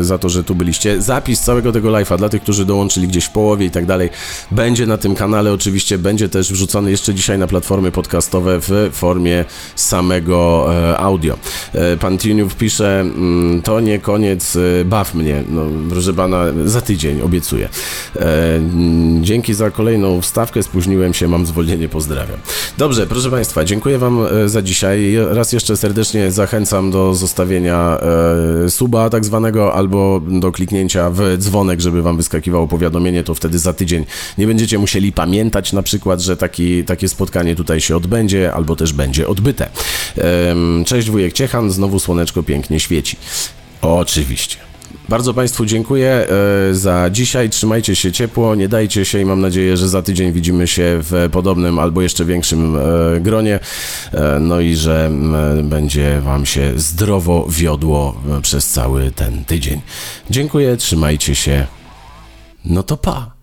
e, 0.00 0.04
za 0.04 0.18
to, 0.18 0.28
że 0.28 0.44
tu 0.44 0.54
byliście. 0.54 1.02
Zapis 1.02 1.40
całego 1.40 1.72
tego 1.72 1.88
live'a 1.88 2.18
dla 2.18 2.28
tych, 2.28 2.42
którzy 2.42 2.64
dołączyli 2.64 3.08
gdzieś 3.08 3.24
w 3.24 3.30
połowie 3.30 3.66
i 3.66 3.70
tak 3.70 3.86
dalej, 3.86 4.10
będzie 4.50 4.86
na 4.86 4.98
tym 4.98 5.14
kanale. 5.14 5.52
Oczywiście 5.52 5.98
będzie 5.98 6.28
też 6.28 6.52
wrzucony 6.52 6.90
jeszcze 6.90 7.14
dzisiaj 7.14 7.38
na 7.38 7.46
platformy 7.46 7.92
podcastowe 7.92 8.58
w 8.60 8.90
formie 8.92 9.44
samego 9.76 10.66
e, 10.74 10.98
audio. 10.98 11.38
Pan 12.00 12.18
Tiniów 12.18 12.56
pisze, 12.56 13.00
mm, 13.00 13.62
to 13.62 13.80
nie 13.80 13.98
koniec, 13.98 14.58
baw 14.84 15.14
mnie. 15.14 15.44
No, 15.48 15.62
proszę 15.90 16.14
pana, 16.14 16.44
za 16.64 16.80
tydzień, 16.80 17.20
obiecuję. 17.20 17.68
Mm, 18.16 19.24
Dzięki 19.24 19.54
za 19.54 19.70
kolejną 19.70 20.20
wstawkę, 20.20 20.62
spóźniłem 20.62 21.14
się, 21.14 21.28
mam 21.28 21.46
zwolnienie, 21.46 21.88
pozdrawiam. 21.88 22.38
Dobrze, 22.78 23.06
proszę 23.06 23.30
Państwa, 23.30 23.64
dziękuję 23.64 23.98
Wam 23.98 24.26
e, 24.26 24.48
za 24.54 24.62
dzisiaj. 24.62 25.16
Raz 25.30 25.52
jeszcze 25.52 25.76
serdecznie 25.76 26.32
zachęcam 26.32 26.90
do 26.90 27.14
zostawienia 27.14 27.98
e, 28.64 28.70
suba 28.70 29.10
tak 29.10 29.24
zwanego, 29.24 29.74
albo 29.74 30.20
do 30.28 30.52
kliknięcia 30.52 31.10
w 31.10 31.20
dzwonek, 31.38 31.80
żeby 31.80 32.02
Wam 32.02 32.16
wyskakiwało 32.16 32.68
powiadomienie, 32.68 33.24
to 33.24 33.34
wtedy 33.34 33.58
za 33.58 33.72
tydzień 33.72 34.04
nie 34.38 34.46
będziecie 34.46 34.78
musieli 34.78 35.12
pamiętać 35.12 35.72
na 35.72 35.82
przykład, 35.82 36.20
że 36.20 36.36
taki, 36.36 36.84
takie 36.84 37.08
spotkanie 37.08 37.56
tutaj 37.56 37.80
się 37.80 37.96
odbędzie, 37.96 38.52
albo 38.52 38.76
też 38.76 38.92
będzie 38.92 39.28
odbyte. 39.28 39.68
Em, 40.16 40.84
Cześć 40.86 41.10
wujek 41.10 41.32
Ciechan, 41.32 41.70
znowu 41.70 41.98
słoneczko 41.98 42.42
pięknie 42.42 42.80
świeci. 42.80 43.16
Oczywiście. 43.82 44.73
Bardzo 45.08 45.34
Państwu 45.34 45.66
dziękuję 45.66 46.26
e, 46.70 46.74
za 46.74 47.10
dzisiaj. 47.10 47.50
Trzymajcie 47.50 47.96
się 47.96 48.12
ciepło, 48.12 48.54
nie 48.54 48.68
dajcie 48.68 49.04
się 49.04 49.20
i 49.20 49.24
mam 49.24 49.40
nadzieję, 49.40 49.76
że 49.76 49.88
za 49.88 50.02
tydzień 50.02 50.32
widzimy 50.32 50.66
się 50.66 50.98
w 51.02 51.28
podobnym 51.32 51.78
albo 51.78 52.02
jeszcze 52.02 52.24
większym 52.24 52.76
e, 52.76 52.80
gronie. 53.20 53.60
E, 54.12 54.38
No 54.40 54.60
i 54.60 54.76
że 54.76 55.10
będzie 55.62 56.20
Wam 56.20 56.46
się 56.46 56.72
zdrowo 56.76 57.46
wiodło 57.48 58.20
przez 58.42 58.68
cały 58.68 59.10
ten 59.10 59.44
tydzień. 59.44 59.80
Dziękuję, 60.30 60.76
trzymajcie 60.76 61.34
się. 61.34 61.66
No 62.64 62.82
to 62.82 62.96
pa. 62.96 63.33